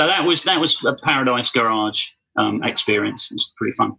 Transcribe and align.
so 0.00 0.06
that 0.06 0.26
was 0.26 0.44
that 0.44 0.58
was 0.58 0.82
a 0.86 0.94
Paradise 0.94 1.50
Garage 1.50 2.12
um, 2.36 2.62
experience. 2.62 3.30
It 3.30 3.34
was 3.34 3.52
pretty 3.54 3.74
fun. 3.74 3.96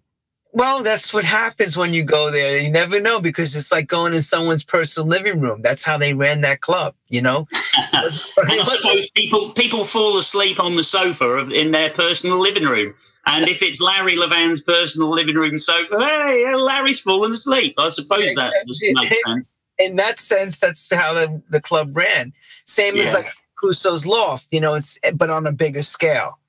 Well, 0.51 0.81
that's 0.81 1.13
what 1.13 1.23
happens 1.23 1.77
when 1.77 1.93
you 1.93 2.03
go 2.03 2.31
there. 2.31 2.57
You 2.57 2.71
never 2.71 2.99
know 2.99 3.21
because 3.21 3.55
it's 3.55 3.71
like 3.71 3.87
going 3.87 4.15
in 4.15 4.23
someone's 4.23 4.63
personal 4.63 5.07
living 5.07 5.39
room. 5.39 5.61
That's 5.61 5.83
how 5.83 5.99
they 5.99 6.15
ran 6.15 6.41
that 6.41 6.59
club, 6.59 6.95
you 7.07 7.21
know. 7.21 7.47
I 7.93 8.07
suppose 8.07 9.11
people 9.11 9.51
people 9.51 9.85
fall 9.85 10.17
asleep 10.17 10.59
on 10.59 10.75
the 10.75 10.81
sofa 10.81 11.25
of, 11.25 11.53
in 11.53 11.69
their 11.69 11.91
personal 11.91 12.39
living 12.39 12.65
room, 12.65 12.95
and 13.27 13.47
if 13.47 13.61
it's 13.61 13.79
Larry 13.79 14.15
Levan's 14.15 14.61
personal 14.61 15.11
living 15.11 15.35
room 15.35 15.59
sofa, 15.59 15.99
hey, 15.99 16.55
Larry's 16.55 16.99
fallen 16.99 17.31
asleep. 17.31 17.75
I 17.77 17.89
suppose 17.89 18.33
that 18.33 18.53
just 18.65 18.83
makes 18.83 19.17
sense. 19.27 19.51
In 19.77 19.97
that 19.97 20.17
sense, 20.17 20.59
that's 20.59 20.91
how 20.91 21.13
the, 21.13 21.43
the 21.49 21.61
club 21.61 21.95
ran. 21.95 22.33
Same 22.65 22.95
yeah. 22.95 23.03
as 23.03 23.13
like 23.13 23.33
Mancuso's 23.61 24.07
Loft, 24.07 24.47
you 24.51 24.59
know, 24.59 24.73
it's 24.73 24.99
but 25.15 25.29
on 25.29 25.47
a 25.47 25.51
bigger 25.51 25.81
scale. 25.81 26.39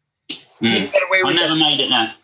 Mm. 0.60 0.92
I 1.24 1.32
never 1.32 1.54
that. 1.54 1.56
made 1.56 1.80
it 1.80 1.90
now 1.90 2.14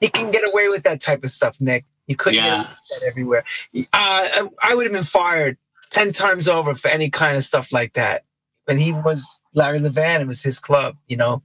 he 0.00 0.08
can 0.08 0.30
get 0.30 0.48
away 0.50 0.68
with 0.68 0.82
that 0.84 1.00
type 1.00 1.24
of 1.24 1.30
stuff, 1.30 1.60
Nick. 1.60 1.84
You 2.06 2.16
couldn't 2.16 2.38
yeah. 2.38 2.64
get 2.64 2.66
that 2.66 3.06
everywhere. 3.08 3.44
Uh, 3.92 4.48
I 4.62 4.74
would 4.74 4.84
have 4.84 4.92
been 4.92 5.02
fired 5.02 5.56
ten 5.90 6.12
times 6.12 6.48
over 6.48 6.74
for 6.74 6.88
any 6.88 7.10
kind 7.10 7.36
of 7.36 7.42
stuff 7.42 7.72
like 7.72 7.94
that. 7.94 8.24
But 8.66 8.78
he 8.78 8.92
was 8.92 9.42
Larry 9.54 9.78
Levan. 9.78 10.20
It 10.20 10.26
was 10.26 10.42
his 10.42 10.58
club. 10.58 10.96
You 11.08 11.16
know, 11.16 11.42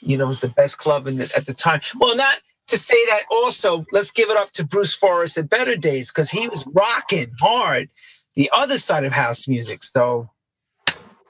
you 0.00 0.18
know, 0.18 0.24
it 0.24 0.28
was 0.28 0.40
the 0.40 0.48
best 0.48 0.78
club 0.78 1.06
in 1.06 1.18
the, 1.18 1.30
at 1.36 1.46
the 1.46 1.54
time. 1.54 1.80
Well, 1.98 2.16
not 2.16 2.36
to 2.68 2.76
say 2.76 3.02
that. 3.06 3.22
Also, 3.30 3.84
let's 3.92 4.10
give 4.10 4.30
it 4.30 4.36
up 4.36 4.50
to 4.52 4.64
Bruce 4.64 4.94
Forest 4.94 5.38
at 5.38 5.48
Better 5.48 5.76
Days 5.76 6.10
because 6.10 6.30
he 6.30 6.48
was 6.48 6.66
rocking 6.66 7.32
hard 7.40 7.88
the 8.36 8.50
other 8.52 8.78
side 8.78 9.04
of 9.04 9.12
house 9.12 9.46
music. 9.48 9.82
So 9.82 10.28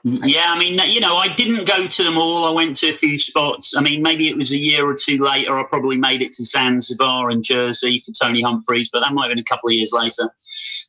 yeah, 0.07 0.53
I 0.53 0.59
mean, 0.59 0.79
you 0.87 0.99
know, 0.99 1.17
I 1.17 1.29
didn't 1.29 1.65
go 1.65 1.87
to 1.87 2.03
them 2.03 2.15
all. 2.15 2.45
I 2.45 2.51
went 2.51 2.75
to 2.77 2.89
a 2.89 2.93
few 2.93 3.17
spots. 3.17 3.75
I 3.75 3.81
mean, 3.81 4.03
maybe 4.03 4.29
it 4.29 4.37
was 4.37 4.51
a 4.51 4.57
year 4.57 4.85
or 4.87 4.93
two 4.93 5.17
later. 5.17 5.57
I 5.57 5.63
probably 5.63 5.97
made 5.97 6.21
it 6.21 6.31
to 6.33 6.43
Zanzibar 6.43 7.31
and 7.31 7.43
Jersey 7.43 8.03
for 8.05 8.11
Tony 8.11 8.43
Humphries, 8.43 8.87
but 8.93 8.99
that 8.99 9.13
might 9.13 9.23
have 9.23 9.31
been 9.31 9.39
a 9.39 9.43
couple 9.43 9.69
of 9.69 9.73
years 9.73 9.91
later. 9.91 10.29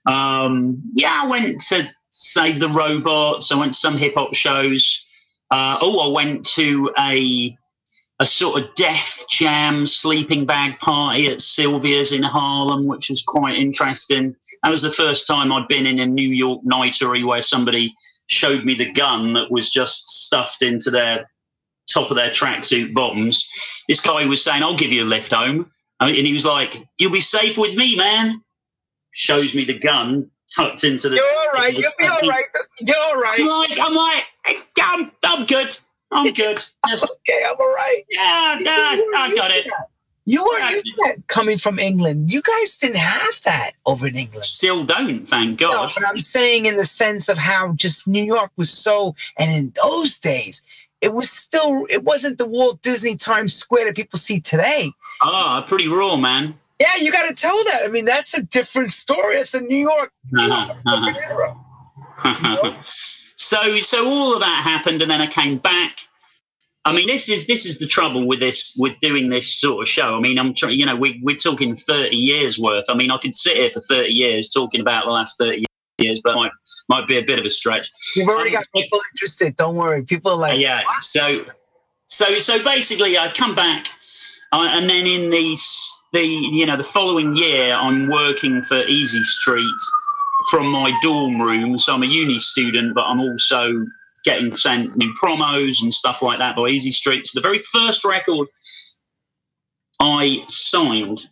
Um, 0.05 0.83
yeah, 0.93 1.23
I 1.23 1.27
went 1.29 1.63
to 1.69 1.89
Save 2.11 2.61
the 2.61 2.69
Robots. 2.69 3.51
I 3.51 3.59
went 3.59 3.73
to 3.73 3.79
some 3.79 3.97
hip 3.97 4.13
hop 4.17 4.35
shows. 4.35 5.07
Uh, 5.51 5.79
oh, 5.81 6.11
I 6.11 6.13
went 6.13 6.45
to 6.49 6.91
a 6.99 7.57
a 8.19 8.27
sort 8.27 8.63
of 8.63 8.75
Def 8.75 9.25
Jam 9.31 9.87
sleeping 9.87 10.45
bag 10.47 10.79
party 10.79 11.27
at 11.29 11.41
Sylvia's 11.41 12.13
in 12.13 12.23
Harlem, 12.23 12.87
which 12.87 13.09
was 13.09 13.23
quite 13.23 13.57
interesting. 13.57 14.37
That 14.63 14.71
was 14.71 14.83
the 14.83 14.91
first 14.91 15.27
time 15.27 15.53
I'd 15.53 15.69
been 15.69 15.87
in 15.87 16.01
a 16.01 16.07
New 16.07 16.29
York 16.29 16.63
nightery 16.65 17.27
where 17.27 17.43
somebody 17.43 17.95
showed 18.29 18.65
me 18.65 18.75
the 18.75 18.93
gun 18.93 19.33
that 19.35 19.51
was 19.51 19.71
just 19.71 20.09
stuffed 20.09 20.63
into 20.63 20.91
their 20.91 21.31
top 21.93 22.11
of 22.11 22.17
their 22.17 22.31
tracksuit 22.31 22.95
bottoms. 22.95 23.49
This 23.89 24.01
guy 24.01 24.25
was 24.25 24.43
saying, 24.43 24.63
I'll 24.63 24.77
give 24.77 24.93
you 24.93 25.05
a 25.05 25.07
lift 25.07 25.33
home. 25.33 25.71
And 26.01 26.15
he 26.15 26.33
was 26.33 26.45
like, 26.45 26.77
You'll 26.99 27.13
be 27.13 27.21
safe 27.21 27.57
with 27.57 27.75
me, 27.75 27.97
man. 27.97 28.43
Shows 29.13 29.55
me 29.55 29.65
the 29.65 29.79
gun 29.79 30.31
tucked 30.55 30.85
into 30.85 31.09
the. 31.09 31.17
You're 31.17 31.25
all 31.25 31.53
right. 31.55 31.73
You'll 31.75 31.93
be 31.99 32.07
all 32.07 32.29
right. 32.29 32.45
You're 32.81 32.97
all 32.97 33.21
right. 33.21 33.41
I'm 33.41 33.47
like, 33.47 33.79
I'm 33.81 33.95
like, 33.95 34.25
I'm, 34.79 35.11
I'm 35.23 35.47
good. 35.47 35.79
I'm 36.13 36.25
good. 36.35 36.65
Yes. 36.87 37.03
okay, 37.03 37.45
I'm 37.47 37.57
all 37.59 37.75
right. 37.75 38.03
Yeah, 38.11 38.59
yeah, 38.61 39.01
I 39.17 39.33
got 39.35 39.51
it. 39.51 39.69
You 40.29 40.45
weren't 40.45 40.73
used 40.73 40.93
that 41.05 41.29
coming 41.29 41.57
from 41.57 41.79
England. 41.79 42.33
You 42.33 42.43
guys 42.43 42.77
didn't 42.77 42.97
have 42.97 43.41
that 43.45 43.73
over 43.87 44.09
in 44.09 44.17
England. 44.17 44.45
Still 44.45 44.85
don't, 44.85 45.25
thank 45.25 45.61
God. 45.61 45.73
No, 45.73 45.89
but 45.95 46.09
I'm 46.09 46.19
saying 46.19 46.67
in 46.67 46.77
the 46.77 46.85
sense 46.85 47.29
of 47.29 47.39
how 47.39 47.75
just 47.75 48.09
New 48.09 48.25
York 48.25 48.51
was 48.57 48.71
so, 48.71 49.15
and 49.39 49.53
in 49.53 49.73
those 49.81 50.19
days, 50.19 50.65
it 51.01 51.15
was 51.15 51.31
still, 51.31 51.87
it 51.89 52.03
wasn't 52.03 52.39
the 52.39 52.47
Walt 52.47 52.83
Disney 52.83 53.15
Times 53.15 53.55
Square 53.55 53.85
that 53.85 53.97
people 53.97 54.19
see 54.19 54.41
today. 54.41 54.91
Ah, 55.23 55.63
oh, 55.63 55.69
pretty 55.69 55.87
raw, 55.87 56.17
man. 56.17 56.55
Yeah, 56.81 56.97
you 57.01 57.13
got 57.13 57.29
to 57.29 57.35
tell 57.35 57.57
that. 57.65 57.83
I 57.85 57.89
mean, 57.89 58.05
that's 58.05 58.37
a 58.37 58.43
different 58.43 58.91
story. 58.91 59.37
It's 59.37 59.55
a 59.55 59.61
New 59.61 59.79
York. 59.79 60.13
Uh-huh, 60.37 60.75
uh-huh. 62.25 62.75
so, 63.37 63.79
so 63.81 64.07
all 64.09 64.35
of 64.35 64.41
that 64.41 64.63
happened, 64.65 65.03
and 65.03 65.11
then 65.11 65.21
I 65.21 65.29
came 65.29 65.59
back 65.59 66.06
I 66.87 66.93
mean, 66.93 67.09
this 67.09 67.29
is 67.29 67.49
this 67.49 67.67
is 67.67 67.79
the 67.79 67.87
trouble 67.87 68.29
with 68.29 68.39
this 68.39 68.73
with 68.79 68.95
doing 69.01 69.29
this 69.29 69.61
sort 69.61 69.83
of 69.83 69.89
show. 69.89 70.15
I 70.15 70.21
mean, 70.21 70.39
I'm 70.39 70.55
trying. 70.55 70.79
You 70.79 70.87
know, 70.87 70.95
we 70.95 71.21
we're 71.21 71.37
talking 71.37 71.75
thirty 71.75 72.17
years 72.17 72.61
worth. 72.61 72.85
I 72.89 72.95
mean, 72.95 73.11
I 73.11 73.19
could 73.19 73.35
sit 73.35 73.57
here 73.57 73.71
for 73.71 73.81
thirty 73.81 74.13
years 74.13 74.49
talking 74.49 74.81
about 74.81 75.05
the 75.05 75.11
last 75.11 75.37
thirty 75.37 75.67
years, 75.99 76.21
but 76.23 76.37
might 76.37 76.53
might 76.89 77.09
be 77.09 77.19
a 77.19 77.23
bit 77.23 77.41
of 77.41 77.45
a 77.45 77.51
stretch. 77.51 77.91
You've 78.15 78.29
already 78.29 78.51
um, 78.51 78.61
got 78.61 78.69
people 78.73 79.01
interested. 79.13 79.57
Don't 79.57 79.75
worry, 79.75 80.05
people 80.05 80.31
are 80.31 80.37
like, 80.37 80.61
yeah. 80.61 80.85
What? 80.85 81.03
So, 81.03 81.45
so 82.07 82.39
so 82.39 82.63
basically, 82.63 83.19
I 83.19 83.33
come 83.33 83.57
back, 83.57 83.89
uh, 84.53 84.69
and 84.71 84.89
then 84.89 85.09
in 85.09 85.31
the 85.31 85.59
the 86.13 86.25
you 86.25 86.67
know 86.67 86.77
the 86.77 86.85
following 86.85 87.35
year, 87.35 87.75
I'm 87.75 88.09
working 88.09 88.63
for 88.63 88.79
Easy 88.87 89.25
Street 89.25 89.81
from 90.53 90.69
my 90.69 90.93
dorm 91.03 91.43
room. 91.43 91.81
So 91.81 91.95
I'm 91.95 92.05
a 92.05 92.07
uni 92.07 92.39
student, 92.39 92.95
but 92.95 93.07
I'm 93.07 93.19
also 93.19 93.85
getting 94.27 94.55
sent 94.55 94.97
new 94.97 95.15
promos 95.15 95.83
and 95.83 95.95
stuff 95.95 96.21
like 96.21 96.39
that 96.41 96.57
by 96.57 96.69
Easy 96.69 96.91
Street. 96.91 97.27
So 97.27 97.39
the 97.39 97.43
very 97.43 97.61
first 97.61 98.05
record 98.05 98.49
I 100.01 100.45
signed, 100.49 101.23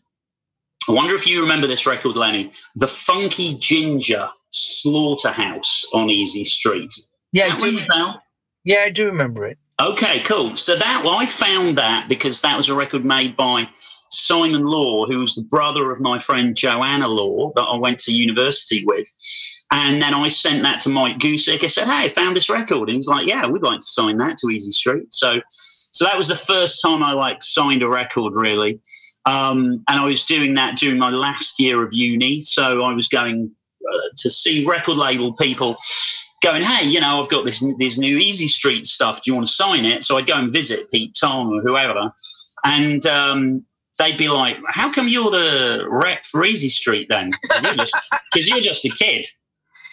I 0.88 0.93
wonder 0.93 1.15
if 1.15 1.27
you 1.27 1.43
remember 1.43 1.66
this 1.66 1.87
record, 1.87 2.16
Lenny, 2.16 2.53
The 2.77 2.87
Funky 2.87 3.59
Ginger 3.59 4.31
Slaughterhouse 4.50 5.84
on 5.93 6.09
Easy 6.09 6.44
Street. 6.44 6.94
Yeah, 7.32 7.49
I 7.53 7.56
do, 7.56 7.81
yeah, 8.65 8.84
I 8.87 8.91
do 8.91 9.06
remember 9.06 9.44
it. 9.44 9.59
Okay, 9.82 10.22
cool. 10.22 10.56
So 10.56 10.76
that 10.76 11.02
well, 11.04 11.16
I 11.16 11.26
found 11.26 11.78
that 11.78 12.08
because 12.08 12.40
that 12.42 12.56
was 12.56 12.68
a 12.68 12.74
record 12.76 13.04
made 13.04 13.36
by 13.36 13.68
Simon 14.08 14.64
Law, 14.64 15.04
who 15.06 15.18
was 15.18 15.34
the 15.34 15.42
brother 15.50 15.90
of 15.90 16.00
my 16.00 16.20
friend 16.20 16.54
Joanna 16.54 17.08
Law 17.08 17.52
that 17.56 17.62
I 17.62 17.76
went 17.76 17.98
to 18.00 18.12
university 18.12 18.84
with. 18.86 19.08
And 19.72 20.00
then 20.00 20.14
I 20.14 20.28
sent 20.28 20.62
that 20.62 20.78
to 20.80 20.90
Mike 20.90 21.18
Gusick. 21.18 21.64
I 21.64 21.66
said, 21.66 21.86
"Hey, 21.86 22.04
I 22.04 22.08
found 22.08 22.36
this 22.36 22.48
record," 22.48 22.88
and 22.88 22.94
he's 22.94 23.08
like, 23.08 23.26
"Yeah, 23.26 23.46
we'd 23.46 23.64
like 23.64 23.80
to 23.80 23.86
sign 23.86 24.16
that 24.18 24.36
to 24.38 24.50
Easy 24.50 24.70
Street." 24.70 25.12
So, 25.12 25.40
so 25.48 26.04
that 26.04 26.16
was 26.16 26.28
the 26.28 26.36
first 26.36 26.80
time 26.80 27.02
I 27.02 27.12
like 27.12 27.42
signed 27.42 27.82
a 27.82 27.88
record 27.88 28.36
really, 28.36 28.78
um, 29.26 29.82
and 29.88 29.98
I 29.98 30.04
was 30.04 30.22
doing 30.22 30.54
that 30.54 30.78
during 30.78 30.98
my 30.98 31.10
last 31.10 31.58
year 31.58 31.82
of 31.82 31.92
uni. 31.92 32.42
So 32.42 32.84
I 32.84 32.92
was 32.92 33.08
going 33.08 33.50
uh, 33.92 33.98
to 34.18 34.30
see 34.30 34.64
record 34.64 34.98
label 34.98 35.32
people 35.32 35.78
going, 36.44 36.62
hey, 36.62 36.87
you 36.87 37.00
know, 37.00 37.22
I've 37.22 37.31
got 37.31 37.44
this 37.44 37.65
this 37.78 37.99
new 37.99 38.19
Easy 38.19 38.47
Street 38.47 38.87
stuff. 38.87 39.22
Do 39.22 39.31
you 39.31 39.34
want 39.34 39.47
to 39.47 39.53
sign 39.53 39.84
it? 39.84 40.05
So 40.05 40.16
I'd 40.16 40.27
go 40.27 40.34
and 40.34 40.53
visit 40.53 40.91
Pete 40.91 41.16
Tong 41.19 41.53
or 41.53 41.62
whoever, 41.62 42.12
and 42.65 43.05
um, 43.06 43.65
they'd 43.99 44.19
be 44.19 44.28
like, 44.28 44.56
how 44.69 44.93
come 44.93 45.09
you're 45.09 45.31
the 45.31 45.87
rep 45.88 46.27
for 46.27 46.44
Easy 46.44 46.69
Street 46.69 47.09
then? 47.09 47.31
Because 47.43 47.93
you're, 48.34 48.56
you're, 48.59 48.60
just 48.60 48.84
a 48.84 48.91
kid. 48.91 49.27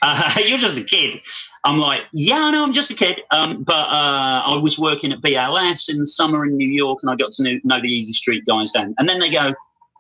Uh, 0.04 0.34
you're 0.44 0.58
just 0.58 0.80
a 0.80 0.84
kid. 0.84 1.22
I'm 1.64 1.78
like, 1.78 2.02
yeah, 2.12 2.40
I 2.40 2.50
know, 2.50 2.64
I'm 2.64 2.74
just 2.74 2.90
a 2.90 2.96
kid. 2.96 3.22
Um, 3.30 3.64
but 3.64 3.86
uh, 3.88 4.42
I 4.48 4.56
was 4.56 4.80
working 4.80 5.12
at 5.12 5.22
BLS 5.22 5.90
in 5.90 6.00
the 6.00 6.08
summer 6.08 6.44
in 6.44 6.58
New 6.58 6.68
York, 6.68 7.02
and 7.04 7.12
I 7.12 7.16
got 7.16 7.30
to 7.34 7.44
know, 7.44 7.60
know 7.64 7.80
the 7.80 7.88
Easy 7.88 8.12
Street 8.12 8.44
guys 8.48 8.72
then. 8.72 8.96
And 8.98 9.08
then 9.08 9.20
they 9.20 9.30
go, 9.30 9.54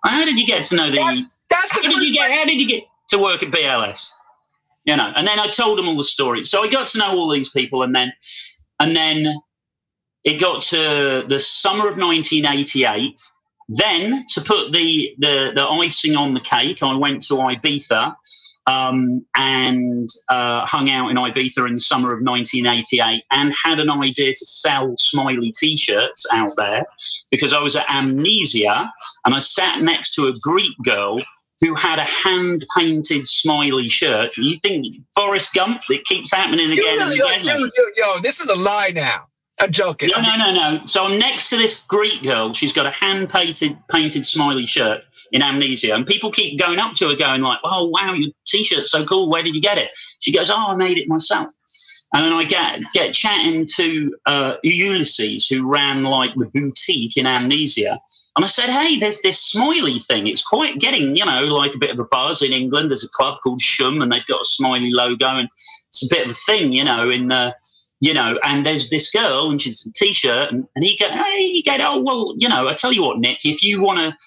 how 0.04 0.26
did 0.26 0.40
you 0.40 0.48
get 0.48 0.64
to 0.64 0.76
know 0.76 0.90
the? 0.90 0.98
That's, 0.98 1.38
that's 1.52 1.72
how, 1.74 1.84
the 1.84 1.90
did 1.90 2.08
you 2.08 2.14
get, 2.16 2.32
how 2.32 2.46
did 2.46 2.60
you 2.60 2.68
get 2.68 2.84
to 3.10 3.20
work 3.20 3.44
at 3.44 3.52
BLS? 3.52 4.10
You 4.86 4.96
know. 4.96 5.12
And 5.16 5.28
then 5.28 5.40
I 5.40 5.47
told 5.47 5.78
them 5.78 5.88
all 5.88 5.97
the 5.97 6.03
stories, 6.03 6.50
so 6.50 6.64
I 6.64 6.69
got 6.69 6.88
to 6.90 7.00
know 7.00 7.12
all 7.12 7.30
these 7.30 7.50
people, 7.50 7.84
and 7.84 7.96
then 7.96 8.14
and 8.80 8.96
then 8.96 9.28
it 10.24 10.40
got 10.40 10.62
to 10.64 11.25
the 11.28 11.40
summer 11.40 11.88
of 11.88 11.97
1988. 11.97 13.20
Then 13.70 14.25
to 14.30 14.41
put 14.41 14.74
the 14.74 15.16
the, 15.18 15.52
the 15.56 15.66
icing 15.66 16.16
on 16.16 16.34
the 16.34 16.41
cake, 16.41 16.84
I 16.84 16.96
went 16.96 17.24
to 17.24 17.36
Ibiza 17.36 18.16
um, 18.68 19.25
and 19.36 20.09
uh, 20.30 20.66
hung 20.66 20.90
out 20.90 21.09
in 21.09 21.18
Ibiza 21.18 21.68
in 21.68 21.75
the 21.75 21.80
summer 21.80 22.14
of 22.14 22.22
1988 22.22 23.24
and 23.31 23.53
had 23.64 23.80
an 23.80 23.90
idea 23.90 24.34
to 24.34 24.46
sell 24.46 24.96
smiley 24.97 25.52
t-shirts 25.58 26.25
out 26.31 26.52
there 26.58 26.85
because 27.32 27.53
I 27.53 27.61
was 27.61 27.76
at 27.76 27.90
Amnesia 27.90 28.91
and 29.26 29.34
I 29.34 29.40
sat 29.40 29.82
next 29.82 30.14
to 30.16 30.28
a 30.28 30.34
Greek 30.41 30.76
girl 30.85 31.22
who 31.61 31.75
had 31.75 31.99
a 31.99 32.03
hand 32.03 32.66
painted 32.75 33.28
smiley 33.28 33.87
shirt. 33.87 34.31
You 34.35 34.58
think 34.59 34.87
Forrest 35.16 35.53
Gump? 35.53 35.81
It 35.90 36.03
keeps 36.05 36.31
happening 36.31 36.72
again 36.72 36.99
yo, 36.99 37.05
and 37.05 37.16
yo, 37.16 37.25
again. 37.28 37.59
Yo, 37.59 37.84
yo, 37.96 38.19
this 38.22 38.40
is 38.40 38.49
a 38.49 38.55
lie 38.55 38.91
now. 38.93 39.28
I'm 39.59 39.72
joking. 39.72 40.09
No, 40.11 40.22
no, 40.22 40.35
no, 40.37 40.52
no. 40.52 40.85
So 40.85 41.05
I'm 41.05 41.19
next 41.19 41.49
to 41.49 41.58
this 41.58 41.84
Greek 41.84 42.23
girl. 42.23 42.52
She's 42.52 42.73
got 42.73 42.87
a 42.87 42.90
hand 42.90 43.29
painted 43.29 43.78
painted 43.91 44.25
smiley 44.25 44.66
shirt 44.66 45.03
in 45.31 45.43
Amnesia, 45.43 45.93
and 45.93 46.05
people 46.05 46.31
keep 46.31 46.59
going 46.59 46.79
up 46.79 46.96
to 46.96 47.09
her, 47.09 47.16
going 47.16 47.41
like, 47.41 47.59
"Oh, 47.63 47.87
wow, 47.90 48.13
your 48.13 48.31
t-shirt's 48.47 48.90
so 48.90 49.05
cool. 49.05 49.29
Where 49.29 49.43
did 49.43 49.53
you 49.53 49.61
get 49.61 49.78
it?" 49.78 49.91
She 50.19 50.34
goes, 50.34 50.49
"Oh, 50.49 50.69
I 50.69 50.75
made 50.75 50.97
it 50.97 51.08
myself." 51.08 51.52
And 52.13 52.25
then 52.25 52.34
I 52.34 52.43
get 52.43 52.81
get 52.93 53.13
chatting 53.13 53.66
to 53.75 54.16
uh, 54.25 54.55
Ulysses, 54.63 55.47
who 55.47 55.67
ran 55.67 56.03
like 56.03 56.31
the 56.35 56.46
boutique 56.47 57.16
in 57.16 57.25
Amnesia, 57.25 58.02
and 58.35 58.43
I 58.43 58.47
said, 58.47 58.69
"Hey, 58.69 58.99
there's 58.99 59.22
this 59.22 59.40
smiley 59.40 59.99
thing. 59.99 60.28
It's 60.28 60.43
quite 60.43 60.79
getting, 60.79 61.16
you 61.16 61.25
know, 61.25 61.43
like 61.43 61.73
a 61.73 61.78
bit 61.78 61.91
of 61.91 61.99
a 61.99 62.05
buzz 62.05 62.41
in 62.41 62.52
England. 62.52 62.90
There's 62.90 63.05
a 63.05 63.09
club 63.09 63.40
called 63.41 63.61
Shoom, 63.61 64.02
and 64.02 64.11
they've 64.11 64.25
got 64.25 64.41
a 64.41 64.46
smiley 64.46 64.91
logo, 64.91 65.28
and 65.28 65.47
it's 65.87 66.05
a 66.05 66.13
bit 66.13 66.25
of 66.25 66.31
a 66.31 66.40
thing, 66.46 66.73
you 66.73 66.84
know, 66.84 67.09
in 67.09 67.29
the 67.29 67.55
you 68.02 68.16
know, 68.16 68.37
and 68.43 68.66
there's 68.66 68.90
this 68.90 69.11
girl 69.11 69.52
and 69.52 69.61
she's 69.61 69.85
in 69.85 69.91
a 69.91 69.93
t-shirt 69.93 70.52
and, 70.52 70.67
and 70.75 70.84
he 70.84 70.97
go, 70.97 71.08
hey, 71.08 71.47
he 71.52 71.61
go, 71.61 71.78
oh, 71.79 72.02
well, 72.02 72.34
you 72.35 72.49
know, 72.49 72.67
I 72.67 72.73
tell 72.73 72.91
you 72.91 73.03
what, 73.03 73.19
Nick, 73.19 73.46
if 73.46 73.61
you 73.61 73.79
want 73.79 73.99
to 73.99 74.17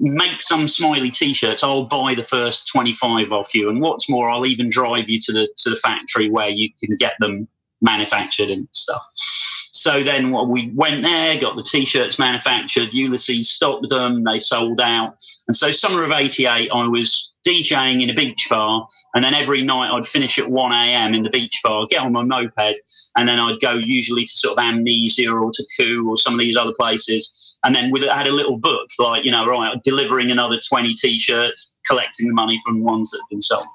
make 0.00 0.40
some 0.40 0.66
smiley 0.66 1.10
t-shirts, 1.10 1.62
I'll 1.62 1.84
buy 1.84 2.14
the 2.14 2.22
first 2.22 2.68
25 2.68 3.32
off 3.32 3.54
you. 3.54 3.68
And 3.68 3.80
what's 3.80 4.08
more, 4.08 4.30
I'll 4.30 4.46
even 4.46 4.70
drive 4.70 5.08
you 5.08 5.20
to 5.20 5.32
the, 5.32 5.48
to 5.58 5.70
the 5.70 5.76
factory 5.76 6.30
where 6.30 6.48
you 6.48 6.70
can 6.82 6.96
get 6.96 7.12
them 7.20 7.46
manufactured 7.82 8.50
and 8.50 8.66
stuff. 8.72 9.02
So 9.12 10.02
then 10.02 10.30
well, 10.30 10.46
we 10.46 10.70
went 10.74 11.02
there, 11.02 11.40
got 11.40 11.56
the 11.56 11.62
t-shirts 11.62 12.18
manufactured. 12.18 12.92
Ulysses 12.92 13.50
stocked 13.50 13.88
them; 13.88 14.24
they 14.24 14.38
sold 14.38 14.80
out. 14.80 15.16
And 15.48 15.56
so 15.56 15.72
summer 15.72 16.04
of 16.04 16.12
'88, 16.12 16.70
I 16.70 16.86
was 16.86 17.29
DJing 17.46 18.02
in 18.02 18.10
a 18.10 18.14
beach 18.14 18.48
bar, 18.50 18.86
and 19.14 19.24
then 19.24 19.34
every 19.34 19.62
night 19.62 19.90
I'd 19.90 20.06
finish 20.06 20.38
at 20.38 20.50
1 20.50 20.72
a.m. 20.72 21.14
in 21.14 21.22
the 21.22 21.30
beach 21.30 21.60
bar, 21.64 21.86
get 21.86 22.00
on 22.00 22.12
my 22.12 22.22
moped, 22.22 22.80
and 23.16 23.28
then 23.28 23.40
I'd 23.40 23.60
go 23.60 23.72
usually 23.72 24.24
to 24.24 24.32
sort 24.32 24.58
of 24.58 24.64
Amnesia 24.64 25.30
or 25.30 25.50
to 25.52 25.66
Ku 25.78 26.08
or 26.08 26.16
some 26.16 26.34
of 26.34 26.40
these 26.40 26.56
other 26.56 26.72
places, 26.72 27.58
and 27.64 27.74
then 27.74 27.90
with 27.90 28.04
I 28.04 28.16
had 28.16 28.26
a 28.26 28.32
little 28.32 28.58
book 28.58 28.88
like 28.98 29.24
you 29.24 29.30
know 29.30 29.46
right 29.46 29.82
delivering 29.82 30.30
another 30.30 30.58
20 30.68 30.94
t-shirts, 30.94 31.78
collecting 31.86 32.28
the 32.28 32.34
money 32.34 32.60
from 32.64 32.82
ones 32.82 33.10
that 33.10 33.18
had 33.18 33.28
been 33.30 33.42
sold. 33.42 33.66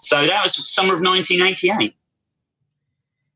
So 0.00 0.26
that 0.26 0.42
was 0.42 0.54
summer 0.74 0.94
of 0.94 1.00
1988. 1.00 1.94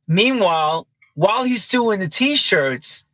Meanwhile, 0.07 0.87
while 1.15 1.45
he's 1.45 1.69
doing 1.69 2.01
the 2.01 2.09
t-shirts, 2.09 3.07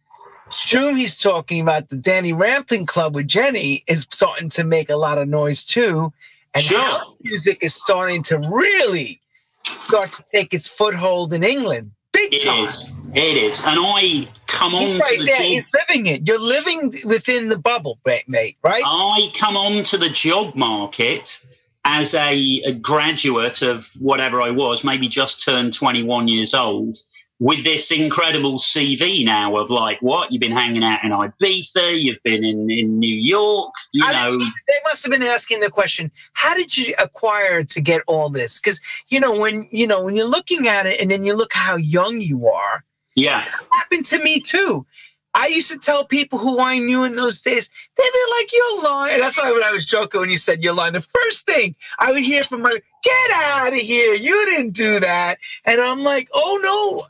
Shoom 0.50 0.96
he's 0.96 1.18
talking 1.18 1.60
about 1.60 1.88
the 1.88 1.96
Danny 1.96 2.32
Rampling 2.32 2.86
Club 2.86 3.14
with 3.14 3.28
Jenny 3.28 3.84
is 3.86 4.06
starting 4.10 4.48
to 4.50 4.64
make 4.64 4.88
a 4.88 4.96
lot 4.96 5.18
of 5.18 5.28
noise 5.28 5.64
too. 5.64 6.12
And 6.54 6.64
sure. 6.64 6.80
house 6.80 7.10
music 7.22 7.58
is 7.62 7.74
starting 7.74 8.22
to 8.24 8.38
really 8.50 9.20
start 9.64 10.12
to 10.12 10.24
take 10.24 10.54
its 10.54 10.68
foothold 10.68 11.32
in 11.32 11.44
England. 11.44 11.92
Big 12.12 12.34
it 12.34 12.44
time. 12.44 12.64
Is. 12.64 12.90
It 13.14 13.36
is. 13.36 13.58
And 13.64 13.78
I 13.80 14.28
come 14.46 14.74
on 14.74 14.82
he's 14.82 15.00
right 15.00 15.18
the 15.18 15.24
there. 15.24 15.36
job. 15.36 15.46
He's 15.46 15.70
living 15.72 16.06
it. 16.06 16.26
You're 16.26 16.40
living 16.40 16.92
within 17.04 17.48
the 17.48 17.58
bubble, 17.58 17.98
mate, 18.04 18.56
right? 18.62 18.82
I 18.84 19.30
come 19.38 19.56
on 19.56 19.84
to 19.84 19.98
the 19.98 20.10
job 20.10 20.54
market 20.54 21.44
as 21.84 22.14
a, 22.14 22.60
a 22.64 22.72
graduate 22.72 23.62
of 23.62 23.86
whatever 23.98 24.42
I 24.42 24.50
was, 24.50 24.84
maybe 24.84 25.08
just 25.08 25.42
turned 25.42 25.72
21 25.72 26.28
years 26.28 26.52
old 26.52 26.98
with 27.40 27.62
this 27.62 27.92
incredible 27.92 28.58
CV 28.58 29.24
now 29.24 29.56
of 29.56 29.70
like, 29.70 30.00
what 30.02 30.32
you've 30.32 30.40
been 30.40 30.56
hanging 30.56 30.82
out 30.82 31.04
in 31.04 31.12
Ibiza, 31.12 32.00
you've 32.00 32.22
been 32.24 32.44
in, 32.44 32.68
in 32.70 32.98
New 32.98 33.14
York, 33.14 33.72
you 33.92 34.00
know. 34.00 34.28
You, 34.28 34.38
they 34.66 34.78
must 34.84 35.04
have 35.04 35.12
been 35.12 35.22
asking 35.22 35.60
the 35.60 35.70
question, 35.70 36.10
how 36.32 36.54
did 36.56 36.76
you 36.76 36.94
acquire 36.98 37.62
to 37.62 37.80
get 37.80 38.02
all 38.06 38.28
this? 38.28 38.58
Because 38.58 38.80
you 39.08 39.20
know 39.20 39.38
when 39.38 39.64
you 39.70 39.86
know 39.86 40.02
when 40.02 40.16
you're 40.16 40.26
looking 40.26 40.66
at 40.66 40.86
it, 40.86 41.00
and 41.00 41.10
then 41.10 41.24
you 41.24 41.34
look 41.34 41.52
how 41.52 41.76
young 41.76 42.20
you 42.20 42.48
are. 42.48 42.84
Yeah, 43.14 43.42
it 43.42 43.52
happened 43.72 44.04
to 44.06 44.22
me 44.22 44.40
too. 44.40 44.86
I 45.34 45.46
used 45.46 45.70
to 45.70 45.78
tell 45.78 46.04
people 46.04 46.38
who 46.38 46.58
I 46.58 46.78
knew 46.78 47.04
in 47.04 47.14
those 47.14 47.40
days, 47.40 47.70
they'd 47.96 48.02
be 48.02 48.38
like, 48.38 48.52
"You're 48.52 48.82
lying." 48.82 49.20
That's 49.20 49.38
why 49.38 49.52
when 49.52 49.62
I 49.62 49.72
was 49.72 49.84
joking 49.84 50.20
when 50.20 50.30
you 50.30 50.36
said 50.36 50.62
you're 50.62 50.74
lying, 50.74 50.94
the 50.94 51.00
first 51.00 51.46
thing 51.46 51.76
I 51.98 52.12
would 52.12 52.24
hear 52.24 52.42
from 52.42 52.62
my, 52.62 52.76
"Get 53.04 53.30
out 53.32 53.72
of 53.72 53.78
here! 53.78 54.14
You 54.14 54.46
didn't 54.46 54.74
do 54.74 54.98
that," 55.00 55.36
and 55.64 55.80
I'm 55.80 56.02
like, 56.02 56.28
"Oh 56.34 56.58
no." 56.62 57.06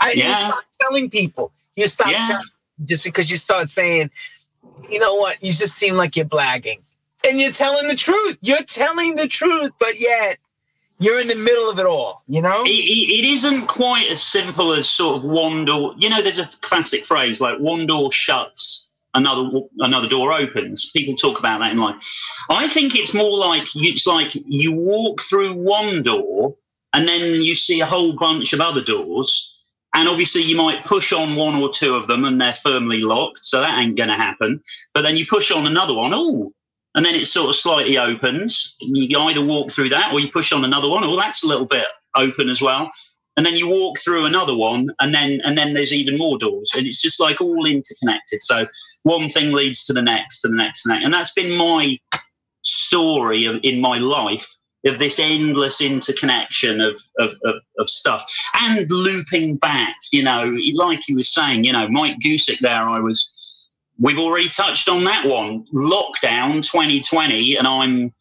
I, 0.00 0.12
yeah. 0.12 0.30
You 0.30 0.36
start 0.36 0.64
telling 0.80 1.10
people. 1.10 1.52
You 1.74 1.86
stop 1.86 2.10
yeah. 2.10 2.22
telling 2.22 2.46
just 2.84 3.04
because 3.04 3.30
you 3.30 3.36
start 3.36 3.68
saying, 3.68 4.10
you 4.90 4.98
know 4.98 5.14
what, 5.14 5.42
you 5.42 5.52
just 5.52 5.76
seem 5.76 5.94
like 5.94 6.16
you're 6.16 6.26
blagging. 6.26 6.80
And 7.28 7.40
you're 7.40 7.50
telling 7.50 7.88
the 7.88 7.96
truth. 7.96 8.38
You're 8.40 8.62
telling 8.62 9.16
the 9.16 9.26
truth, 9.26 9.72
but 9.78 10.00
yet 10.00 10.38
you're 10.98 11.20
in 11.20 11.28
the 11.28 11.34
middle 11.34 11.68
of 11.70 11.78
it 11.78 11.86
all, 11.86 12.22
you 12.28 12.42
know? 12.42 12.62
It, 12.64 12.70
it 12.70 13.24
isn't 13.24 13.66
quite 13.66 14.08
as 14.08 14.22
simple 14.22 14.72
as 14.72 14.88
sort 14.88 15.18
of 15.18 15.24
one 15.24 15.64
door. 15.64 15.94
You 15.96 16.08
know, 16.08 16.22
there's 16.22 16.38
a 16.38 16.48
classic 16.60 17.04
phrase 17.04 17.40
like 17.40 17.58
one 17.58 17.86
door 17.86 18.12
shuts, 18.12 18.88
another 19.14 19.48
another 19.78 20.08
door 20.08 20.32
opens. 20.32 20.90
People 20.96 21.14
talk 21.14 21.38
about 21.38 21.60
that 21.60 21.72
in 21.72 21.78
life. 21.78 21.96
I 22.50 22.68
think 22.68 22.94
it's 22.94 23.14
more 23.14 23.36
like 23.38 23.66
it's 23.74 24.06
like 24.06 24.30
you 24.34 24.72
walk 24.72 25.20
through 25.22 25.54
one 25.54 26.02
door 26.02 26.56
and 26.94 27.06
then 27.06 27.42
you 27.42 27.54
see 27.54 27.80
a 27.80 27.86
whole 27.86 28.14
bunch 28.14 28.52
of 28.52 28.60
other 28.60 28.82
doors 28.82 29.57
and 29.94 30.08
obviously, 30.08 30.42
you 30.42 30.56
might 30.56 30.84
push 30.84 31.12
on 31.12 31.34
one 31.34 31.56
or 31.56 31.70
two 31.70 31.94
of 31.94 32.06
them 32.06 32.24
and 32.24 32.40
they're 32.40 32.54
firmly 32.54 33.00
locked. 33.00 33.44
So 33.44 33.60
that 33.60 33.78
ain't 33.78 33.96
going 33.96 34.10
to 34.10 34.14
happen. 34.14 34.60
But 34.94 35.02
then 35.02 35.16
you 35.16 35.26
push 35.26 35.50
on 35.50 35.66
another 35.66 35.94
one. 35.94 36.12
Oh, 36.14 36.52
and 36.94 37.04
then 37.04 37.14
it 37.14 37.26
sort 37.26 37.48
of 37.48 37.56
slightly 37.56 37.98
opens. 37.98 38.76
You 38.80 39.18
either 39.18 39.44
walk 39.44 39.70
through 39.70 39.90
that 39.90 40.12
or 40.12 40.20
you 40.20 40.30
push 40.30 40.52
on 40.52 40.64
another 40.64 40.88
one. 40.88 41.04
Oh, 41.04 41.16
that's 41.16 41.42
a 41.42 41.46
little 41.46 41.66
bit 41.66 41.86
open 42.16 42.48
as 42.48 42.60
well. 42.60 42.90
And 43.36 43.46
then 43.46 43.54
you 43.54 43.68
walk 43.68 43.98
through 44.00 44.24
another 44.24 44.56
one, 44.56 44.88
and 44.98 45.14
then 45.14 45.40
and 45.44 45.56
then 45.56 45.72
there's 45.72 45.92
even 45.92 46.18
more 46.18 46.38
doors, 46.38 46.72
and 46.76 46.88
it's 46.88 47.00
just 47.00 47.20
like 47.20 47.40
all 47.40 47.66
interconnected. 47.66 48.42
So 48.42 48.66
one 49.04 49.28
thing 49.28 49.52
leads 49.52 49.84
to 49.84 49.92
the 49.92 50.02
next, 50.02 50.40
to 50.40 50.48
the 50.48 50.56
next, 50.56 50.82
the 50.82 50.88
next, 50.88 51.04
and 51.04 51.14
that's 51.14 51.32
been 51.32 51.56
my 51.56 51.98
story 52.62 53.44
of, 53.44 53.60
in 53.62 53.80
my 53.80 53.98
life 53.98 54.57
of 54.86 54.98
this 54.98 55.18
endless 55.18 55.80
interconnection 55.80 56.80
of, 56.80 57.00
of, 57.18 57.30
of, 57.44 57.56
of, 57.78 57.88
stuff 57.88 58.30
and 58.60 58.88
looping 58.90 59.56
back, 59.56 59.96
you 60.12 60.22
know, 60.22 60.56
like 60.74 61.00
he 61.04 61.14
was 61.14 61.32
saying, 61.34 61.64
you 61.64 61.72
know, 61.72 61.88
Mike 61.88 62.18
Gusick 62.24 62.60
there, 62.60 62.88
I 62.88 63.00
was, 63.00 63.70
we've 63.98 64.18
already 64.18 64.48
touched 64.48 64.88
on 64.88 65.04
that 65.04 65.26
one, 65.26 65.66
lockdown 65.74 66.62
2020, 66.62 67.56
and 67.56 67.66
I'm 67.66 68.12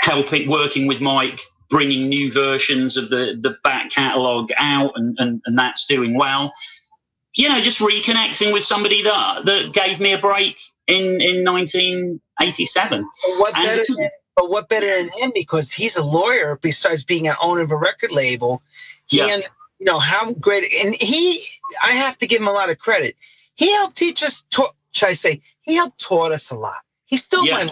helping, 0.00 0.48
working 0.48 0.86
with 0.86 1.00
Mike, 1.00 1.40
bringing 1.68 2.08
new 2.08 2.32
versions 2.32 2.96
of 2.96 3.10
the, 3.10 3.38
the 3.38 3.58
back 3.62 3.90
catalogue 3.90 4.48
out, 4.56 4.92
and, 4.94 5.14
and, 5.18 5.42
and 5.44 5.58
that's 5.58 5.86
doing 5.86 6.16
well. 6.16 6.52
You 7.34 7.50
know, 7.50 7.60
just 7.60 7.80
reconnecting 7.80 8.52
with 8.54 8.64
somebody 8.64 9.02
that, 9.02 9.44
that 9.44 9.74
gave 9.74 10.00
me 10.00 10.12
a 10.12 10.18
break 10.18 10.58
in, 10.86 11.20
in 11.20 11.44
1987. 11.44 13.08
What 13.38 13.54
than 13.54 14.10
but 14.38 14.50
what 14.50 14.68
better 14.68 14.86
than 14.86 15.10
him 15.18 15.32
because 15.34 15.72
he's 15.72 15.96
a 15.96 16.02
lawyer 16.02 16.60
besides 16.62 17.02
being 17.02 17.26
an 17.26 17.34
owner 17.42 17.62
of 17.62 17.72
a 17.72 17.76
record 17.76 18.12
label. 18.12 18.62
He 19.06 19.18
yeah. 19.18 19.34
and 19.34 19.42
you 19.80 19.86
know 19.86 19.98
how 19.98 20.32
great 20.34 20.72
and 20.84 20.94
he 20.94 21.40
I 21.82 21.90
have 21.90 22.16
to 22.18 22.26
give 22.28 22.40
him 22.40 22.46
a 22.46 22.52
lot 22.52 22.70
of 22.70 22.78
credit. 22.78 23.16
He 23.56 23.72
helped 23.72 23.96
teach 23.96 24.22
us 24.22 24.44
taught 24.50 24.76
should 24.92 25.08
I 25.08 25.14
say 25.14 25.40
he 25.62 25.74
helped 25.74 25.98
taught 25.98 26.30
us 26.30 26.52
a 26.52 26.56
lot. 26.56 26.82
He's 27.04 27.24
still 27.24 27.44
yeah. 27.44 27.64
my 27.64 27.70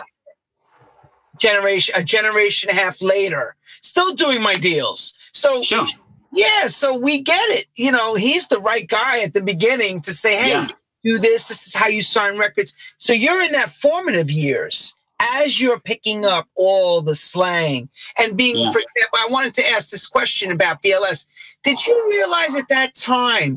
generation 1.39 1.95
a 1.97 2.03
generation 2.03 2.69
and 2.69 2.77
a 2.77 2.83
half 2.83 3.01
later, 3.01 3.55
still 3.81 4.13
doing 4.13 4.43
my 4.43 4.57
deals. 4.57 5.15
So 5.33 5.63
sure. 5.63 5.87
yeah, 6.33 6.67
so 6.67 6.99
we 6.99 7.23
get 7.23 7.49
it. 7.51 7.67
You 7.77 7.93
know, 7.93 8.17
he's 8.17 8.49
the 8.49 8.59
right 8.59 8.89
guy 8.89 9.21
at 9.21 9.35
the 9.35 9.43
beginning 9.43 10.01
to 10.01 10.11
say, 10.11 10.35
hey, 10.35 10.51
yeah. 10.51 10.67
do 11.05 11.21
this. 11.21 11.47
This 11.47 11.69
is 11.69 11.77
how 11.77 11.87
you 11.87 12.03
sign 12.03 12.39
records. 12.39 12.75
So 12.99 13.13
you're 13.13 13.41
in 13.41 13.53
that 13.53 13.71
formative 13.71 14.33
years 14.33 14.97
as 15.21 15.61
you're 15.61 15.81
picking 15.81 16.25
up 16.25 16.49
all 16.55 17.01
the 17.01 17.15
slang 17.15 17.89
and 18.19 18.37
being, 18.37 18.57
yeah. 18.57 18.71
for 18.71 18.79
example, 18.79 19.19
I 19.19 19.29
wanted 19.31 19.55
to 19.55 19.67
ask 19.71 19.91
this 19.91 20.07
question 20.07 20.51
about 20.51 20.83
BLS. 20.83 21.27
Did 21.63 21.87
you 21.87 22.09
realize 22.09 22.57
at 22.57 22.69
that 22.69 22.95
time 22.95 23.57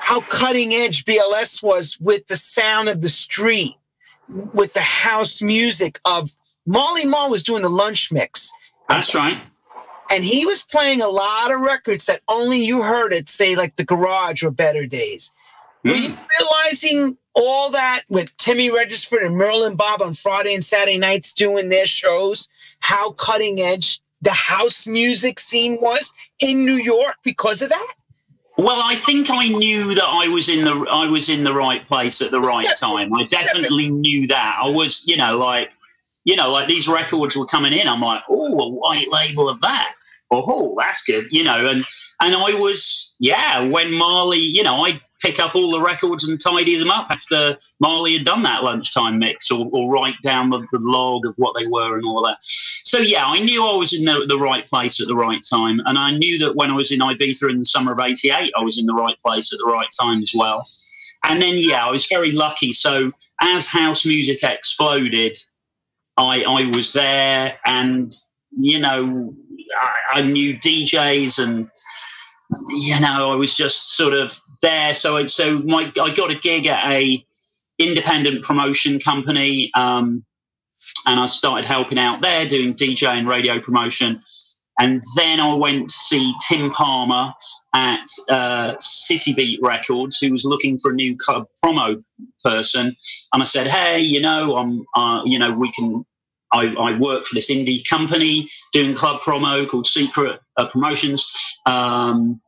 how 0.00 0.20
cutting 0.22 0.72
edge 0.72 1.04
BLS 1.04 1.62
was 1.62 1.98
with 2.00 2.26
the 2.28 2.36
sound 2.36 2.88
of 2.88 3.00
the 3.00 3.08
street, 3.08 3.74
with 4.28 4.72
the 4.72 4.80
house 4.80 5.42
music 5.42 5.98
of 6.04 6.30
Marley 6.66 7.06
Marl 7.06 7.30
was 7.30 7.42
doing 7.42 7.62
the 7.62 7.68
lunch 7.68 8.12
mix. 8.12 8.52
That's 8.88 9.14
right. 9.14 9.38
And 10.10 10.24
he 10.24 10.46
was 10.46 10.62
playing 10.62 11.02
a 11.02 11.08
lot 11.08 11.52
of 11.52 11.60
records 11.60 12.06
that 12.06 12.20
only 12.28 12.62
you 12.62 12.82
heard 12.82 13.12
it, 13.12 13.28
say 13.28 13.56
like 13.56 13.76
the 13.76 13.84
garage 13.84 14.42
or 14.42 14.50
better 14.50 14.86
days. 14.86 15.32
Mm. 15.84 15.90
Were 15.90 15.96
you 15.96 16.10
hmm. 16.10 16.22
realizing 16.38 17.18
all 17.38 17.70
that 17.70 18.02
with 18.10 18.36
Timmy 18.36 18.70
Regisford 18.70 19.22
and 19.22 19.36
Merlin 19.36 19.76
Bobb 19.76 20.02
on 20.02 20.14
Friday 20.14 20.54
and 20.54 20.64
Saturday 20.64 20.98
nights 20.98 21.32
doing 21.32 21.68
their 21.68 21.86
shows, 21.86 22.48
how 22.80 23.12
cutting 23.12 23.60
edge 23.60 24.00
the 24.20 24.32
house 24.32 24.86
music 24.86 25.38
scene 25.38 25.78
was 25.80 26.12
in 26.40 26.64
New 26.64 26.74
York 26.74 27.16
because 27.22 27.62
of 27.62 27.68
that? 27.68 27.94
Well, 28.56 28.82
I 28.82 28.96
think 28.96 29.30
I 29.30 29.46
knew 29.46 29.94
that 29.94 30.08
I 30.08 30.26
was 30.26 30.48
in 30.48 30.64
the 30.64 30.74
I 30.90 31.06
was 31.06 31.28
in 31.28 31.44
the 31.44 31.54
right 31.54 31.84
place 31.86 32.20
at 32.20 32.32
the 32.32 32.40
right 32.40 32.66
time. 32.80 33.14
I 33.14 33.22
definitely 33.24 33.88
knew 33.88 34.26
that. 34.26 34.58
I 34.60 34.68
was, 34.68 35.04
you 35.06 35.16
know, 35.16 35.38
like 35.38 35.70
you 36.24 36.34
know, 36.34 36.50
like 36.50 36.66
these 36.66 36.88
records 36.88 37.36
were 37.36 37.46
coming 37.46 37.72
in. 37.72 37.86
I'm 37.86 38.00
like, 38.00 38.22
oh, 38.28 38.60
a 38.60 38.68
white 38.68 39.10
label 39.12 39.48
of 39.48 39.60
that. 39.60 39.92
Oh, 40.32 40.74
that's 40.76 41.02
good, 41.04 41.30
you 41.30 41.44
know. 41.44 41.66
And 41.66 41.84
and 42.20 42.34
I 42.34 42.52
was, 42.54 43.14
yeah, 43.20 43.60
when 43.60 43.92
Marley, 43.92 44.40
you 44.40 44.64
know, 44.64 44.84
I 44.84 45.00
pick 45.20 45.38
up 45.38 45.54
all 45.54 45.70
the 45.70 45.80
records 45.80 46.26
and 46.26 46.40
tidy 46.40 46.76
them 46.76 46.90
up 46.90 47.08
after 47.10 47.58
Marley 47.80 48.16
had 48.16 48.24
done 48.24 48.42
that 48.42 48.62
lunchtime 48.62 49.18
mix 49.18 49.50
or, 49.50 49.68
or 49.72 49.90
write 49.90 50.14
down 50.22 50.50
the, 50.50 50.60
the, 50.72 50.78
log 50.78 51.26
of 51.26 51.34
what 51.36 51.54
they 51.58 51.66
were 51.66 51.96
and 51.96 52.04
all 52.04 52.22
that. 52.24 52.38
So, 52.40 52.98
yeah, 52.98 53.24
I 53.26 53.40
knew 53.40 53.64
I 53.64 53.74
was 53.74 53.92
in 53.92 54.04
the, 54.04 54.26
the 54.28 54.38
right 54.38 54.66
place 54.66 55.00
at 55.00 55.08
the 55.08 55.16
right 55.16 55.40
time. 55.48 55.80
And 55.86 55.98
I 55.98 56.12
knew 56.12 56.38
that 56.38 56.54
when 56.54 56.70
I 56.70 56.74
was 56.74 56.92
in 56.92 57.00
Ibiza 57.00 57.50
in 57.50 57.58
the 57.58 57.64
summer 57.64 57.92
of 57.92 57.98
88, 57.98 58.52
I 58.56 58.62
was 58.62 58.78
in 58.78 58.86
the 58.86 58.94
right 58.94 59.18
place 59.18 59.52
at 59.52 59.58
the 59.58 59.70
right 59.70 59.88
time 60.00 60.22
as 60.22 60.32
well. 60.34 60.66
And 61.24 61.42
then, 61.42 61.54
yeah, 61.56 61.84
I 61.84 61.90
was 61.90 62.06
very 62.06 62.32
lucky. 62.32 62.72
So, 62.72 63.12
as 63.40 63.66
house 63.66 64.06
music 64.06 64.42
exploded, 64.42 65.36
I, 66.16 66.42
I 66.42 66.64
was 66.74 66.92
there 66.92 67.58
and, 67.64 68.14
you 68.56 68.78
know, 68.78 69.34
I, 69.80 70.20
I 70.20 70.22
knew 70.22 70.56
DJs 70.58 71.38
and 71.38 71.70
you 72.68 72.98
know, 73.00 73.30
I 73.30 73.34
was 73.34 73.54
just 73.54 73.90
sort 73.90 74.14
of 74.14 74.38
there. 74.62 74.94
So, 74.94 75.26
so 75.26 75.58
my, 75.60 75.92
I 76.00 76.10
got 76.10 76.30
a 76.30 76.34
gig 76.34 76.66
at 76.66 76.84
a 76.90 77.24
independent 77.78 78.42
promotion 78.42 78.98
company, 78.98 79.70
um, 79.74 80.24
and 81.06 81.20
I 81.20 81.26
started 81.26 81.66
helping 81.66 81.98
out 81.98 82.22
there, 82.22 82.46
doing 82.46 82.74
DJ 82.74 83.06
and 83.08 83.28
radio 83.28 83.60
promotion. 83.60 84.20
And 84.80 85.02
then 85.16 85.40
I 85.40 85.54
went 85.54 85.88
to 85.88 85.94
see 85.94 86.34
Tim 86.48 86.70
Palmer 86.70 87.32
at 87.74 88.04
uh, 88.30 88.76
City 88.78 89.34
Beat 89.34 89.60
Records, 89.60 90.18
who 90.18 90.30
was 90.30 90.44
looking 90.44 90.78
for 90.78 90.92
a 90.92 90.94
new 90.94 91.16
club 91.16 91.46
promo 91.62 92.02
person. 92.44 92.94
And 93.32 93.42
I 93.42 93.44
said, 93.44 93.66
"Hey, 93.66 94.00
you 94.00 94.20
know, 94.20 94.56
I'm, 94.56 94.86
uh, 94.94 95.22
you 95.24 95.38
know, 95.38 95.50
we 95.50 95.72
can 95.72 96.04
I, 96.52 96.74
I, 96.78 96.98
work 96.98 97.26
for 97.26 97.34
this 97.34 97.50
indie 97.50 97.86
company 97.88 98.48
doing 98.72 98.94
club 98.94 99.20
promo 99.20 99.68
called 99.68 99.86
Secret 99.86 100.40
uh, 100.56 100.68
Promotions. 100.68 101.28
Um, 101.66 102.40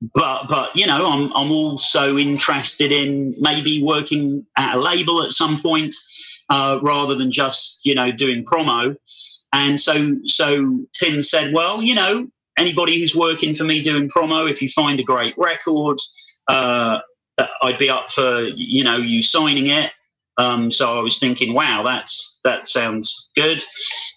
but 0.00 0.46
but 0.48 0.74
you 0.76 0.86
know 0.86 1.10
I'm 1.10 1.32
I'm 1.34 1.50
also 1.50 2.16
interested 2.16 2.92
in 2.92 3.34
maybe 3.38 3.82
working 3.82 4.46
at 4.56 4.76
a 4.76 4.78
label 4.78 5.22
at 5.22 5.32
some 5.32 5.60
point 5.60 5.94
uh, 6.48 6.78
rather 6.82 7.14
than 7.14 7.30
just 7.30 7.84
you 7.84 7.94
know 7.94 8.12
doing 8.12 8.44
promo. 8.44 8.96
And 9.52 9.80
so 9.80 10.16
so 10.26 10.80
Tim 10.92 11.22
said, 11.22 11.52
well, 11.52 11.82
you 11.82 11.94
know, 11.94 12.28
anybody 12.56 13.00
who's 13.00 13.16
working 13.16 13.54
for 13.54 13.64
me 13.64 13.82
doing 13.82 14.08
promo, 14.08 14.48
if 14.48 14.62
you 14.62 14.68
find 14.68 15.00
a 15.00 15.02
great 15.04 15.34
record, 15.36 15.98
uh, 16.46 17.00
I'd 17.62 17.78
be 17.78 17.90
up 17.90 18.10
for 18.10 18.42
you 18.42 18.84
know 18.84 18.98
you 18.98 19.22
signing 19.22 19.66
it. 19.66 19.90
Um, 20.38 20.70
so 20.70 20.96
I 20.96 21.02
was 21.02 21.18
thinking, 21.18 21.52
wow, 21.52 21.82
that's 21.82 22.38
that 22.44 22.68
sounds 22.68 23.30
good. 23.34 23.62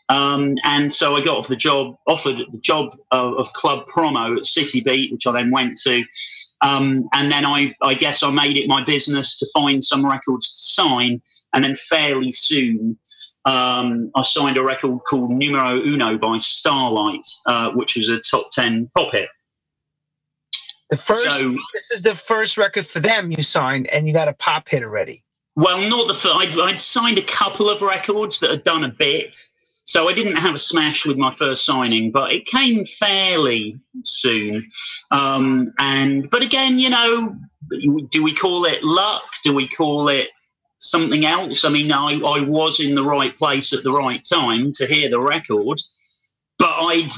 Um, 0.07 0.55
and 0.63 0.93
so 0.93 1.15
I 1.15 1.21
got 1.21 1.37
off 1.37 1.47
the 1.47 1.55
job, 1.55 1.95
offered 2.07 2.37
the 2.37 2.59
job 2.61 2.95
of, 3.09 3.33
of, 3.37 3.51
club 3.53 3.87
promo 3.87 4.37
at 4.37 4.45
City 4.45 4.81
Beat, 4.81 5.11
which 5.11 5.25
I 5.25 5.31
then 5.31 5.51
went 5.51 5.77
to. 5.77 6.03
Um, 6.61 7.09
and 7.13 7.31
then 7.31 7.45
I, 7.45 7.73
I 7.81 7.95
guess 7.95 8.21
I 8.21 8.29
made 8.29 8.55
it 8.55 8.67
my 8.67 8.83
business 8.83 9.35
to 9.37 9.47
find 9.53 9.83
some 9.83 10.05
records 10.05 10.51
to 10.51 10.81
sign. 10.81 11.21
And 11.53 11.63
then 11.63 11.75
fairly 11.75 12.31
soon, 12.31 12.97
um, 13.45 14.11
I 14.15 14.21
signed 14.21 14.57
a 14.57 14.63
record 14.63 14.99
called 15.09 15.31
Numero 15.31 15.81
Uno 15.81 16.17
by 16.17 16.37
Starlight, 16.37 17.25
uh, 17.47 17.71
which 17.71 17.95
was 17.95 18.09
a 18.09 18.19
top 18.21 18.51
10 18.51 18.91
pop 18.95 19.11
hit. 19.11 19.29
The 20.91 20.97
first, 20.97 21.39
so, 21.39 21.55
this 21.73 21.89
is 21.91 22.01
the 22.01 22.15
first 22.15 22.57
record 22.57 22.85
for 22.85 22.99
them 22.99 23.31
you 23.31 23.41
signed, 23.41 23.87
and 23.87 24.07
you 24.07 24.13
got 24.13 24.27
a 24.27 24.33
pop 24.33 24.67
hit 24.69 24.83
already. 24.83 25.23
Well, 25.61 25.79
not 25.79 26.07
the 26.07 26.15
first. 26.15 26.35
I'd, 26.35 26.59
I'd 26.59 26.81
signed 26.81 27.19
a 27.19 27.23
couple 27.23 27.69
of 27.69 27.83
records 27.83 28.39
that 28.39 28.49
had 28.49 28.63
done 28.63 28.83
a 28.83 28.89
bit. 28.89 29.35
So 29.83 30.09
I 30.09 30.13
didn't 30.13 30.37
have 30.37 30.55
a 30.55 30.57
smash 30.57 31.05
with 31.05 31.17
my 31.17 31.31
first 31.31 31.65
signing, 31.65 32.09
but 32.09 32.33
it 32.33 32.47
came 32.47 32.83
fairly 32.83 33.79
soon. 34.03 34.67
Um, 35.11 35.71
and 35.77 36.27
but 36.31 36.41
again, 36.41 36.79
you 36.79 36.89
know, 36.89 37.35
do 38.09 38.23
we 38.23 38.33
call 38.33 38.65
it 38.65 38.83
luck? 38.83 39.21
Do 39.43 39.53
we 39.53 39.67
call 39.67 40.09
it 40.09 40.29
something 40.79 41.25
else? 41.25 41.63
I 41.63 41.69
mean, 41.69 41.91
I, 41.91 42.13
I 42.13 42.39
was 42.39 42.79
in 42.79 42.95
the 42.95 43.03
right 43.03 43.35
place 43.37 43.71
at 43.71 43.83
the 43.83 43.91
right 43.91 44.23
time 44.27 44.71
to 44.73 44.87
hear 44.87 45.11
the 45.11 45.21
record, 45.21 45.79
but 46.57 46.71
I'd 46.71 47.11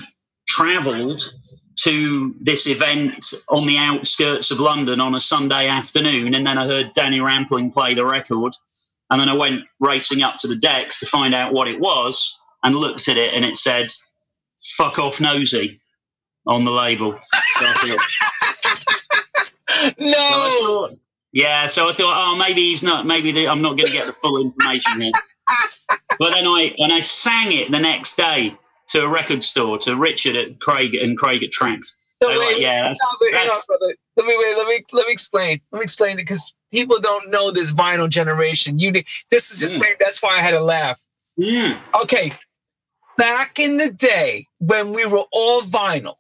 travelled 0.50 1.34
to 1.78 2.36
this 2.40 2.68
event 2.68 3.34
on 3.50 3.66
the 3.66 3.78
outskirts 3.78 4.52
of 4.52 4.60
London 4.60 5.00
on 5.00 5.16
a 5.16 5.20
Sunday 5.20 5.68
afternoon, 5.68 6.34
and 6.34 6.46
then 6.46 6.58
I 6.58 6.66
heard 6.66 6.94
Danny 6.94 7.20
Rampling 7.20 7.72
play 7.72 7.94
the 7.94 8.06
record, 8.06 8.56
and 9.10 9.20
then 9.20 9.30
I 9.30 9.34
went 9.34 9.64
racing 9.80 10.24
up 10.24 10.38
to 10.40 10.48
the 10.48 10.56
decks 10.56 11.00
to 11.00 11.06
find 11.06 11.34
out 11.34 11.54
what 11.54 11.68
it 11.68 11.80
was, 11.80 12.40
and 12.64 12.76
looked 12.76 13.08
at 13.08 13.18
it, 13.18 13.34
and 13.34 13.44
it 13.44 13.58
said 13.58 13.92
"fuck 14.78 15.00
off 15.00 15.20
nosy" 15.20 15.80
on 16.46 16.66
the 16.66 16.72
label. 16.72 17.18
So 17.60 17.66
thought, 17.74 18.00
no. 20.00 20.12
So 20.12 20.66
thought, 20.66 20.98
yeah, 21.32 21.66
so 21.68 21.90
I 21.90 21.94
thought, 21.94 22.16
oh, 22.16 22.36
maybe 22.36 22.62
he's 22.62 22.84
not. 22.84 23.08
Maybe 23.08 23.32
the, 23.32 23.48
I'm 23.48 23.62
not 23.62 23.78
going 23.78 23.88
to 23.88 23.94
get 23.94 24.06
the 24.06 24.14
full 24.14 24.40
information 24.40 25.02
here. 25.02 25.12
but 26.20 26.32
then 26.32 26.46
I 26.46 26.74
when 26.78 26.92
I 26.92 27.00
sang 27.00 27.52
it 27.52 27.72
the 27.72 27.80
next 27.80 28.16
day 28.18 28.56
to 28.94 29.04
a 29.04 29.10
record 29.10 29.44
store 29.44 29.78
to 29.80 29.96
Richard 29.96 30.36
at 30.36 30.60
Craig 30.60 30.96
and 30.96 31.18
Craig 31.18 31.44
at 31.44 31.52
Tracks. 31.52 32.16
So 32.22 32.30
wait, 32.30 32.54
like, 32.54 32.62
yeah, 32.62 32.82
that's, 32.84 33.02
no, 33.22 33.32
hang 33.38 33.50
on. 33.50 33.94
Let 34.16 34.26
me 34.26 34.38
wait. 34.38 34.58
Let 34.58 34.68
me 34.68 34.84
let 34.94 35.08
me 35.08 35.12
explain. 35.12 35.60
Let 35.72 35.80
me 35.80 35.84
explain 35.84 36.14
it 36.14 36.18
because 36.18 36.54
people 36.72 37.00
don't 37.02 37.30
know 37.30 37.52
this 37.52 37.74
vinyl 37.74 38.08
generation. 38.08 38.80
You 38.80 38.92
this 39.30 39.52
is 39.52 39.60
just 39.60 39.76
mm. 39.76 39.86
that's 40.00 40.22
why 40.22 40.38
I 40.38 40.40
had 40.40 40.52
to 40.52 40.62
laugh. 40.62 41.02
Mm. 41.40 41.78
Okay, 42.02 42.34
back 43.18 43.60
in 43.60 43.78
the 43.78 43.90
day 43.90 44.48
when 44.60 44.94
we 44.94 45.06
were 45.06 45.26
all 45.32 45.64
vinyl, 45.64 46.16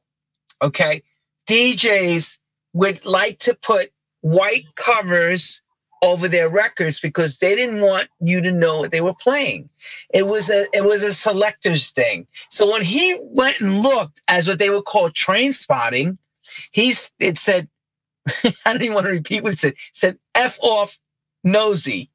okay, 0.61 1.03
DJs 1.47 2.39
would 2.73 3.05
like 3.05 3.37
to 3.39 3.53
put 3.53 3.89
white 4.21 4.65
covers 4.75 5.61
over 6.03 6.27
their 6.27 6.49
records 6.49 6.99
because 6.99 7.39
they 7.39 7.55
didn't 7.55 7.81
want 7.81 8.09
you 8.19 8.41
to 8.41 8.51
know 8.51 8.81
what 8.81 8.91
they 8.91 8.99
were 8.99 9.13
playing. 9.13 9.69
It 10.13 10.27
was 10.27 10.49
a 10.49 10.65
it 10.73 10.83
was 10.83 11.01
a 11.01 11.13
selector's 11.13 11.91
thing. 11.91 12.27
So 12.49 12.69
when 12.69 12.83
he 12.83 13.17
went 13.21 13.61
and 13.61 13.81
looked 13.81 14.21
as 14.27 14.47
what 14.47 14.59
they 14.59 14.69
would 14.69 14.83
call 14.83 15.09
train 15.09 15.53
spotting, 15.53 16.17
he's 16.71 17.13
it 17.19 17.37
said, 17.37 17.69
I 18.43 18.53
don't 18.65 18.81
even 18.81 18.93
want 18.93 19.07
to 19.07 19.13
repeat 19.13 19.43
what 19.43 19.53
it 19.53 19.59
said. 19.59 19.71
It 19.71 19.79
said 19.93 20.17
F 20.35 20.59
off 20.61 20.99
nosy. 21.43 22.11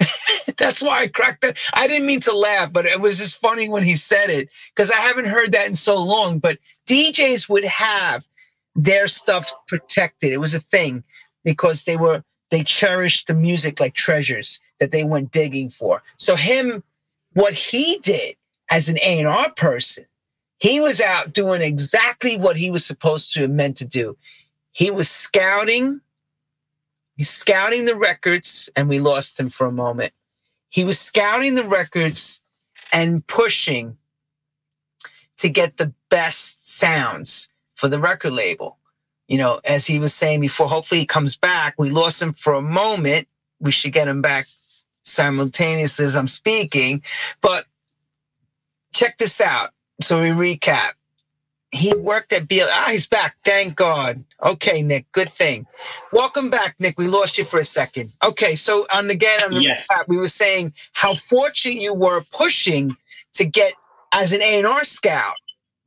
That's 0.56 0.82
why 0.82 1.02
I 1.02 1.06
cracked 1.06 1.44
it. 1.44 1.58
I 1.72 1.86
didn't 1.86 2.06
mean 2.06 2.20
to 2.20 2.36
laugh, 2.36 2.72
but 2.72 2.86
it 2.86 3.00
was 3.00 3.18
just 3.18 3.40
funny 3.40 3.68
when 3.68 3.84
he 3.84 3.94
said 3.94 4.30
it 4.30 4.48
because 4.74 4.90
I 4.90 4.96
haven't 4.96 5.26
heard 5.26 5.52
that 5.52 5.68
in 5.68 5.76
so 5.76 5.96
long. 5.96 6.40
But 6.40 6.58
DJs 6.88 7.48
would 7.48 7.64
have 7.64 8.26
their 8.74 9.06
stuff 9.06 9.52
protected. 9.68 10.32
It 10.32 10.40
was 10.40 10.54
a 10.54 10.60
thing 10.60 11.04
because 11.44 11.84
they 11.84 11.96
were 11.96 12.24
they 12.50 12.62
cherished 12.62 13.26
the 13.26 13.34
music 13.34 13.80
like 13.80 13.94
treasures 13.94 14.60
that 14.80 14.90
they 14.90 15.04
went 15.04 15.30
digging 15.30 15.70
for. 15.70 16.02
So 16.16 16.36
him, 16.36 16.82
what 17.34 17.54
he 17.54 17.98
did 18.02 18.36
as 18.70 18.88
an 18.88 18.98
A&R 19.02 19.52
person, 19.52 20.04
he 20.58 20.80
was 20.80 21.00
out 21.00 21.32
doing 21.32 21.62
exactly 21.62 22.36
what 22.36 22.56
he 22.56 22.70
was 22.70 22.84
supposed 22.84 23.32
to 23.34 23.42
have 23.42 23.50
meant 23.50 23.76
to 23.76 23.84
do. 23.84 24.16
He 24.72 24.90
was 24.90 25.08
scouting, 25.08 26.00
he's 27.16 27.30
scouting 27.30 27.84
the 27.84 27.96
records, 27.96 28.68
and 28.74 28.88
we 28.88 28.98
lost 28.98 29.38
him 29.38 29.50
for 29.50 29.66
a 29.66 29.72
moment. 29.72 30.12
He 30.70 30.84
was 30.84 30.98
scouting 30.98 31.54
the 31.54 31.64
records 31.64 32.42
and 32.92 33.26
pushing 33.26 33.98
to 35.36 35.48
get 35.48 35.76
the 35.76 35.92
best 36.08 36.76
sounds 36.76 37.52
for 37.74 37.88
the 37.88 38.00
record 38.00 38.32
label 38.32 38.77
you 39.28 39.36
know, 39.36 39.60
as 39.64 39.86
he 39.86 39.98
was 39.98 40.14
saying 40.14 40.40
before, 40.40 40.68
hopefully 40.68 41.00
he 41.00 41.06
comes 41.06 41.36
back. 41.36 41.74
We 41.78 41.90
lost 41.90 42.20
him 42.20 42.32
for 42.32 42.54
a 42.54 42.62
moment. 42.62 43.28
We 43.60 43.70
should 43.70 43.92
get 43.92 44.08
him 44.08 44.22
back 44.22 44.48
simultaneously 45.02 46.06
as 46.06 46.16
I'm 46.16 46.26
speaking. 46.26 47.02
But 47.42 47.66
check 48.92 49.18
this 49.18 49.40
out. 49.40 49.70
So 50.00 50.22
we 50.22 50.28
recap. 50.28 50.92
He 51.70 51.94
worked 51.94 52.32
at 52.32 52.48
BL. 52.48 52.62
Ah, 52.62 52.88
he's 52.90 53.06
back. 53.06 53.36
Thank 53.44 53.76
God. 53.76 54.24
Okay, 54.42 54.80
Nick. 54.80 55.10
Good 55.12 55.28
thing. 55.28 55.66
Welcome 56.12 56.48
back, 56.48 56.76
Nick. 56.80 56.98
We 56.98 57.08
lost 57.08 57.36
you 57.36 57.44
for 57.44 57.60
a 57.60 57.64
second. 57.64 58.14
Okay, 58.24 58.54
so 58.54 58.86
on 58.94 59.10
again 59.10 59.42
on 59.44 59.52
the 59.52 59.60
yes. 59.60 59.86
recap, 59.92 60.08
we 60.08 60.16
were 60.16 60.28
saying 60.28 60.72
how 60.94 61.14
fortunate 61.14 61.82
you 61.82 61.92
were 61.92 62.22
pushing 62.32 62.96
to 63.34 63.44
get 63.44 63.74
as 64.14 64.32
an 64.32 64.40
A&R 64.40 64.84
scout 64.84 65.36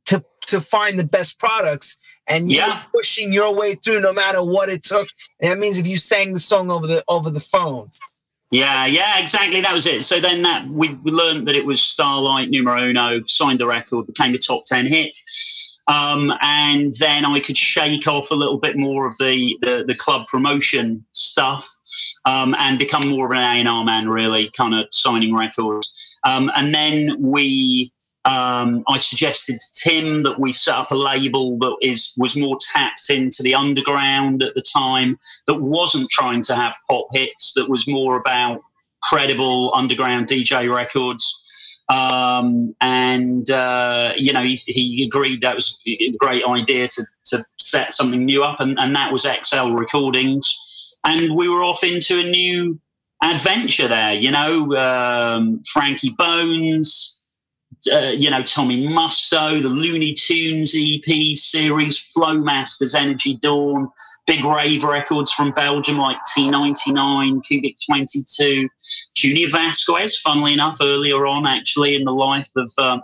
to 0.04 0.24
to 0.46 0.60
find 0.60 1.00
the 1.00 1.04
best 1.04 1.40
products 1.40 1.98
and 2.28 2.50
you're 2.50 2.66
yeah. 2.66 2.82
pushing 2.94 3.32
your 3.32 3.54
way 3.54 3.74
through 3.74 4.00
no 4.00 4.12
matter 4.12 4.42
what 4.42 4.68
it 4.68 4.82
took. 4.82 5.08
And 5.40 5.50
that 5.50 5.58
means 5.58 5.78
if 5.78 5.86
you 5.86 5.96
sang 5.96 6.32
the 6.32 6.40
song 6.40 6.70
over 6.70 6.86
the 6.86 7.04
over 7.08 7.30
the 7.30 7.40
phone. 7.40 7.90
Yeah, 8.50 8.84
yeah, 8.84 9.18
exactly. 9.18 9.62
That 9.62 9.72
was 9.72 9.86
it. 9.86 10.04
So 10.04 10.20
then 10.20 10.42
that 10.42 10.68
we, 10.68 10.92
we 10.96 11.10
learned 11.10 11.48
that 11.48 11.56
it 11.56 11.64
was 11.64 11.80
Starlight 11.80 12.50
Numero 12.50 12.82
Uno, 12.82 13.22
signed 13.24 13.60
the 13.60 13.66
record, 13.66 14.06
became 14.06 14.34
a 14.34 14.38
top 14.38 14.64
ten 14.66 14.86
hit. 14.86 15.16
Um, 15.88 16.32
and 16.42 16.94
then 17.00 17.24
I 17.24 17.40
could 17.40 17.56
shake 17.56 18.06
off 18.06 18.30
a 18.30 18.34
little 18.34 18.58
bit 18.58 18.76
more 18.76 19.06
of 19.06 19.16
the 19.18 19.56
the, 19.62 19.84
the 19.86 19.94
club 19.94 20.26
promotion 20.26 21.04
stuff 21.12 21.66
um, 22.26 22.54
and 22.58 22.78
become 22.78 23.08
more 23.08 23.26
of 23.26 23.32
an 23.32 23.66
A&R 23.66 23.84
man, 23.84 24.08
really, 24.08 24.50
kind 24.50 24.74
of 24.74 24.86
signing 24.90 25.34
records. 25.34 26.18
Um, 26.24 26.50
and 26.54 26.74
then 26.74 27.16
we 27.18 27.90
um, 28.24 28.84
I 28.88 28.98
suggested 28.98 29.58
to 29.58 29.66
Tim 29.82 30.22
that 30.22 30.38
we 30.38 30.52
set 30.52 30.74
up 30.74 30.92
a 30.92 30.96
label 30.96 31.58
that 31.58 31.76
is 31.82 32.14
was 32.16 32.36
more 32.36 32.56
tapped 32.72 33.10
into 33.10 33.42
the 33.42 33.54
underground 33.54 34.44
at 34.44 34.54
the 34.54 34.62
time, 34.62 35.18
that 35.48 35.60
wasn't 35.60 36.08
trying 36.10 36.42
to 36.42 36.54
have 36.54 36.76
pop 36.88 37.06
hits, 37.12 37.52
that 37.56 37.68
was 37.68 37.88
more 37.88 38.16
about 38.16 38.62
credible 39.02 39.72
underground 39.74 40.28
DJ 40.28 40.72
records. 40.72 41.38
Um, 41.88 42.76
and 42.80 43.50
uh, 43.50 44.12
you 44.16 44.32
know, 44.32 44.42
he, 44.42 44.54
he, 44.54 45.04
agreed 45.04 45.40
that 45.40 45.56
was 45.56 45.80
a 45.86 46.12
great 46.12 46.44
idea 46.44 46.86
to 46.88 47.02
to 47.24 47.44
set 47.56 47.92
something 47.92 48.24
new 48.24 48.44
up, 48.44 48.60
and, 48.60 48.78
and 48.78 48.94
that 48.94 49.12
was 49.12 49.26
XL 49.26 49.72
Recordings, 49.72 50.96
and 51.04 51.34
we 51.34 51.48
were 51.48 51.64
off 51.64 51.82
into 51.82 52.20
a 52.20 52.22
new 52.22 52.78
adventure 53.22 53.88
there. 53.88 54.14
You 54.14 54.30
know, 54.30 54.76
um, 54.76 55.62
Frankie 55.72 56.14
Bones 56.16 57.18
uh, 57.90 58.12
you 58.14 58.30
know, 58.30 58.42
Tommy 58.42 58.86
Musto, 58.86 59.60
the 59.60 59.68
Looney 59.68 60.14
Tunes 60.14 60.74
EP 60.76 61.36
series, 61.36 62.12
Flowmasters, 62.16 62.94
Energy 62.94 63.36
Dawn, 63.36 63.90
big 64.26 64.44
rave 64.44 64.84
records 64.84 65.32
from 65.32 65.52
Belgium 65.52 65.98
like 65.98 66.18
T99, 66.36 67.42
Cubic 67.44 67.76
22, 67.86 68.68
Junior 69.14 69.48
Vasquez, 69.48 70.18
funnily 70.20 70.52
enough, 70.52 70.78
earlier 70.80 71.26
on 71.26 71.46
actually 71.46 71.94
in 71.94 72.04
the 72.04 72.12
life 72.12 72.50
of. 72.56 72.70
Um, 72.78 73.02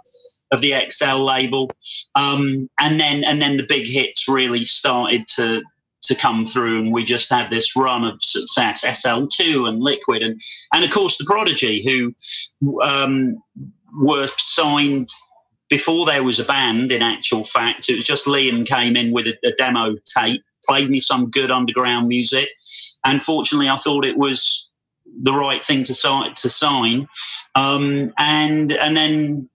of 0.51 0.63
the 0.63 0.73
XL 0.89 1.25
label, 1.27 1.71
um, 2.15 2.71
and 2.81 2.99
then 2.99 3.23
and 3.23 3.43
then 3.43 3.59
the 3.59 3.67
big 3.69 3.87
hits 3.87 4.27
really 4.29 4.65
started 4.65 5.29
to 5.29 5.63
to 6.03 6.15
come 6.15 6.47
through, 6.47 6.81
and 6.81 6.93
we 6.93 7.05
just 7.05 7.31
had 7.31 7.51
this 7.51 7.77
run 7.77 8.05
of 8.05 8.23
success. 8.23 8.85
SL2 8.85 9.69
and 9.69 9.81
Liquid, 9.81 10.23
and 10.23 10.41
and 10.73 10.85
of 10.85 10.91
course 10.91 11.19
the 11.19 11.25
Prodigy, 11.27 11.85
who 11.85 12.81
um, 12.83 13.43
were 13.95 14.29
signed 14.37 15.09
before 15.69 16.07
there 16.07 16.23
was 16.23 16.39
a 16.39 16.45
band. 16.45 16.93
In 16.93 17.03
actual 17.03 17.45
fact, 17.45 17.89
it 17.89 17.95
was 17.95 18.05
just 18.05 18.27
Liam 18.27 18.67
came 18.67 18.97
in 18.97 19.13
with 19.13 19.27
a, 19.27 19.39
a 19.45 19.53
demo 19.53 19.97
tape, 20.17 20.43
played 20.65 20.91
me 20.91 21.01
some 21.01 21.31
good 21.31 21.51
underground 21.51 22.09
music, 22.09 22.49
and 23.05 23.23
fortunately, 23.23 23.69
I 23.69 23.77
thought 23.77 24.05
it 24.05 24.17
was 24.17 24.71
the 25.23 25.33
right 25.33 25.63
thing 25.63 25.85
to 25.85 25.95
to 25.95 26.49
sign. 26.49 27.09
Um, 27.55 28.13
and 28.19 28.73
and 28.73 28.97
then 28.97 29.49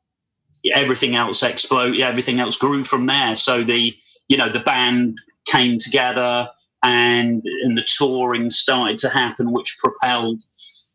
everything 0.71 1.15
else 1.15 1.43
exploded 1.43 1.99
everything 2.01 2.39
else 2.39 2.57
grew 2.57 2.83
from 2.83 3.05
there. 3.05 3.35
So 3.35 3.63
the 3.63 3.95
you 4.27 4.37
know 4.37 4.49
the 4.49 4.59
band 4.59 5.17
came 5.45 5.77
together 5.77 6.49
and 6.83 7.43
and 7.63 7.77
the 7.77 7.83
touring 7.83 8.49
started 8.49 8.97
to 8.99 9.09
happen 9.09 9.51
which 9.51 9.77
propelled 9.79 10.41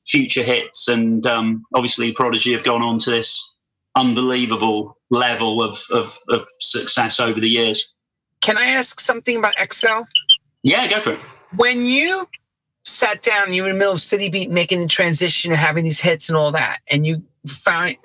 future 0.09 0.43
hits, 0.43 0.89
and 0.89 1.25
um, 1.27 1.65
obviously 1.75 2.13
Prodigy 2.13 2.53
have 2.53 2.65
gone 2.65 2.83
on 2.83 2.99
to 3.01 3.11
this 3.11 3.55
unbelievable 3.95 4.97
level 5.11 5.63
of, 5.63 5.79
of, 5.91 6.17
of 6.29 6.47
success 6.61 7.21
over 7.21 7.41
the 7.41 7.49
years. 7.49 7.93
Can 8.41 8.57
I 8.57 8.67
ask 8.67 9.01
something 9.01 9.37
about 9.37 9.55
XL? 9.73 10.03
Yeah, 10.63 10.89
go 10.89 11.01
for 11.01 11.13
it. 11.13 11.21
When 11.57 11.85
you 11.85 12.29
sat 12.85 13.23
down, 13.23 13.53
you 13.53 13.63
were 13.63 13.71
in 13.71 13.75
the 13.75 13.79
middle 13.79 13.95
of 13.95 14.01
City 14.01 14.29
Beat, 14.29 14.51
making 14.51 14.81
the 14.81 14.87
transition 14.87 15.51
and 15.51 15.59
having 15.59 15.85
these 15.85 16.01
hits 16.01 16.29
and 16.29 16.37
all 16.37 16.53
that, 16.53 16.79
and 16.91 17.07
you 17.07 17.23
found 17.47 17.97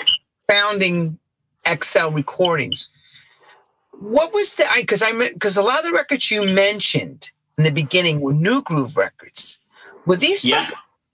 founding 0.48 1.19
XL 1.67 2.10
Recordings. 2.10 2.89
What 3.91 4.33
was 4.33 4.55
the? 4.55 4.65
Because 4.75 5.03
I 5.03 5.12
because 5.12 5.55
a 5.55 5.62
lot 5.62 5.79
of 5.79 5.86
the 5.86 5.93
records 5.93 6.29
you 6.31 6.45
mentioned 6.53 7.31
in 7.57 7.63
the 7.63 7.72
beginning 7.72 8.22
were 8.22 8.33
Nu 8.33 8.62
Groove 8.62 8.98
records. 8.98 9.60
Were 10.05 10.15
these 10.15 10.43
yeah 10.43 10.69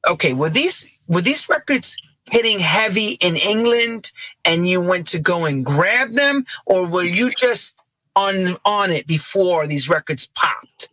okay, 0.08 0.34
were 0.34 0.50
these 0.50 0.91
were 1.08 1.22
these 1.22 1.50
records 1.50 1.98
hitting 2.25 2.60
heavy 2.60 3.18
in 3.22 3.36
England 3.36 4.12
and 4.46 4.68
you 4.68 4.79
went 4.79 5.08
to 5.08 5.20
go 5.20 5.46
and 5.46 5.65
grab 5.65 6.13
them, 6.13 6.46
or 6.65 6.88
were 6.88 7.03
you 7.03 7.32
just 7.32 7.82
on 8.15 8.58
on 8.65 8.91
it 8.91 9.08
before 9.08 9.68
these 9.68 9.89
records 9.89 10.29
popped? 10.36 10.89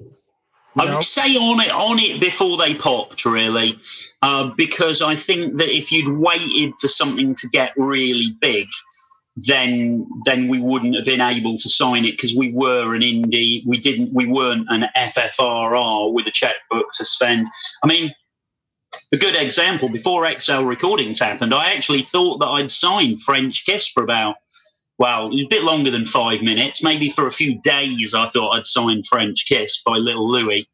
I 0.78 0.94
would 0.94 1.04
say 1.04 1.36
on 1.36 1.60
it 1.60 1.70
on 1.70 1.98
it 1.98 2.20
before 2.20 2.58
they 2.58 2.74
popped, 2.74 3.24
really, 3.24 3.78
uh, 4.20 4.50
because 4.56 5.00
I 5.00 5.16
think 5.16 5.56
that 5.56 5.74
if 5.74 5.90
you'd 5.90 6.18
waited 6.18 6.74
for 6.78 6.88
something 6.88 7.34
to 7.34 7.48
get 7.48 7.72
really 7.78 8.36
big, 8.42 8.66
then 9.36 10.06
then 10.26 10.48
we 10.48 10.60
wouldn't 10.60 10.94
have 10.94 11.06
been 11.06 11.20
able 11.20 11.56
to 11.58 11.68
sign 11.68 12.04
it 12.04 12.12
because 12.12 12.34
we 12.34 12.52
were 12.52 12.94
an 12.94 13.00
indie. 13.00 13.62
We 13.66 13.78
didn't. 13.78 14.12
We 14.12 14.26
weren't 14.26 14.66
an 14.68 14.86
FFRR 14.96 16.12
with 16.12 16.26
a 16.26 16.30
checkbook 16.30 16.92
to 16.94 17.04
spend. 17.04 17.46
I 17.82 17.86
mean, 17.86 18.14
a 19.12 19.16
good 19.16 19.36
example 19.36 19.88
before 19.88 20.30
XL 20.40 20.62
recordings 20.62 21.20
happened, 21.20 21.54
I 21.54 21.72
actually 21.72 22.02
thought 22.02 22.38
that 22.38 22.46
I'd 22.46 22.70
signed 22.70 23.22
French 23.22 23.64
Kiss 23.66 23.88
for 23.88 24.02
about, 24.02 24.36
well, 24.98 25.26
it 25.26 25.34
was 25.34 25.44
a 25.44 25.48
bit 25.48 25.62
longer 25.62 25.90
than 25.90 26.04
five 26.04 26.42
minutes, 26.42 26.82
maybe 26.82 27.10
for 27.10 27.26
a 27.26 27.32
few 27.32 27.60
days. 27.62 28.14
I 28.14 28.26
thought 28.26 28.56
I'd 28.56 28.66
signed 28.66 29.06
French 29.06 29.46
Kiss 29.46 29.82
by 29.84 29.96
Little 29.96 30.28
Louie. 30.28 30.68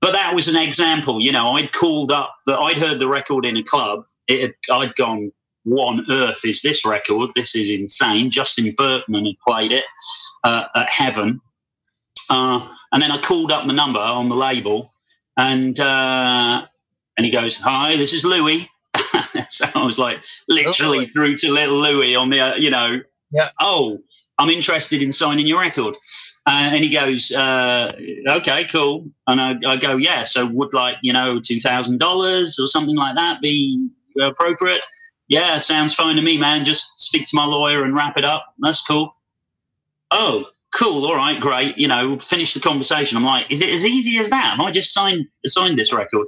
But 0.00 0.12
that 0.12 0.34
was 0.34 0.48
an 0.48 0.56
example. 0.56 1.20
You 1.20 1.32
know, 1.32 1.52
I'd 1.52 1.72
called 1.72 2.12
up 2.12 2.34
that 2.46 2.58
I'd 2.58 2.78
heard 2.78 2.98
the 2.98 3.08
record 3.08 3.46
in 3.46 3.56
a 3.56 3.62
club. 3.62 4.04
It 4.28 4.42
had, 4.42 4.54
I'd 4.70 4.94
gone, 4.96 5.32
what 5.64 5.86
on 5.86 6.06
earth 6.10 6.44
is 6.44 6.60
this 6.60 6.84
record? 6.84 7.30
This 7.34 7.54
is 7.54 7.70
insane. 7.70 8.30
Justin 8.30 8.74
Berkmann 8.76 9.24
had 9.24 9.36
played 9.46 9.72
it 9.72 9.84
uh, 10.42 10.66
at 10.74 10.90
Heaven. 10.90 11.40
Uh, 12.28 12.68
and 12.92 13.02
then 13.02 13.10
I 13.10 13.20
called 13.20 13.52
up 13.52 13.66
the 13.66 13.72
number 13.72 13.98
on 13.98 14.28
the 14.28 14.36
label 14.36 14.92
and 15.36 15.78
uh, 15.80 16.66
and 17.16 17.24
he 17.24 17.30
goes, 17.30 17.56
"Hi, 17.56 17.96
this 17.96 18.12
is 18.12 18.24
Louis." 18.24 18.68
so 19.48 19.66
I 19.74 19.84
was 19.84 19.98
like, 19.98 20.22
literally 20.48 21.04
oh, 21.04 21.06
through 21.06 21.36
to 21.38 21.50
little 21.50 21.78
Louis 21.80 22.14
on 22.14 22.30
the, 22.30 22.40
uh, 22.40 22.54
you 22.56 22.70
know, 22.70 23.00
yeah. 23.30 23.48
oh, 23.60 23.98
I'm 24.38 24.50
interested 24.50 25.02
in 25.02 25.12
signing 25.12 25.46
your 25.46 25.60
record. 25.60 25.96
Uh, 26.46 26.70
and 26.72 26.84
he 26.84 26.90
goes, 26.90 27.30
uh, 27.32 27.92
okay, 28.28 28.64
cool. 28.64 29.06
And 29.26 29.40
I, 29.40 29.54
I, 29.66 29.76
go, 29.76 29.96
yeah, 29.96 30.22
so 30.24 30.46
would 30.46 30.74
like, 30.74 30.96
you 31.02 31.12
know, 31.12 31.40
$2,000 31.40 32.58
or 32.58 32.66
something 32.66 32.96
like 32.96 33.16
that 33.16 33.40
be 33.40 33.88
appropriate? 34.20 34.82
Yeah, 35.28 35.58
sounds 35.58 35.94
fine 35.94 36.16
to 36.16 36.22
me, 36.22 36.36
man. 36.36 36.64
Just 36.64 37.00
speak 37.00 37.26
to 37.26 37.36
my 37.36 37.46
lawyer 37.46 37.84
and 37.84 37.94
wrap 37.94 38.18
it 38.18 38.24
up. 38.24 38.44
That's 38.58 38.82
cool. 38.82 39.16
Oh, 40.10 40.46
cool. 40.74 41.06
All 41.06 41.16
right, 41.16 41.40
great. 41.40 41.78
You 41.78 41.88
know, 41.88 42.18
finish 42.18 42.52
the 42.52 42.60
conversation. 42.60 43.16
I'm 43.16 43.24
like, 43.24 43.50
is 43.50 43.62
it 43.62 43.70
as 43.70 43.86
easy 43.86 44.18
as 44.18 44.28
that? 44.30 44.56
Have 44.56 44.60
I 44.60 44.70
just 44.70 44.92
signed, 44.92 45.26
signed 45.46 45.78
this 45.78 45.92
record? 45.92 46.26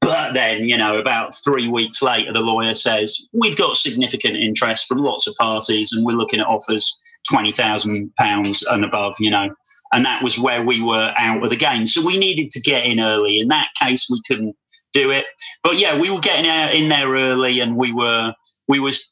But 0.00 0.32
then, 0.32 0.64
you 0.68 0.76
know, 0.76 0.98
about 0.98 1.34
three 1.36 1.68
weeks 1.68 2.02
later, 2.02 2.32
the 2.32 2.40
lawyer 2.40 2.74
says, 2.74 3.28
We've 3.32 3.56
got 3.56 3.76
significant 3.76 4.36
interest 4.36 4.86
from 4.86 4.98
lots 4.98 5.26
of 5.26 5.34
parties 5.36 5.92
and 5.92 6.04
we're 6.04 6.16
looking 6.16 6.40
at 6.40 6.46
offers 6.46 7.00
£20,000 7.30 8.62
and 8.70 8.84
above, 8.84 9.14
you 9.18 9.30
know. 9.30 9.50
And 9.92 10.04
that 10.06 10.22
was 10.22 10.38
where 10.38 10.64
we 10.64 10.80
were 10.80 11.12
out 11.16 11.42
of 11.42 11.50
the 11.50 11.56
game. 11.56 11.86
So 11.86 12.04
we 12.04 12.16
needed 12.16 12.50
to 12.52 12.60
get 12.60 12.86
in 12.86 13.00
early. 13.00 13.40
In 13.40 13.48
that 13.48 13.68
case, 13.80 14.08
we 14.10 14.22
couldn't 14.26 14.56
do 14.92 15.10
it. 15.10 15.26
But 15.62 15.78
yeah, 15.78 15.98
we 15.98 16.10
were 16.10 16.20
getting 16.20 16.48
out 16.48 16.74
in 16.74 16.88
there 16.88 17.10
early 17.10 17.60
and 17.60 17.76
we 17.76 17.92
were, 17.92 18.32
we 18.68 18.78
was 18.78 19.04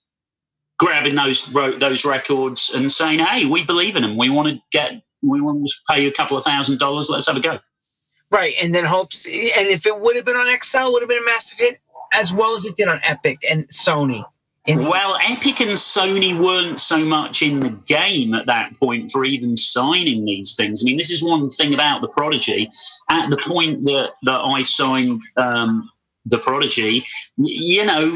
grabbing 0.78 1.16
those 1.16 1.44
those 1.52 2.04
records 2.04 2.70
and 2.74 2.90
saying, 2.90 3.18
"Hey, 3.18 3.44
we 3.44 3.64
believe 3.64 3.96
in 3.96 4.02
them. 4.02 4.16
We 4.16 4.30
want 4.30 4.48
to 4.48 4.58
get, 4.72 5.02
we 5.22 5.40
want 5.40 5.66
to 5.66 5.74
pay 5.90 6.02
you 6.02 6.08
a 6.08 6.12
couple 6.12 6.36
of 6.36 6.44
thousand 6.44 6.78
dollars. 6.78 7.08
Let's 7.10 7.26
have 7.26 7.36
a 7.36 7.40
go." 7.40 7.58
Right, 8.30 8.54
and 8.62 8.74
then 8.74 8.84
hopes, 8.84 9.24
and 9.26 9.34
if 9.34 9.86
it 9.86 9.98
would 10.00 10.16
have 10.16 10.24
been 10.24 10.36
on 10.36 10.54
XL, 10.60 10.92
would 10.92 11.02
have 11.02 11.08
been 11.08 11.22
a 11.22 11.24
massive 11.24 11.58
hit 11.58 11.80
as 12.12 12.32
well 12.32 12.54
as 12.54 12.64
it 12.64 12.76
did 12.76 12.88
on 12.88 13.00
Epic 13.04 13.42
and 13.48 13.68
Sony. 13.68 14.24
well, 14.66 15.16
Epic 15.22 15.60
and 15.60 15.70
Sony 15.70 16.38
weren't 16.38 16.78
so 16.78 16.98
much 16.98 17.42
in 17.42 17.60
the 17.60 17.70
game 17.70 18.34
at 18.34 18.46
that 18.46 18.78
point 18.78 19.10
for 19.10 19.24
even 19.24 19.56
signing 19.56 20.24
these 20.24 20.54
things. 20.56 20.82
I 20.82 20.84
mean, 20.84 20.98
this 20.98 21.10
is 21.10 21.22
one 21.22 21.50
thing 21.50 21.72
about 21.74 22.02
the 22.02 22.08
Prodigy. 22.08 22.70
At 23.10 23.30
the 23.30 23.38
point 23.38 23.84
that 23.86 24.10
that 24.24 24.40
I 24.40 24.62
signed 24.62 25.20
um, 25.36 25.88
the 26.26 26.38
Prodigy, 26.38 27.06
you 27.38 27.84
know, 27.84 28.14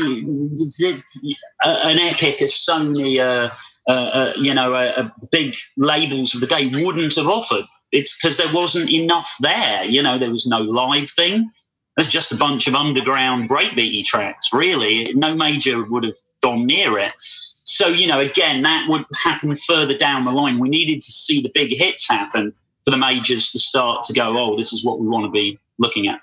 an 1.64 1.98
Epic, 1.98 2.40
a 2.40 2.44
Sony, 2.44 3.18
uh, 3.18 3.50
uh, 3.88 3.92
uh, 3.92 4.32
you 4.36 4.52
know, 4.52 5.10
big 5.30 5.54
labels 5.78 6.34
of 6.34 6.40
the 6.40 6.46
day 6.46 6.66
wouldn't 6.66 7.16
have 7.16 7.28
offered 7.28 7.64
it's 7.92 8.16
because 8.16 8.36
there 8.36 8.52
wasn't 8.52 8.90
enough 8.90 9.30
there. 9.40 9.84
You 9.84 10.02
know, 10.02 10.18
there 10.18 10.30
was 10.30 10.46
no 10.46 10.58
live 10.58 11.10
thing. 11.10 11.50
There's 11.96 12.08
just 12.08 12.32
a 12.32 12.36
bunch 12.36 12.66
of 12.66 12.74
underground 12.74 13.50
breakbeaty 13.50 14.04
tracks. 14.04 14.52
Really, 14.52 15.12
no 15.14 15.34
major 15.34 15.84
would 15.84 16.04
have 16.04 16.16
gone 16.42 16.66
near 16.66 16.98
it. 16.98 17.12
So 17.18 17.88
you 17.88 18.06
know, 18.06 18.20
again, 18.20 18.62
that 18.62 18.88
would 18.88 19.04
happen 19.22 19.54
further 19.54 19.96
down 19.96 20.24
the 20.24 20.32
line. 20.32 20.58
We 20.58 20.68
needed 20.68 21.02
to 21.02 21.12
see 21.12 21.42
the 21.42 21.50
big 21.54 21.70
hits 21.70 22.08
happen 22.08 22.54
for 22.84 22.90
the 22.90 22.96
majors 22.96 23.50
to 23.50 23.58
start 23.58 24.04
to 24.04 24.12
go. 24.12 24.36
Oh, 24.38 24.56
this 24.56 24.72
is 24.72 24.84
what 24.84 25.00
we 25.00 25.06
want 25.06 25.26
to 25.26 25.30
be 25.30 25.58
looking 25.78 26.08
at. 26.08 26.20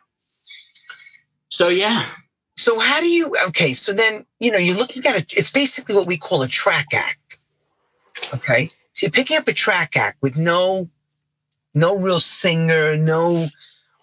So 1.49 1.69
yeah. 1.69 2.09
So 2.57 2.79
how 2.79 2.99
do 2.99 3.07
you? 3.07 3.33
Okay, 3.47 3.73
so 3.73 3.93
then 3.93 4.25
you 4.39 4.51
know 4.51 4.57
you're 4.57 4.75
looking 4.77 5.05
at 5.05 5.15
it. 5.15 5.33
It's 5.33 5.51
basically 5.51 5.95
what 5.95 6.07
we 6.07 6.17
call 6.17 6.41
a 6.41 6.47
track 6.47 6.87
act. 6.93 7.39
Okay, 8.33 8.69
so 8.93 9.05
you're 9.05 9.11
picking 9.11 9.37
up 9.37 9.47
a 9.47 9.53
track 9.53 9.95
act 9.95 10.21
with 10.21 10.35
no 10.35 10.89
no 11.79 11.97
real 11.97 12.19
singer, 12.19 12.97
no. 12.97 13.47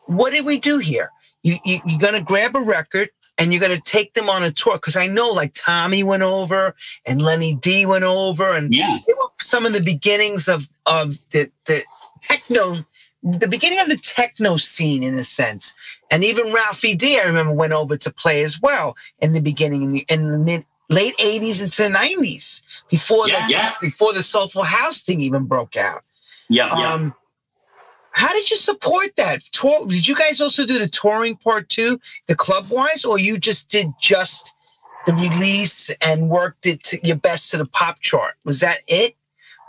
What 0.06 0.32
did 0.32 0.44
we 0.44 0.58
do 0.58 0.78
here? 0.78 1.10
You, 1.42 1.58
you 1.64 1.80
you're 1.84 1.98
gonna 1.98 2.22
grab 2.22 2.56
a 2.56 2.60
record 2.60 3.10
and 3.38 3.52
you're 3.52 3.60
gonna 3.60 3.80
take 3.80 4.14
them 4.14 4.28
on 4.28 4.42
a 4.42 4.50
tour 4.50 4.74
because 4.74 4.96
I 4.96 5.06
know 5.06 5.30
like 5.30 5.52
Tommy 5.54 6.02
went 6.02 6.22
over 6.22 6.74
and 7.04 7.22
Lenny 7.22 7.54
D 7.54 7.86
went 7.86 8.04
over 8.04 8.52
and 8.52 8.74
yeah, 8.74 8.98
some 9.38 9.66
of 9.66 9.72
the 9.72 9.82
beginnings 9.82 10.48
of 10.48 10.68
of 10.86 11.18
the 11.30 11.50
the 11.66 11.82
techno 12.20 12.78
the 13.22 13.48
beginning 13.48 13.80
of 13.80 13.88
the 13.88 13.96
techno 13.96 14.56
scene 14.56 15.02
in 15.02 15.14
a 15.14 15.24
sense. 15.24 15.74
And 16.10 16.22
even 16.22 16.52
Ralphie 16.52 16.94
D, 16.94 17.18
I 17.18 17.24
remember, 17.24 17.52
went 17.52 17.72
over 17.72 17.96
to 17.96 18.12
play 18.12 18.42
as 18.42 18.60
well 18.60 18.96
in 19.18 19.32
the 19.32 19.40
beginning 19.40 19.82
in 19.82 19.92
the, 19.92 20.06
in 20.08 20.30
the 20.30 20.38
mid 20.38 20.64
late 20.88 21.16
80s 21.16 21.62
into 21.64 21.82
the 21.82 21.88
90s 21.88 22.62
before 22.88 23.28
yeah, 23.28 23.46
the 23.46 23.52
yeah. 23.52 23.72
before 23.80 24.12
the 24.12 24.22
soulful 24.22 24.62
house 24.62 25.02
thing 25.02 25.20
even 25.20 25.44
broke 25.44 25.76
out. 25.76 26.04
Yeah, 26.48 26.78
yeah. 26.78 26.92
Um, 26.92 27.14
How 28.16 28.32
did 28.32 28.50
you 28.50 28.56
support 28.56 29.08
that 29.18 29.42
tour? 29.52 29.86
Did 29.86 30.08
you 30.08 30.14
guys 30.14 30.40
also 30.40 30.64
do 30.64 30.78
the 30.78 30.88
touring 30.88 31.36
part 31.36 31.68
too, 31.68 32.00
the 32.28 32.34
club 32.34 32.64
wise, 32.70 33.04
or 33.04 33.18
you 33.18 33.36
just 33.36 33.68
did 33.68 33.88
just 34.00 34.54
the 35.06 35.12
release 35.12 35.90
and 36.02 36.30
worked 36.30 36.66
it 36.66 36.82
to 36.84 37.06
your 37.06 37.16
best 37.16 37.50
to 37.50 37.58
the 37.58 37.66
pop 37.66 38.00
chart. 38.00 38.34
Was 38.44 38.60
that 38.60 38.78
it? 38.88 39.16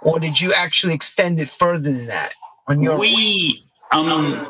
Or 0.01 0.17
did 0.19 0.39
you 0.39 0.53
actually 0.53 0.93
extend 0.93 1.39
it 1.39 1.49
further 1.49 1.91
than 1.91 2.07
that 2.07 2.33
on 2.67 2.81
your 2.81 2.97
We 2.97 3.63
um 3.91 4.49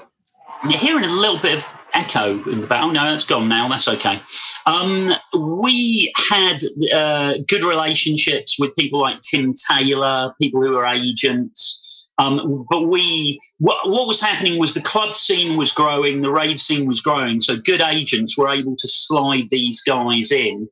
you're 0.63 0.79
hearing 0.79 1.03
a 1.03 1.09
little 1.09 1.39
bit 1.39 1.57
of 1.57 1.65
echo 1.93 2.43
in 2.51 2.61
the 2.61 2.67
back. 2.67 2.83
Oh 2.83 2.91
no, 2.91 3.03
that's 3.03 3.25
gone 3.25 3.49
now. 3.49 3.67
That's 3.67 3.87
okay. 3.87 4.21
Um, 4.65 5.11
we 5.33 6.13
had 6.29 6.61
uh, 6.93 7.35
good 7.47 7.63
relationships 7.63 8.57
with 8.59 8.75
people 8.75 9.01
like 9.01 9.21
Tim 9.21 9.53
Taylor, 9.69 10.33
people 10.39 10.61
who 10.61 10.75
are 10.75 10.85
agents. 10.85 11.83
Um, 12.19 12.65
but 12.69 12.87
we, 12.87 13.39
what, 13.59 13.89
what 13.89 14.07
was 14.07 14.19
happening 14.19 14.59
was 14.59 14.73
the 14.73 14.81
club 14.81 15.15
scene 15.15 15.55
was 15.55 15.71
growing, 15.71 16.21
the 16.21 16.31
rave 16.31 16.59
scene 16.59 16.87
was 16.87 17.01
growing. 17.01 17.41
So 17.41 17.57
good 17.57 17.81
agents 17.81 18.37
were 18.37 18.49
able 18.49 18.75
to 18.75 18.87
slide 18.87 19.49
these 19.51 19.81
guys 19.81 20.31
in. 20.31 20.67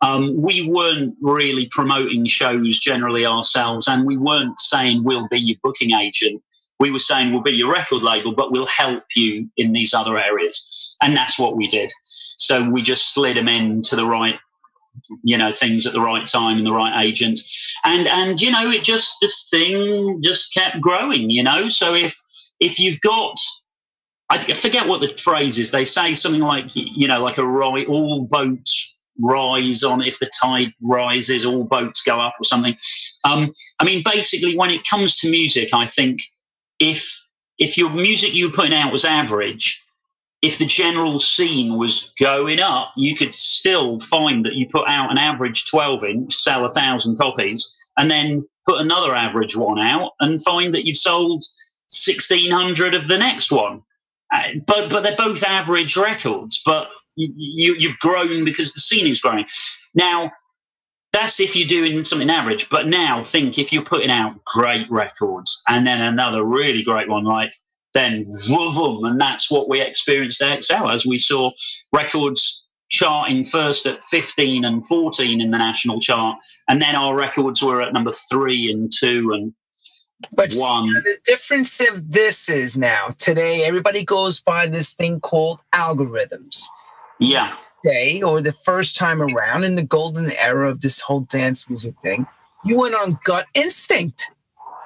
Um, 0.00 0.40
we 0.40 0.68
weren't 0.68 1.14
really 1.20 1.68
promoting 1.70 2.26
shows 2.26 2.78
generally 2.78 3.26
ourselves, 3.26 3.88
and 3.88 4.06
we 4.06 4.16
weren't 4.16 4.58
saying 4.58 5.04
we'll 5.04 5.28
be 5.28 5.38
your 5.38 5.56
booking 5.62 5.92
agent 5.92 6.42
we 6.78 6.90
were 6.90 6.98
saying 6.98 7.32
we'll 7.32 7.42
be 7.42 7.52
your 7.52 7.72
record 7.72 8.02
label, 8.02 8.34
but 8.34 8.52
we'll 8.52 8.66
help 8.66 9.04
you 9.14 9.48
in 9.56 9.72
these 9.72 9.94
other 9.94 10.18
areas. 10.18 10.96
And 11.00 11.16
that's 11.16 11.38
what 11.38 11.56
we 11.56 11.66
did. 11.66 11.90
So 12.02 12.68
we 12.70 12.82
just 12.82 13.14
slid 13.14 13.36
them 13.36 13.48
into 13.48 13.96
the 13.96 14.06
right, 14.06 14.38
you 15.22 15.36
know, 15.36 15.52
things 15.52 15.86
at 15.86 15.92
the 15.92 16.00
right 16.00 16.26
time 16.26 16.58
and 16.58 16.66
the 16.66 16.72
right 16.72 17.04
agent. 17.04 17.40
And 17.84 18.06
and 18.06 18.40
you 18.40 18.50
know, 18.50 18.70
it 18.70 18.82
just 18.82 19.16
this 19.20 19.48
thing 19.50 20.20
just 20.22 20.52
kept 20.54 20.80
growing, 20.80 21.30
you 21.30 21.42
know. 21.42 21.68
So 21.68 21.94
if 21.94 22.20
if 22.60 22.78
you've 22.78 23.00
got 23.00 23.38
I 24.28 24.54
forget 24.54 24.88
what 24.88 25.00
the 25.00 25.16
phrase 25.16 25.58
is. 25.58 25.70
They 25.70 25.84
say 25.84 26.14
something 26.14 26.40
like, 26.40 26.74
you 26.74 27.06
know, 27.06 27.22
like 27.22 27.38
a 27.38 27.46
right, 27.46 27.86
all 27.86 28.24
boats 28.24 28.96
rise 29.20 29.82
on 29.82 30.02
if 30.02 30.18
the 30.18 30.30
tide 30.40 30.72
rises, 30.82 31.46
all 31.46 31.64
boats 31.64 32.02
go 32.02 32.18
up 32.18 32.34
or 32.40 32.44
something. 32.44 32.76
Um, 33.24 33.52
I 33.78 33.84
mean, 33.84 34.02
basically, 34.04 34.56
when 34.56 34.70
it 34.70 34.86
comes 34.88 35.14
to 35.20 35.30
music, 35.30 35.68
I 35.72 35.86
think 35.86 36.20
if 36.80 37.22
if 37.58 37.78
your 37.78 37.90
music 37.90 38.34
you 38.34 38.48
were 38.48 38.54
putting 38.54 38.74
out 38.74 38.92
was 38.92 39.04
average, 39.04 39.82
if 40.46 40.58
the 40.58 40.66
general 40.66 41.18
scene 41.18 41.76
was 41.76 42.12
going 42.20 42.60
up, 42.60 42.92
you 42.96 43.16
could 43.16 43.34
still 43.34 43.98
find 43.98 44.46
that 44.46 44.54
you 44.54 44.68
put 44.68 44.88
out 44.88 45.10
an 45.10 45.18
average 45.18 45.68
12 45.68 46.04
inch, 46.04 46.32
sell 46.32 46.64
a 46.64 46.72
thousand 46.72 47.18
copies, 47.18 47.66
and 47.96 48.08
then 48.08 48.46
put 48.64 48.80
another 48.80 49.12
average 49.12 49.56
one 49.56 49.80
out 49.80 50.12
and 50.20 50.40
find 50.44 50.72
that 50.72 50.86
you've 50.86 50.96
sold 50.96 51.42
1600 51.88 52.94
of 52.94 53.08
the 53.08 53.18
next 53.18 53.50
one. 53.50 53.82
Uh, 54.32 54.42
but 54.66 54.88
but 54.88 55.02
they're 55.02 55.16
both 55.16 55.42
average 55.42 55.96
records, 55.96 56.62
but 56.64 56.90
you, 57.16 57.32
you, 57.36 57.74
you've 57.76 57.98
grown 57.98 58.44
because 58.44 58.72
the 58.72 58.80
scene 58.80 59.06
is 59.08 59.20
growing. 59.20 59.46
Now, 59.94 60.30
that's 61.12 61.40
if 61.40 61.56
you're 61.56 61.66
doing 61.66 62.04
something 62.04 62.30
average. 62.30 62.68
But 62.68 62.86
now 62.86 63.24
think 63.24 63.58
if 63.58 63.72
you're 63.72 63.82
putting 63.82 64.10
out 64.10 64.44
great 64.44 64.88
records 64.90 65.60
and 65.68 65.84
then 65.84 66.00
another 66.00 66.44
really 66.44 66.84
great 66.84 67.08
one, 67.08 67.24
like 67.24 67.52
then 67.96 68.28
whoom, 68.48 69.04
and 69.04 69.20
that's 69.20 69.50
what 69.50 69.68
we 69.68 69.80
experienced 69.80 70.42
at 70.42 70.64
XL 70.64 70.88
as 70.88 71.06
we 71.06 71.18
saw 71.18 71.50
records 71.92 72.68
charting 72.88 73.44
first 73.44 73.86
at 73.86 74.04
15 74.04 74.64
and 74.64 74.86
14 74.86 75.40
in 75.40 75.50
the 75.50 75.58
national 75.58 76.00
chart, 76.00 76.38
and 76.68 76.80
then 76.80 76.94
our 76.94 77.16
records 77.16 77.62
were 77.62 77.82
at 77.82 77.92
number 77.92 78.12
three 78.30 78.70
and 78.70 78.92
two 78.92 79.32
and 79.32 79.52
but 80.32 80.54
one. 80.54 80.86
the 80.86 81.18
difference 81.24 81.78
of 81.80 82.10
this 82.10 82.48
is 82.48 82.78
now 82.78 83.08
today 83.18 83.64
everybody 83.64 84.02
goes 84.02 84.40
by 84.40 84.66
this 84.66 84.94
thing 84.94 85.20
called 85.20 85.60
algorithms. 85.74 86.62
Yeah 87.18 87.56
day 87.86 88.20
or 88.22 88.40
the 88.40 88.52
first 88.52 88.96
time 88.96 89.22
around 89.22 89.64
in 89.64 89.76
the 89.76 89.82
golden 89.82 90.30
era 90.32 90.68
of 90.70 90.80
this 90.80 91.00
whole 91.00 91.20
dance 91.20 91.68
music 91.68 91.94
thing, 92.02 92.26
you 92.64 92.76
went 92.76 92.94
on 92.94 93.18
gut 93.24 93.46
instinct. 93.54 94.30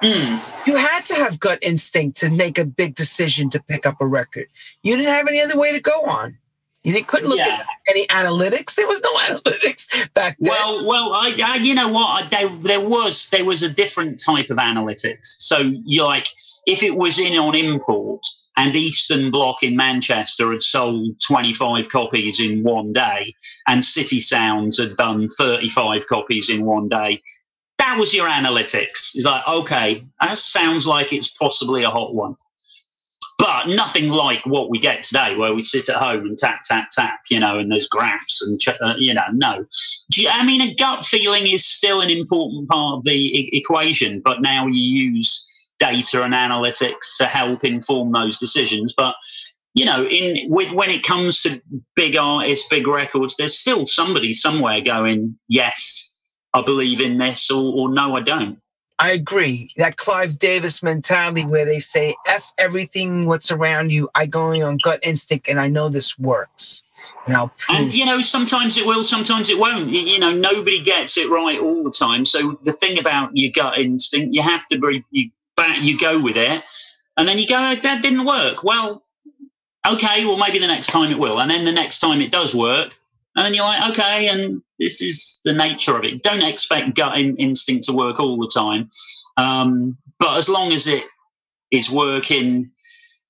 Mm. 0.03 0.41
You 0.65 0.75
had 0.75 1.05
to 1.05 1.15
have 1.15 1.39
gut 1.39 1.59
instinct 1.61 2.17
to 2.17 2.29
make 2.29 2.57
a 2.57 2.65
big 2.65 2.95
decision 2.95 3.49
to 3.51 3.61
pick 3.61 3.85
up 3.85 4.01
a 4.01 4.07
record. 4.07 4.47
You 4.83 4.97
didn't 4.97 5.11
have 5.11 5.27
any 5.27 5.41
other 5.41 5.57
way 5.57 5.71
to 5.73 5.79
go 5.79 6.01
on. 6.03 6.37
You 6.83 6.93
didn't, 6.93 7.07
couldn't 7.07 7.29
look 7.29 7.37
yeah. 7.37 7.59
at 7.59 7.67
any 7.89 8.07
analytics. 8.07 8.75
There 8.75 8.87
was 8.87 9.01
no 9.01 9.13
analytics 9.35 10.11
back 10.13 10.37
then. 10.39 10.51
Well, 10.51 10.85
well, 10.85 11.13
I, 11.13 11.39
I 11.43 11.55
you 11.57 11.75
know 11.75 11.89
what? 11.89 12.31
There, 12.31 12.49
there 12.49 12.81
was 12.81 13.29
there 13.29 13.45
was 13.45 13.61
a 13.61 13.69
different 13.69 14.19
type 14.19 14.49
of 14.49 14.57
analytics. 14.57 15.35
So 15.39 15.59
you 15.59 16.03
like 16.03 16.27
if 16.65 16.81
it 16.81 16.95
was 16.95 17.19
in 17.19 17.37
on 17.37 17.55
import, 17.55 18.25
and 18.57 18.75
Eastern 18.75 19.31
Bloc 19.31 19.63
in 19.63 19.75
Manchester 19.75 20.51
had 20.51 20.61
sold 20.61 21.19
25 21.21 21.89
copies 21.89 22.39
in 22.39 22.63
one 22.63 22.93
day, 22.93 23.35
and 23.67 23.83
City 23.83 24.19
Sounds 24.19 24.77
had 24.77 24.97
done 24.97 25.29
35 25.29 26.07
copies 26.07 26.49
in 26.49 26.65
one 26.65 26.89
day. 26.89 27.21
That 27.91 27.99
was 27.99 28.13
your 28.13 28.29
analytics. 28.29 29.11
He's 29.11 29.25
like, 29.25 29.45
okay, 29.45 30.07
that 30.21 30.37
sounds 30.37 30.87
like 30.87 31.11
it's 31.11 31.27
possibly 31.27 31.83
a 31.83 31.89
hot 31.89 32.15
one. 32.15 32.37
But 33.37 33.67
nothing 33.67 34.07
like 34.07 34.45
what 34.45 34.69
we 34.69 34.79
get 34.79 35.03
today, 35.03 35.35
where 35.35 35.53
we 35.53 35.61
sit 35.61 35.89
at 35.89 35.97
home 35.97 36.25
and 36.25 36.37
tap, 36.37 36.61
tap, 36.63 36.87
tap, 36.93 37.19
you 37.29 37.37
know, 37.37 37.59
and 37.59 37.69
there's 37.69 37.89
graphs 37.89 38.41
and, 38.41 38.57
uh, 38.81 38.93
you 38.97 39.13
know, 39.13 39.25
no. 39.33 39.65
You, 40.15 40.29
I 40.29 40.45
mean, 40.45 40.61
a 40.61 40.73
gut 40.73 41.03
feeling 41.03 41.47
is 41.47 41.67
still 41.67 41.99
an 41.99 42.09
important 42.09 42.69
part 42.69 42.99
of 42.99 43.03
the 43.03 43.11
e- 43.11 43.49
equation, 43.51 44.21
but 44.23 44.41
now 44.41 44.67
you 44.67 44.81
use 44.81 45.45
data 45.77 46.23
and 46.23 46.33
analytics 46.33 47.17
to 47.17 47.25
help 47.25 47.65
inform 47.65 48.13
those 48.13 48.37
decisions. 48.37 48.93
But 48.95 49.15
you 49.73 49.83
know, 49.83 50.05
in 50.05 50.49
with, 50.49 50.71
when 50.71 50.89
it 50.89 51.03
comes 51.03 51.41
to 51.41 51.61
big 51.95 52.15
artists, 52.15 52.69
big 52.69 52.87
records, 52.87 53.35
there's 53.35 53.57
still 53.59 53.85
somebody 53.85 54.31
somewhere 54.31 54.79
going, 54.79 55.37
"Yes, 55.49 56.10
I 56.53 56.61
believe 56.61 57.01
in 57.01 57.17
this," 57.17 57.49
or, 57.51 57.73
or 57.73 57.89
"No, 57.89 58.15
I 58.15 58.21
don't." 58.21 58.59
I 59.01 59.13
agree. 59.13 59.67
That 59.77 59.97
Clive 59.97 60.37
Davis 60.37 60.83
mentality 60.83 61.43
where 61.43 61.65
they 61.65 61.79
say, 61.79 62.15
F 62.27 62.53
everything 62.59 63.25
what's 63.25 63.51
around 63.51 63.91
you, 63.91 64.11
I 64.13 64.27
go 64.27 64.53
on 64.63 64.77
gut 64.83 64.99
instinct 65.01 65.49
and 65.49 65.59
I 65.59 65.69
know 65.69 65.89
this 65.89 66.19
works. 66.19 66.83
And, 67.25 67.35
I'll 67.35 67.51
and 67.69 67.91
you 67.91 68.05
know, 68.05 68.21
sometimes 68.21 68.77
it 68.77 68.85
will, 68.85 69.03
sometimes 69.03 69.49
it 69.49 69.57
won't. 69.57 69.89
You, 69.89 70.01
you, 70.01 70.19
know, 70.19 70.31
nobody 70.31 70.83
gets 70.83 71.17
it 71.17 71.31
right 71.31 71.59
all 71.59 71.83
the 71.83 71.91
time. 71.91 72.25
So 72.25 72.59
the 72.63 72.73
thing 72.73 72.99
about 72.99 73.35
your 73.35 73.51
gut 73.51 73.79
instinct, 73.79 74.35
you 74.35 74.43
have 74.43 74.67
to 74.67 74.77
be, 74.77 75.03
you 75.09 75.31
back, 75.57 75.77
you 75.81 75.97
go 75.97 76.19
with 76.19 76.37
it, 76.37 76.63
and 77.17 77.27
then 77.27 77.39
you 77.39 77.47
go, 77.47 77.55
oh, 77.55 77.75
that 77.81 78.03
didn't 78.03 78.25
work. 78.25 78.63
Well, 78.63 79.03
okay, 79.87 80.25
well, 80.25 80.37
maybe 80.37 80.59
the 80.59 80.67
next 80.67 80.87
time 80.87 81.11
it 81.11 81.17
will. 81.17 81.41
And 81.41 81.49
then 81.49 81.65
the 81.65 81.71
next 81.71 81.99
time 81.99 82.21
it 82.21 82.31
does 82.31 82.53
work, 82.53 82.93
and 83.35 83.45
then 83.45 83.53
you're 83.53 83.63
like, 83.63 83.91
okay, 83.91 84.27
and 84.27 84.61
this 84.79 85.01
is 85.01 85.39
the 85.45 85.53
nature 85.53 85.95
of 85.95 86.03
it. 86.03 86.23
Don't 86.23 86.43
expect 86.43 86.95
gut 86.95 87.17
in, 87.17 87.37
instinct 87.37 87.85
to 87.85 87.93
work 87.93 88.19
all 88.19 88.37
the 88.37 88.51
time. 88.53 88.89
Um, 89.37 89.97
but 90.19 90.37
as 90.37 90.49
long 90.49 90.71
as 90.71 90.87
it 90.87 91.03
is 91.71 91.89
working, 91.89 92.71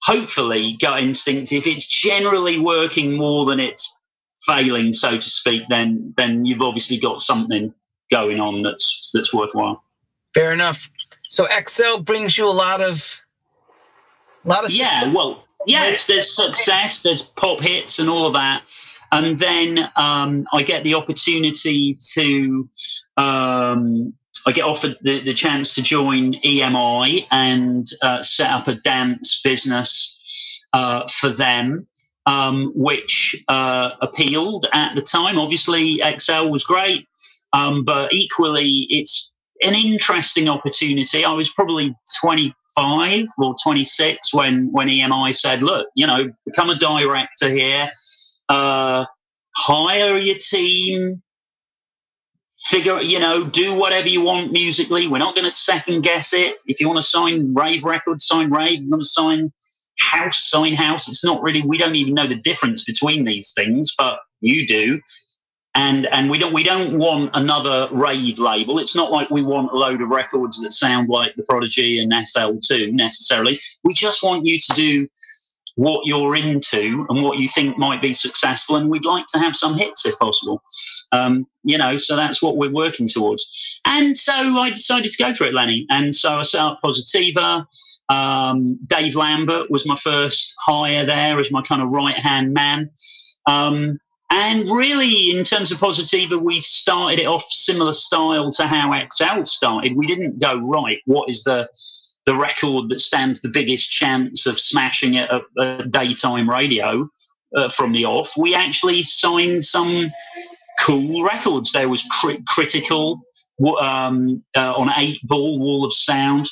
hopefully, 0.02 0.78
gut 0.82 1.02
instinct, 1.02 1.52
if 1.52 1.68
it's 1.68 1.86
generally 1.86 2.58
working 2.58 3.16
more 3.16 3.46
than 3.46 3.60
it's 3.60 3.96
failing, 4.48 4.94
so 4.94 5.12
to 5.12 5.30
speak, 5.30 5.64
then 5.70 6.14
then 6.18 6.46
you've 6.46 6.62
obviously 6.62 6.98
got 6.98 7.20
something 7.20 7.74
going 8.10 8.40
on 8.40 8.64
that's 8.64 9.12
that's 9.14 9.34
worthwhile. 9.34 9.84
Fair 10.34 10.52
enough. 10.52 10.90
So 11.24 11.46
XL 11.68 12.00
brings 12.02 12.38
you 12.38 12.48
a 12.48 12.52
lot 12.52 12.82
of, 12.82 13.22
a 14.44 14.50
lot 14.50 14.66
of 14.66 14.72
yeah. 14.72 14.90
Success. 14.90 15.16
Well, 15.16 15.48
yes, 15.66 16.08
there's 16.08 16.36
success, 16.36 17.02
there's 17.02 17.22
pop 17.22 17.60
hits 17.60 18.00
and 18.00 18.10
all 18.10 18.26
of 18.26 18.34
that, 18.34 18.64
and 19.12 19.38
then 19.38 19.80
um, 19.96 20.48
I 20.54 20.64
get 20.64 20.84
the 20.84 20.96
opportunity 20.96 21.98
to. 22.14 22.70
Um, 23.18 24.14
I 24.46 24.52
get 24.54 24.64
offered 24.64 24.98
the, 25.02 25.20
the 25.20 25.36
chance 25.36 25.76
to 25.76 25.84
join 25.84 26.34
EMI 26.34 27.28
and 27.30 27.86
uh, 28.02 28.24
set 28.24 28.50
up 28.50 28.68
a 28.68 28.76
dance 28.76 29.40
business 29.44 30.66
uh, 30.74 31.08
for 31.08 31.30
them, 31.30 31.86
um, 32.26 32.72
which 32.74 33.36
uh, 33.48 33.92
appealed 34.02 34.68
at 34.74 34.96
the 34.96 35.02
time. 35.02 35.38
Obviously, 35.38 36.02
XL 36.18 36.50
was 36.50 36.64
great, 36.64 37.08
um, 37.54 37.84
but 37.84 38.12
equally, 38.14 38.88
it's 38.90 39.34
an 39.62 39.76
interesting 39.76 40.50
opportunity. 40.50 41.24
I 41.24 41.34
was 41.34 41.52
probably 41.52 41.96
25 42.78 43.28
or 43.38 43.56
26 43.62 44.34
when 44.34 44.72
when 44.72 44.88
EMI 44.88 45.36
said, 45.36 45.64
"Look, 45.64 45.88
you 45.96 46.08
know, 46.08 46.32
become 46.46 46.70
a 46.70 46.76
director 46.76 47.50
here, 47.50 47.92
uh, 48.50 49.06
hire 49.56 50.18
your 50.18 50.38
team." 50.38 51.22
Figure, 52.66 53.02
you 53.02 53.18
know, 53.18 53.44
do 53.44 53.74
whatever 53.74 54.08
you 54.08 54.22
want 54.22 54.52
musically. 54.52 55.08
We're 55.08 55.18
not 55.18 55.36
going 55.36 55.50
to 55.50 55.56
second 55.56 56.02
guess 56.02 56.32
it. 56.32 56.58
If 56.68 56.80
you 56.80 56.88
want 56.88 56.98
to 56.98 57.04
sign 57.04 57.56
Rave 57.56 57.84
Records, 57.84 58.28
sign 58.28 58.52
Rave. 58.52 58.84
You 58.84 58.90
want 58.92 59.02
to 59.02 59.10
sign 59.10 59.52
House, 59.98 60.48
sign 60.48 60.76
House. 60.76 61.08
It's 61.08 61.26
not 61.26 61.42
really. 61.42 61.64
We 61.64 61.80
don't 61.80 61.96
even 61.96 62.14
know 62.14 62.28
the 62.28 62.36
difference 62.36 62.84
between 62.84 63.26
these 63.26 63.52
things, 63.54 63.96
but 63.98 64.20
you 64.42 64.68
do 64.68 65.02
and 65.76 66.06
and 66.08 66.30
we 66.30 66.38
don't 66.38 66.54
we 66.54 66.64
don't 66.64 66.98
want 66.98 67.32
another 67.34 67.88
rave 67.92 68.40
label. 68.40 68.80
It's 68.80 68.96
not 68.96 69.12
like 69.12 69.30
we 69.30 69.42
want 69.42 69.72
a 69.72 69.76
load 69.76 70.02
of 70.02 70.10
records 70.10 70.62
that 70.62 70.72
sound 70.72 71.10
like 71.10 71.36
the 71.36 71.44
Prodigy 71.44 72.00
and 72.00 72.12
SL2 72.12 72.92
necessarily. 72.94 73.60
We 73.84 73.94
just 73.94 74.24
want 74.24 74.46
you 74.46 74.60
to 74.60 74.74
do 74.74 75.08
what 75.76 76.06
you're 76.06 76.36
into 76.36 77.06
and 77.10 77.24
what 77.24 77.38
you 77.38 77.48
think 77.48 77.78
might 77.78 78.02
be 78.02 78.14
successful. 78.14 78.76
And 78.76 78.90
we'd 78.90 79.06
like 79.06 79.26
to 79.28 79.40
have 79.40 79.56
some 79.56 79.76
hits 79.78 80.06
if 80.06 80.18
possible. 80.20 80.62
Um, 81.12 81.48
you 81.64 81.78
know, 81.78 81.98
so 81.98 82.16
that's 82.16 82.42
what 82.42 82.58
we're 82.58 82.72
working 82.72 83.08
towards. 83.08 83.80
And 83.86 84.18
so 84.18 84.34
I 84.34 84.70
decided 84.70 85.12
to 85.12 85.24
go 85.24 85.34
for 85.34 85.46
it, 85.46 85.54
Lenny. 85.54 85.86
And 85.90 86.14
so 86.14 86.34
I 86.34 86.42
set 86.44 86.62
up 86.62 86.80
Positiva. 86.84 87.66
Um, 88.10 88.78
Dave 88.88 89.16
Lambert 89.16 89.72
was 89.72 89.86
my 89.86 89.96
first 89.96 90.54
hire 90.60 91.06
there 91.06 91.40
as 91.40 91.52
my 91.52 91.62
kind 91.62 91.82
of 91.82 91.90
right 91.90 92.18
hand 92.18 92.54
man. 92.54 92.90
Um, 93.48 94.00
and 94.32 94.72
really, 94.72 95.30
in 95.30 95.44
terms 95.44 95.72
of 95.72 95.78
Positiva, 95.78 96.42
we 96.42 96.60
started 96.62 97.20
it 97.20 97.28
off 97.28 97.46
similar 97.50 97.92
style 97.92 98.52
to 98.54 98.66
how 98.66 98.92
XL 99.12 99.44
started. 99.44 99.96
We 99.96 100.08
didn't 100.08 100.40
go, 100.40 100.58
right, 100.58 101.00
what 101.06 101.30
is 101.30 101.44
the 101.44 101.70
the 102.26 102.36
record 102.36 102.90
that 102.90 103.00
stands 103.00 103.42
the 103.42 103.50
biggest 103.50 103.90
chance 103.90 104.46
of 104.46 104.60
smashing 104.60 105.16
it 105.16 105.30
at, 105.30 105.42
at 105.60 105.92
daytime 105.92 106.50
radio 106.50 107.10
uh, 107.56 107.68
from 107.70 107.92
the 107.92 108.06
off, 108.06 108.34
we 108.38 108.56
actually 108.56 109.04
signed 109.04 109.66
some 109.66 110.12
cool 110.80 111.24
records. 111.24 111.72
There 111.72 111.90
was 111.90 112.04
cri- 112.04 112.44
Critical 112.48 113.22
um, 113.80 114.44
uh, 114.56 114.74
on 114.74 114.92
Eight 114.98 115.20
Ball, 115.24 115.60
Wall 115.60 115.86
of 115.86 115.94
Sound, 115.94 116.50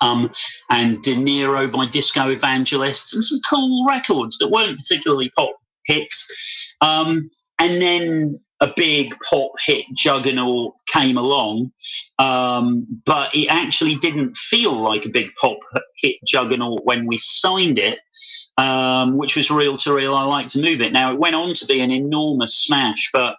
um, 0.00 0.30
and 0.70 1.02
De 1.02 1.14
Niro 1.14 1.70
by 1.70 1.86
Disco 1.86 2.30
Evangelists, 2.30 3.14
and 3.14 3.22
some 3.22 3.40
cool 3.48 3.86
records 3.86 4.38
that 4.38 4.50
weren't 4.50 4.78
particularly 4.78 5.30
pop 5.36 5.54
hits. 5.88 6.76
Um, 6.80 7.30
and 7.58 7.82
then 7.82 8.40
a 8.60 8.72
big 8.74 9.14
pop 9.20 9.52
hit 9.64 9.84
juggernaut 9.94 10.74
came 10.88 11.16
along, 11.16 11.70
um, 12.18 12.86
but 13.04 13.34
it 13.34 13.46
actually 13.46 13.96
didn't 13.96 14.36
feel 14.36 14.72
like 14.72 15.04
a 15.04 15.10
big 15.10 15.28
pop 15.40 15.58
hit 15.96 16.16
juggernaut 16.26 16.84
when 16.84 17.06
we 17.06 17.18
signed 17.18 17.78
it, 17.78 18.00
um, 18.56 19.16
which 19.16 19.36
was 19.36 19.50
Reel 19.50 19.76
to 19.78 19.94
Reel. 19.94 20.14
I 20.14 20.24
like 20.24 20.48
to 20.48 20.60
move 20.60 20.80
it. 20.80 20.92
Now 20.92 21.12
it 21.12 21.18
went 21.18 21.36
on 21.36 21.54
to 21.54 21.66
be 21.66 21.80
an 21.80 21.90
enormous 21.90 22.56
smash, 22.56 23.10
but 23.12 23.36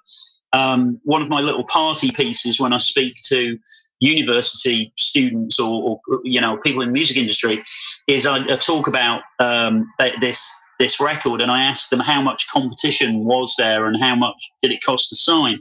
um, 0.53 0.99
one 1.03 1.21
of 1.21 1.29
my 1.29 1.41
little 1.41 1.65
party 1.65 2.11
pieces 2.11 2.59
when 2.59 2.73
I 2.73 2.77
speak 2.77 3.15
to 3.25 3.57
university 3.99 4.93
students 4.95 5.59
or, 5.59 5.99
or 6.07 6.21
you 6.23 6.39
know 6.39 6.57
people 6.57 6.81
in 6.81 6.87
the 6.87 6.93
music 6.93 7.17
industry 7.17 7.61
is 8.07 8.25
I, 8.25 8.37
I 8.37 8.55
talk 8.55 8.87
about 8.87 9.23
um, 9.39 9.91
this 10.21 10.49
this 10.79 10.99
record 10.99 11.41
and 11.41 11.51
I 11.51 11.63
asked 11.63 11.89
them 11.89 11.99
how 11.99 12.21
much 12.21 12.49
competition 12.49 13.25
was 13.25 13.55
there 13.57 13.85
and 13.85 14.01
how 14.01 14.15
much 14.15 14.51
did 14.63 14.71
it 14.71 14.83
cost 14.83 15.09
to 15.09 15.15
sign. 15.15 15.59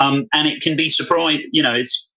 Um, 0.00 0.26
and 0.32 0.48
it 0.48 0.62
can 0.62 0.76
be 0.76 0.88
surprised, 0.88 1.42
you 1.52 1.62
know, 1.62 1.74
it's 1.74 2.08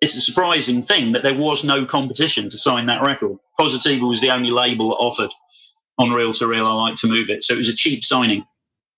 it's 0.00 0.14
a 0.14 0.20
surprising 0.20 0.82
thing 0.82 1.12
that 1.12 1.22
there 1.22 1.34
was 1.34 1.64
no 1.64 1.84
competition 1.84 2.48
to 2.48 2.58
sign 2.58 2.86
that 2.86 3.02
record. 3.02 3.36
Positiva 3.58 4.08
was 4.08 4.20
the 4.20 4.30
only 4.30 4.50
label 4.50 4.90
that 4.90 4.96
offered 4.96 5.32
on 5.98 6.10
Reel 6.10 6.32
to 6.34 6.46
Reel. 6.46 6.66
I 6.66 6.72
like 6.72 6.94
to 6.96 7.08
move 7.08 7.30
it, 7.30 7.42
so 7.42 7.54
it 7.54 7.56
was 7.56 7.68
a 7.68 7.74
cheap 7.74 8.04
signing. 8.04 8.44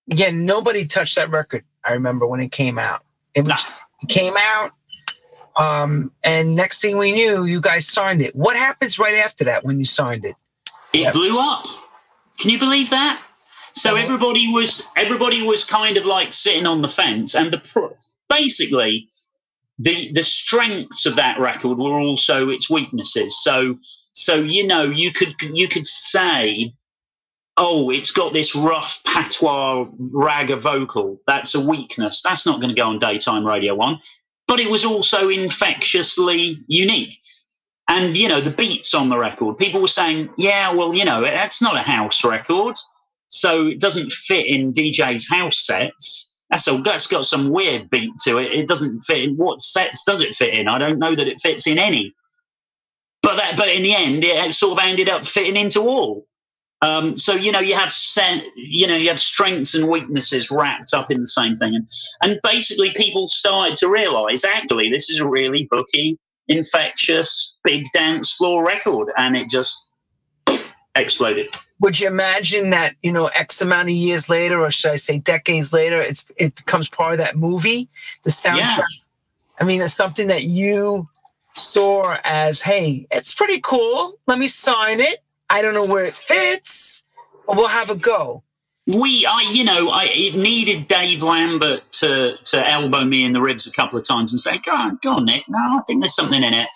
Yeah, 0.05 0.29
nobody 0.31 0.85
touched 0.85 1.15
that 1.15 1.31
record. 1.31 1.63
I 1.83 1.93
remember 1.93 2.27
when 2.27 2.39
it 2.39 2.51
came 2.51 2.77
out. 2.77 3.03
It, 3.33 3.41
was, 3.41 3.47
nah. 3.47 3.57
it 4.03 4.09
came 4.09 4.35
out, 4.37 4.73
um, 5.55 6.11
and 6.23 6.55
next 6.55 6.81
thing 6.81 6.97
we 6.97 7.11
knew, 7.13 7.45
you 7.45 7.61
guys 7.61 7.87
signed 7.87 8.21
it. 8.21 8.35
What 8.35 8.55
happens 8.55 8.99
right 8.99 9.15
after 9.15 9.43
that 9.45 9.63
when 9.63 9.79
you 9.79 9.85
signed 9.85 10.25
it? 10.25 10.35
It 10.93 11.11
blew 11.13 11.39
up. 11.39 11.65
Can 12.41 12.49
you 12.49 12.59
believe 12.59 12.89
that? 12.89 13.21
So 13.73 13.95
everybody 13.95 14.51
was 14.51 14.83
everybody 14.97 15.41
was 15.43 15.63
kind 15.63 15.97
of 15.97 16.05
like 16.05 16.33
sitting 16.33 16.65
on 16.65 16.81
the 16.81 16.89
fence, 16.89 17.35
and 17.35 17.53
the 17.53 17.95
basically 18.27 19.07
the 19.77 20.11
the 20.13 20.23
strengths 20.23 21.05
of 21.05 21.15
that 21.15 21.39
record 21.39 21.77
were 21.77 21.99
also 21.99 22.49
its 22.49 22.69
weaknesses. 22.69 23.41
So 23.43 23.77
so 24.13 24.35
you 24.35 24.65
know 24.65 24.83
you 24.83 25.11
could 25.13 25.35
you 25.41 25.67
could 25.67 25.87
say, 25.87 26.73
oh, 27.57 27.91
it's 27.91 28.11
got 28.11 28.33
this 28.33 28.55
rough 28.55 28.99
patois 29.05 29.85
ragga 29.99 30.59
vocal. 30.59 31.21
That's 31.27 31.55
a 31.55 31.65
weakness. 31.65 32.21
That's 32.23 32.45
not 32.45 32.59
going 32.59 32.73
to 32.73 32.81
go 32.81 32.87
on 32.87 32.99
daytime 32.99 33.45
radio 33.45 33.75
one. 33.75 33.99
But 34.47 34.59
it 34.59 34.69
was 34.69 34.83
also 34.83 35.29
infectiously 35.29 36.57
unique 36.67 37.13
and 37.91 38.15
you 38.15 38.27
know 38.27 38.39
the 38.39 38.51
beats 38.51 38.93
on 38.93 39.09
the 39.09 39.17
record 39.17 39.57
people 39.57 39.81
were 39.81 39.87
saying 39.87 40.29
yeah 40.37 40.71
well 40.73 40.95
you 40.95 41.03
know 41.03 41.21
that's 41.21 41.61
not 41.61 41.75
a 41.75 41.81
house 41.81 42.23
record. 42.23 42.75
So 43.27 43.67
it 43.67 43.79
doesn't 43.79 44.11
fit 44.11 44.45
in 44.45 44.73
dj's 44.73 45.29
house 45.29 45.65
sets. 45.65 46.27
That's, 46.49 46.67
a, 46.67 46.81
that's 46.81 47.07
got 47.07 47.25
some 47.25 47.49
weird 47.49 47.89
beat 47.89 48.11
to 48.25 48.39
it. 48.39 48.51
It 48.51 48.67
doesn't 48.67 49.01
fit 49.01 49.23
in 49.23 49.37
what 49.37 49.61
sets 49.61 50.03
does 50.03 50.21
it 50.21 50.35
fit 50.35 50.53
in? 50.53 50.67
I 50.67 50.77
don't 50.77 50.99
know 50.99 51.15
that 51.15 51.29
it 51.29 51.39
fits 51.39 51.65
in 51.65 51.79
any. 51.79 52.13
But 53.21 53.37
that 53.37 53.55
but 53.55 53.69
in 53.69 53.83
the 53.83 53.95
end 53.95 54.23
it 54.23 54.53
sort 54.53 54.77
of 54.77 54.85
ended 54.85 55.07
up 55.07 55.25
fitting 55.25 55.55
into 55.55 55.81
all. 55.81 56.25
Um, 56.81 57.15
so 57.15 57.33
you 57.33 57.51
know 57.51 57.59
you 57.59 57.75
have 57.75 57.91
set, 57.91 58.43
you 58.55 58.87
know 58.87 58.95
you 58.95 59.09
have 59.09 59.19
strengths 59.19 59.75
and 59.75 59.87
weaknesses 59.89 60.49
wrapped 60.49 60.93
up 60.93 61.11
in 61.11 61.19
the 61.19 61.27
same 61.27 61.55
thing, 61.55 61.75
and, 61.75 61.87
and 62.23 62.39
basically 62.41 62.91
people 62.95 63.27
started 63.27 63.77
to 63.77 63.87
realise 63.87 64.43
actually 64.43 64.89
this 64.89 65.09
is 65.09 65.19
a 65.19 65.27
really 65.27 65.67
booky 65.69 66.17
infectious 66.51 67.57
big 67.63 67.85
dance 67.93 68.33
floor 68.33 68.65
record, 68.65 69.11
and 69.17 69.35
it 69.35 69.49
just 69.49 69.87
exploded. 70.95 71.47
Would 71.79 71.99
you 71.99 72.07
imagine 72.07 72.69
that 72.71 72.95
you 73.01 73.11
know 73.11 73.27
X 73.27 73.61
amount 73.61 73.89
of 73.89 73.95
years 73.95 74.29
later, 74.29 74.61
or 74.61 74.71
should 74.71 74.91
I 74.91 74.95
say 74.95 75.19
decades 75.19 75.73
later, 75.73 75.99
it's 75.99 76.25
it 76.37 76.55
becomes 76.55 76.89
part 76.89 77.13
of 77.13 77.17
that 77.19 77.35
movie, 77.35 77.89
the 78.23 78.29
soundtrack? 78.29 78.77
Yeah. 78.77 78.85
I 79.59 79.63
mean, 79.63 79.81
it's 79.81 79.93
something 79.93 80.27
that 80.27 80.43
you 80.43 81.07
saw 81.53 82.17
as, 82.23 82.61
hey, 82.61 83.05
it's 83.11 83.33
pretty 83.33 83.59
cool. 83.59 84.19
Let 84.25 84.39
me 84.39 84.47
sign 84.47 84.99
it. 84.99 85.19
I 85.49 85.61
don't 85.61 85.73
know 85.73 85.85
where 85.85 86.05
it 86.05 86.13
fits, 86.13 87.05
but 87.45 87.57
we'll 87.57 87.67
have 87.67 87.89
a 87.89 87.95
go 87.95 88.43
we, 88.87 89.25
I, 89.25 89.41
you 89.41 89.63
know, 89.63 89.89
I 89.89 90.05
it 90.05 90.35
needed 90.35 90.87
Dave 90.87 91.21
Lambert 91.21 91.83
to 91.93 92.35
to 92.45 92.69
elbow 92.69 93.03
me 93.03 93.23
in 93.25 93.33
the 93.33 93.41
ribs 93.41 93.67
a 93.67 93.71
couple 93.71 93.99
of 93.99 94.05
times 94.07 94.33
and 94.33 94.39
say, 94.39 94.57
"Go 94.59 94.71
on, 94.71 94.99
go 95.03 95.11
on, 95.13 95.25
Nick. 95.25 95.43
No, 95.47 95.59
I 95.59 95.81
think 95.85 96.01
there's 96.01 96.15
something 96.15 96.43
in 96.43 96.53
it," 96.53 96.67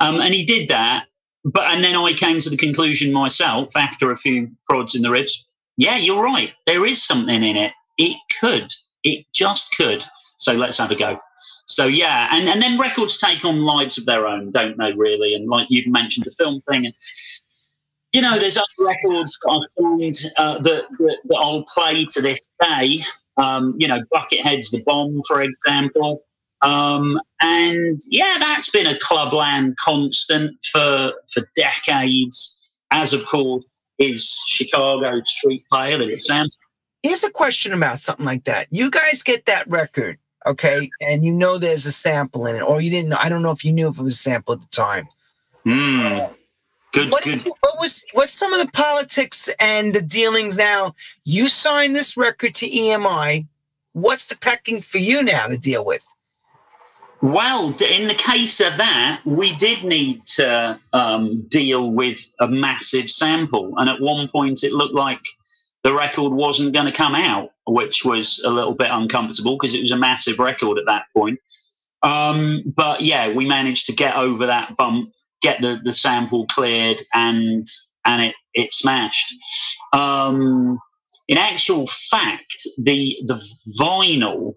um, 0.00 0.20
and 0.20 0.34
he 0.34 0.44
did 0.44 0.68
that. 0.68 1.06
But 1.44 1.68
and 1.68 1.82
then 1.82 1.96
I 1.96 2.12
came 2.12 2.40
to 2.40 2.50
the 2.50 2.56
conclusion 2.56 3.12
myself 3.12 3.76
after 3.76 4.10
a 4.10 4.16
few 4.16 4.50
prods 4.68 4.94
in 4.94 5.02
the 5.02 5.10
ribs. 5.10 5.46
Yeah, 5.76 5.96
you're 5.96 6.22
right. 6.22 6.50
There 6.66 6.84
is 6.84 7.02
something 7.02 7.42
in 7.42 7.56
it. 7.56 7.72
It 7.98 8.16
could. 8.40 8.68
It 9.04 9.26
just 9.32 9.74
could. 9.76 10.04
So 10.36 10.52
let's 10.52 10.78
have 10.78 10.90
a 10.90 10.96
go. 10.96 11.18
So 11.66 11.86
yeah, 11.86 12.28
and, 12.32 12.48
and 12.48 12.60
then 12.60 12.78
records 12.78 13.16
take 13.16 13.44
on 13.44 13.60
lives 13.60 13.98
of 13.98 14.06
their 14.06 14.26
own, 14.26 14.50
don't 14.50 14.76
they? 14.76 14.92
Really, 14.92 15.34
and 15.34 15.48
like 15.48 15.68
you've 15.70 15.86
mentioned, 15.86 16.26
the 16.26 16.32
film 16.32 16.62
thing, 16.68 16.86
and 16.86 16.94
you 18.12 18.20
know, 18.20 18.38
there's 18.38 18.56
other 18.56 18.66
records 18.80 19.38
I 19.48 19.58
find 19.78 20.14
uh, 20.36 20.58
that, 20.58 20.84
that, 20.98 21.18
that 21.24 21.36
I'll 21.36 21.64
play 21.74 22.04
to 22.10 22.20
this 22.20 22.40
day. 22.60 23.00
Um, 23.38 23.74
you 23.78 23.88
know, 23.88 23.98
Buckethead's 24.10 24.70
The 24.70 24.82
Bomb, 24.84 25.22
for 25.26 25.40
example. 25.40 26.22
Um, 26.60 27.18
and 27.40 27.98
yeah, 28.08 28.36
that's 28.38 28.70
been 28.70 28.86
a 28.86 28.98
clubland 28.98 29.76
constant 29.78 30.56
for 30.70 31.12
for 31.32 31.42
decades, 31.56 32.78
as 32.90 33.12
of 33.12 33.26
course 33.26 33.64
is 33.98 34.40
Chicago 34.46 35.20
Street 35.24 35.64
Player 35.68 35.98
that 35.98 36.08
it's 36.08 36.26
Sam. 36.26 36.46
Here's 37.02 37.24
a 37.24 37.30
question 37.30 37.72
about 37.72 37.98
something 37.98 38.24
like 38.24 38.44
that. 38.44 38.68
You 38.70 38.90
guys 38.90 39.22
get 39.24 39.46
that 39.46 39.68
record, 39.68 40.18
okay, 40.46 40.88
and 41.00 41.24
you 41.24 41.32
know 41.32 41.58
there's 41.58 41.86
a 41.86 41.92
sample 41.92 42.46
in 42.46 42.56
it, 42.56 42.62
or 42.62 42.80
you 42.80 42.90
didn't 42.90 43.08
know. 43.08 43.18
I 43.18 43.28
don't 43.28 43.42
know 43.42 43.50
if 43.50 43.64
you 43.64 43.72
knew 43.72 43.88
if 43.88 43.98
it 43.98 44.02
was 44.02 44.14
a 44.14 44.18
sample 44.18 44.54
at 44.54 44.60
the 44.60 44.68
time. 44.68 45.08
Hmm. 45.64 46.32
Good, 46.92 47.10
what, 47.10 47.24
good. 47.24 47.42
What 47.42 47.78
was 47.80 48.04
what's 48.12 48.32
some 48.32 48.52
of 48.52 48.64
the 48.64 48.70
politics 48.72 49.48
and 49.58 49.94
the 49.94 50.02
dealings 50.02 50.56
now? 50.56 50.94
You 51.24 51.48
signed 51.48 51.96
this 51.96 52.16
record 52.16 52.54
to 52.56 52.68
EMI. 52.68 53.46
What's 53.94 54.26
the 54.26 54.36
pecking 54.36 54.82
for 54.82 54.98
you 54.98 55.22
now 55.22 55.46
to 55.46 55.56
deal 55.56 55.84
with? 55.84 56.06
Well, 57.22 57.74
in 57.80 58.08
the 58.08 58.14
case 58.14 58.60
of 58.60 58.78
that, 58.78 59.20
we 59.24 59.54
did 59.56 59.84
need 59.84 60.26
to 60.34 60.78
um, 60.92 61.46
deal 61.48 61.92
with 61.92 62.18
a 62.40 62.48
massive 62.48 63.08
sample, 63.08 63.74
and 63.76 63.88
at 63.88 64.00
one 64.00 64.28
point 64.28 64.64
it 64.64 64.72
looked 64.72 64.94
like 64.94 65.20
the 65.84 65.94
record 65.94 66.32
wasn't 66.32 66.74
going 66.74 66.86
to 66.86 66.92
come 66.92 67.14
out, 67.14 67.50
which 67.66 68.04
was 68.04 68.42
a 68.44 68.50
little 68.50 68.74
bit 68.74 68.88
uncomfortable 68.90 69.56
because 69.56 69.74
it 69.74 69.80
was 69.80 69.92
a 69.92 69.96
massive 69.96 70.38
record 70.38 70.78
at 70.78 70.86
that 70.86 71.06
point. 71.14 71.38
Um, 72.02 72.64
but 72.66 73.00
yeah, 73.00 73.32
we 73.32 73.46
managed 73.46 73.86
to 73.86 73.92
get 73.92 74.16
over 74.16 74.46
that 74.46 74.76
bump 74.76 75.12
get 75.42 75.60
the, 75.60 75.80
the 75.82 75.92
sample 75.92 76.46
cleared 76.46 77.02
and 77.14 77.66
and 78.04 78.22
it 78.22 78.34
it 78.54 78.72
smashed. 78.72 79.34
Um, 79.92 80.78
in 81.28 81.38
actual 81.38 81.86
fact, 81.86 82.66
the 82.78 83.16
the 83.26 83.40
vinyl 83.78 84.54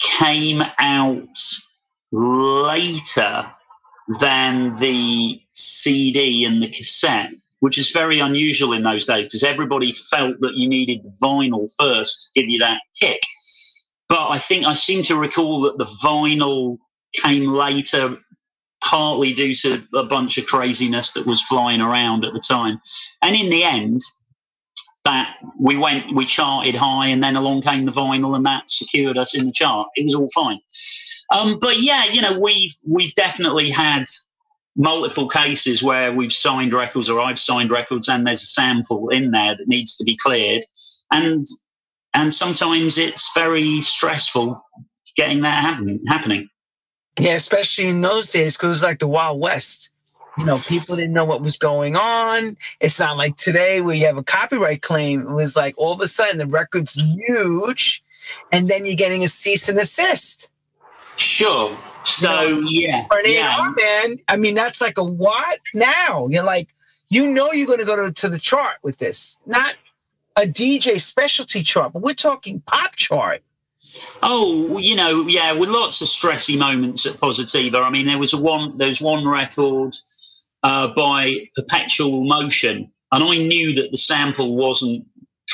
came 0.00 0.62
out 0.78 1.38
later 2.12 3.50
than 4.20 4.76
the 4.76 5.40
CD 5.52 6.44
and 6.44 6.62
the 6.62 6.68
cassette, 6.68 7.32
which 7.60 7.76
is 7.76 7.90
very 7.90 8.20
unusual 8.20 8.72
in 8.72 8.82
those 8.82 9.04
days 9.04 9.26
because 9.26 9.42
everybody 9.42 9.92
felt 9.92 10.40
that 10.40 10.54
you 10.54 10.68
needed 10.68 11.00
vinyl 11.22 11.68
first 11.78 12.30
to 12.32 12.40
give 12.40 12.48
you 12.48 12.60
that 12.60 12.80
kick. 12.98 13.20
But 14.08 14.30
I 14.30 14.38
think 14.38 14.64
I 14.64 14.72
seem 14.72 15.02
to 15.04 15.16
recall 15.16 15.62
that 15.62 15.76
the 15.76 15.84
vinyl 16.02 16.78
came 17.12 17.46
later 17.46 18.16
partly 18.88 19.32
due 19.34 19.54
to 19.54 19.82
a 19.94 20.04
bunch 20.04 20.38
of 20.38 20.46
craziness 20.46 21.12
that 21.12 21.26
was 21.26 21.42
flying 21.42 21.80
around 21.80 22.24
at 22.24 22.32
the 22.32 22.40
time. 22.40 22.80
And 23.22 23.36
in 23.36 23.50
the 23.50 23.62
end, 23.62 24.00
that 25.04 25.36
we 25.58 25.76
went, 25.76 26.14
we 26.14 26.24
charted 26.24 26.74
high, 26.74 27.08
and 27.08 27.22
then 27.22 27.36
along 27.36 27.62
came 27.62 27.84
the 27.84 27.92
vinyl, 27.92 28.34
and 28.34 28.44
that 28.46 28.70
secured 28.70 29.16
us 29.16 29.34
in 29.34 29.46
the 29.46 29.52
chart. 29.52 29.88
It 29.94 30.04
was 30.04 30.14
all 30.14 30.28
fine. 30.34 30.60
Um, 31.32 31.58
but 31.60 31.80
yeah, 31.80 32.04
you 32.04 32.20
know, 32.20 32.38
we've 32.38 32.74
we've 32.86 33.14
definitely 33.14 33.70
had 33.70 34.04
multiple 34.76 35.28
cases 35.28 35.82
where 35.82 36.12
we've 36.12 36.32
signed 36.32 36.72
records 36.72 37.08
or 37.08 37.20
I've 37.20 37.38
signed 37.38 37.70
records, 37.70 38.08
and 38.08 38.26
there's 38.26 38.42
a 38.42 38.46
sample 38.46 39.08
in 39.08 39.30
there 39.30 39.56
that 39.56 39.68
needs 39.68 39.96
to 39.96 40.04
be 40.04 40.16
cleared, 40.16 40.64
and 41.12 41.46
and 42.14 42.32
sometimes 42.32 42.98
it's 42.98 43.30
very 43.34 43.80
stressful 43.80 44.62
getting 45.16 45.42
that 45.42 45.64
happening. 45.64 46.00
happening. 46.08 46.48
Yeah, 47.18 47.34
especially 47.34 47.88
in 47.88 48.00
those 48.00 48.28
days, 48.28 48.56
because 48.56 48.66
it 48.66 48.68
was 48.68 48.82
like 48.84 48.98
the 48.98 49.08
Wild 49.08 49.40
West 49.40 49.90
you 50.38 50.44
know, 50.44 50.58
people 50.68 50.94
didn't 50.94 51.12
know 51.12 51.24
what 51.24 51.42
was 51.42 51.58
going 51.58 51.96
on. 51.96 52.56
It's 52.80 53.00
not 53.00 53.16
like 53.16 53.36
today 53.36 53.80
where 53.80 53.96
you 53.96 54.06
have 54.06 54.16
a 54.16 54.22
copyright 54.22 54.82
claim. 54.82 55.22
It 55.22 55.30
was 55.30 55.56
like 55.56 55.74
all 55.76 55.92
of 55.92 56.00
a 56.00 56.06
sudden 56.06 56.38
the 56.38 56.46
record's 56.46 56.94
huge, 56.94 58.04
and 58.52 58.68
then 58.68 58.86
you're 58.86 58.94
getting 58.94 59.24
a 59.24 59.28
cease 59.28 59.68
and 59.68 59.78
assist. 59.78 60.50
Sure. 61.16 61.76
So 62.04 62.46
you 62.46 62.62
know, 62.62 62.68
yeah, 62.68 63.06
for 63.08 63.18
an 63.18 63.24
yeah. 63.26 63.72
man, 63.76 64.18
I 64.28 64.36
mean 64.36 64.54
that's 64.54 64.80
like 64.80 64.96
a 64.96 65.04
what 65.04 65.58
now? 65.74 66.28
You're 66.30 66.44
like, 66.44 66.68
you 67.08 67.26
know, 67.26 67.50
you're 67.50 67.66
going 67.66 67.80
to 67.80 67.84
go 67.84 67.96
to, 67.96 68.12
to 68.12 68.28
the 68.28 68.38
chart 68.38 68.76
with 68.82 68.98
this, 68.98 69.38
not 69.44 69.74
a 70.36 70.42
DJ 70.42 71.00
specialty 71.00 71.64
chart, 71.64 71.92
but 71.92 72.02
we're 72.02 72.14
talking 72.14 72.60
pop 72.60 72.94
chart. 72.94 73.42
Oh, 74.22 74.78
you 74.78 74.94
know, 74.94 75.26
yeah, 75.26 75.52
with 75.52 75.68
lots 75.68 76.00
of 76.00 76.08
stressy 76.08 76.58
moments 76.58 77.06
at 77.06 77.14
Positiva. 77.14 77.82
I 77.82 77.90
mean, 77.90 78.06
there 78.06 78.18
was 78.18 78.32
a 78.32 78.40
one, 78.40 78.76
there's 78.76 79.00
one 79.00 79.26
record 79.26 79.94
uh, 80.62 80.88
by 80.88 81.48
perpetual 81.54 82.24
motion. 82.24 82.92
And 83.12 83.24
I 83.24 83.36
knew 83.36 83.74
that 83.74 83.90
the 83.90 83.96
sample 83.96 84.56
wasn't 84.56 85.06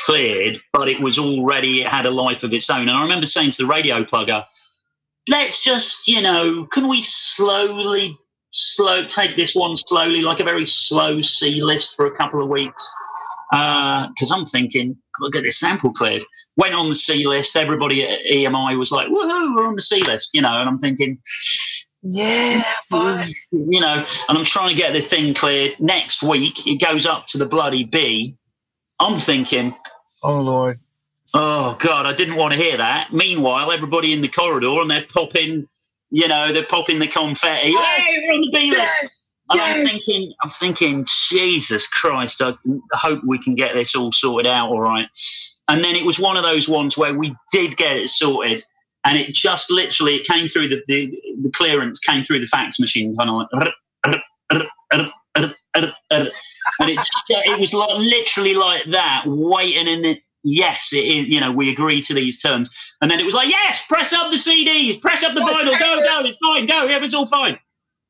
cleared, 0.05 0.59
but 0.73 0.89
it 0.89 0.99
was 0.99 1.17
already, 1.17 1.81
it 1.81 1.87
had 1.87 2.05
a 2.05 2.11
life 2.11 2.43
of 2.43 2.53
its 2.53 2.69
own. 2.69 2.81
And 2.89 2.91
I 2.91 3.01
remember 3.01 3.27
saying 3.27 3.51
to 3.51 3.63
the 3.63 3.67
radio 3.67 4.03
plugger, 4.03 4.45
let's 5.29 5.63
just, 5.63 6.07
you 6.07 6.21
know, 6.21 6.67
can 6.71 6.87
we 6.87 7.01
slowly, 7.01 8.17
slow, 8.49 9.05
take 9.05 9.35
this 9.35 9.55
one 9.55 9.77
slowly, 9.77 10.21
like 10.21 10.39
a 10.39 10.43
very 10.43 10.65
slow 10.65 11.21
C 11.21 11.61
list 11.61 11.95
for 11.95 12.07
a 12.07 12.15
couple 12.15 12.41
of 12.41 12.49
weeks? 12.49 12.91
Because 13.51 14.31
uh, 14.31 14.35
I'm 14.35 14.45
thinking, 14.45 14.97
got 15.19 15.25
to 15.27 15.31
get 15.31 15.43
this 15.43 15.59
sample 15.59 15.91
cleared. 15.91 16.23
Went 16.57 16.73
on 16.73 16.89
the 16.89 16.95
C 16.95 17.27
list. 17.27 17.55
Everybody 17.55 18.03
at 18.03 18.19
EMI 18.31 18.77
was 18.77 18.91
like, 18.91 19.07
woohoo, 19.07 19.55
we're 19.55 19.67
on 19.67 19.75
the 19.75 19.81
C 19.81 20.03
list, 20.03 20.31
you 20.33 20.41
know, 20.41 20.59
and 20.59 20.67
I'm 20.67 20.79
thinking, 20.79 21.19
yeah, 22.07 22.61
but 22.89 23.27
you 23.51 23.79
know, 23.79 24.05
and 24.29 24.37
I'm 24.37 24.45
trying 24.45 24.69
to 24.69 24.75
get 24.75 24.93
the 24.93 25.01
thing 25.01 25.33
cleared 25.33 25.79
next 25.79 26.21
week. 26.21 26.67
It 26.67 26.79
goes 26.79 27.05
up 27.05 27.25
to 27.27 27.37
the 27.37 27.45
bloody 27.45 27.83
B. 27.83 28.37
I'm 28.99 29.19
thinking, 29.19 29.75
oh 30.23 30.39
lord, 30.39 30.75
oh 31.33 31.75
god, 31.79 32.05
I 32.05 32.13
didn't 32.13 32.35
want 32.35 32.53
to 32.53 32.59
hear 32.59 32.77
that. 32.77 33.11
Meanwhile, 33.11 33.71
everybody 33.71 34.13
in 34.13 34.21
the 34.21 34.27
corridor 34.27 34.81
and 34.81 34.89
they're 34.89 35.07
popping, 35.11 35.67
you 36.11 36.27
know, 36.27 36.53
they're 36.53 36.65
popping 36.65 36.99
the 36.99 37.07
confetti. 37.07 37.69
Yes, 37.69 38.05
hey, 38.05 38.23
we're 38.23 38.33
on 38.35 38.41
the 38.41 38.51
B 38.51 38.69
list. 38.69 38.81
Yes, 39.01 39.24
and 39.49 39.59
yes. 39.59 39.79
I'm 39.79 39.87
thinking, 39.87 40.33
I'm 40.43 40.49
thinking, 40.49 41.05
Jesus 41.29 41.87
Christ, 41.87 42.41
I 42.41 42.55
hope 42.93 43.23
we 43.23 43.41
can 43.41 43.55
get 43.55 43.75
this 43.75 43.95
all 43.95 44.11
sorted 44.11 44.47
out, 44.47 44.69
all 44.69 44.81
right. 44.81 45.07
And 45.67 45.83
then 45.83 45.95
it 45.95 46.05
was 46.05 46.19
one 46.19 46.37
of 46.37 46.43
those 46.43 46.67
ones 46.67 46.97
where 46.97 47.13
we 47.13 47.35
did 47.51 47.77
get 47.77 47.97
it 47.97 48.09
sorted 48.09 48.63
and 49.05 49.17
it 49.17 49.33
just 49.33 49.71
literally 49.71 50.15
it 50.15 50.25
came 50.25 50.47
through 50.47 50.67
the, 50.67 50.83
the, 50.87 51.07
the 51.41 51.51
clearance 51.51 51.99
came 51.99 52.23
through 52.23 52.39
the 52.39 52.47
fax 52.47 52.79
machine 52.79 53.15
kind 53.15 53.29
of 53.29 53.35
like 53.35 53.47
and 56.79 56.89
it 56.89 56.99
it 57.29 57.59
was 57.59 57.73
like 57.73 57.97
literally 57.97 58.55
like 58.55 58.83
that 58.85 59.23
waiting 59.25 59.87
in 59.87 60.01
the 60.01 60.19
yes 60.43 60.91
it 60.91 61.05
is 61.05 61.27
you 61.27 61.39
know 61.39 61.51
we 61.51 61.71
agree 61.71 62.01
to 62.01 62.13
these 62.13 62.41
terms. 62.41 62.69
And 63.01 63.09
then 63.09 63.19
it 63.19 63.25
was 63.25 63.33
like 63.33 63.49
yes 63.49 63.83
press 63.87 64.11
up 64.11 64.31
the 64.31 64.37
cds 64.37 65.01
press 65.01 65.23
up 65.23 65.33
the 65.33 65.41
vinyl 65.41 65.79
go 65.79 65.97
go 65.97 66.27
it's 66.27 66.37
fine 66.37 66.65
go 66.65 66.85
yeah 66.85 67.03
it's 67.03 67.13
all 67.13 67.25
fine. 67.25 67.57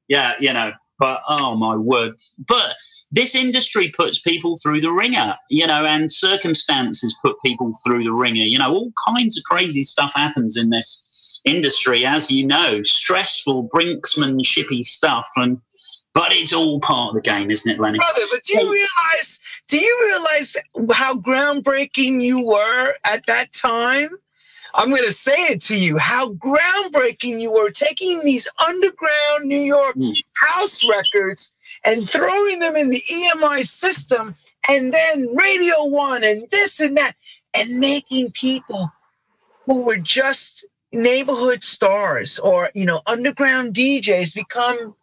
Yeah 0.08 0.34
you 0.40 0.54
know 0.54 0.72
but 0.98 1.22
oh 1.28 1.56
my 1.56 1.76
word 1.76 2.14
but 2.48 2.76
this 3.12 3.36
industry 3.36 3.94
puts 3.96 4.20
people 4.20 4.58
through 4.62 4.82
the 4.82 4.92
ringer 4.92 5.36
you 5.50 5.66
know 5.66 5.86
and 5.86 6.12
circumstances 6.12 7.16
put 7.22 7.36
people 7.44 7.72
through 7.86 8.04
the 8.04 8.14
ringer 8.14 8.44
you 8.44 8.58
know 8.58 8.72
all 8.72 8.92
kinds 9.08 9.38
of 9.38 9.44
crazy 9.44 9.84
stuff 9.84 10.12
happens 10.14 10.58
in 10.58 10.70
this 10.70 11.42
industry 11.46 12.06
as 12.06 12.32
you 12.32 12.46
know 12.46 12.82
stressful 12.84 13.70
brinksmanshipy 13.70 14.84
stuff 14.84 15.28
and 15.36 15.60
but 16.16 16.32
it's 16.32 16.54
all 16.54 16.80
part 16.80 17.10
of 17.10 17.16
the 17.16 17.22
game, 17.22 17.52
isn't 17.52 17.70
it, 17.70 17.78
Lenny? 17.78 17.98
Brother, 17.98 18.22
but 18.32 18.42
do 18.44 18.58
you 18.58 18.72
realize? 18.72 19.42
Do 19.68 19.78
you 19.78 20.00
realize 20.06 20.56
how 20.94 21.16
groundbreaking 21.16 22.22
you 22.22 22.44
were 22.44 22.94
at 23.04 23.26
that 23.26 23.52
time? 23.52 24.12
I'm 24.76 24.90
going 24.90 25.04
to 25.04 25.12
say 25.12 25.34
it 25.34 25.62
to 25.62 25.80
you 25.80 25.98
how 25.98 26.34
groundbreaking 26.34 27.40
you 27.40 27.52
were 27.52 27.72
taking 27.72 28.22
these 28.24 28.48
underground 28.66 29.46
New 29.46 29.62
York 29.62 29.96
mm. 29.96 30.22
house 30.34 30.88
records 30.88 31.54
and 31.86 32.10
throwing 32.10 32.60
them 32.60 32.76
in 32.76 32.90
the 32.90 33.02
EMI 33.12 33.64
system 33.64 34.36
and 34.70 34.94
then 34.94 35.34
Radio 35.36 35.86
One 35.86 36.24
and 36.24 36.46
this 36.52 36.80
and 36.80 36.98
that 36.98 37.14
and 37.54 37.80
making 37.80 38.32
people 38.32 38.92
who 39.66 39.82
were 39.82 39.98
just 39.98 40.66
neighborhood 40.92 41.64
stars 41.64 42.38
or, 42.40 42.70
you 42.74 42.86
know, 42.86 43.02
underground 43.08 43.74
DJs 43.74 44.36
become 44.36 44.96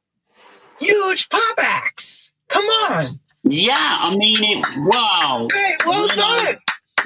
huge 0.79 1.29
pop 1.31 1.59
acts. 1.59 2.35
Come 2.49 2.65
on. 2.65 3.07
Yeah, 3.45 3.75
I 3.77 4.15
mean 4.15 4.39
it. 4.43 4.67
Wow. 4.77 5.49
Hey, 5.53 5.77
well 5.87 6.09
you 6.09 6.15
done. 6.15 6.45
Know, 6.45 6.53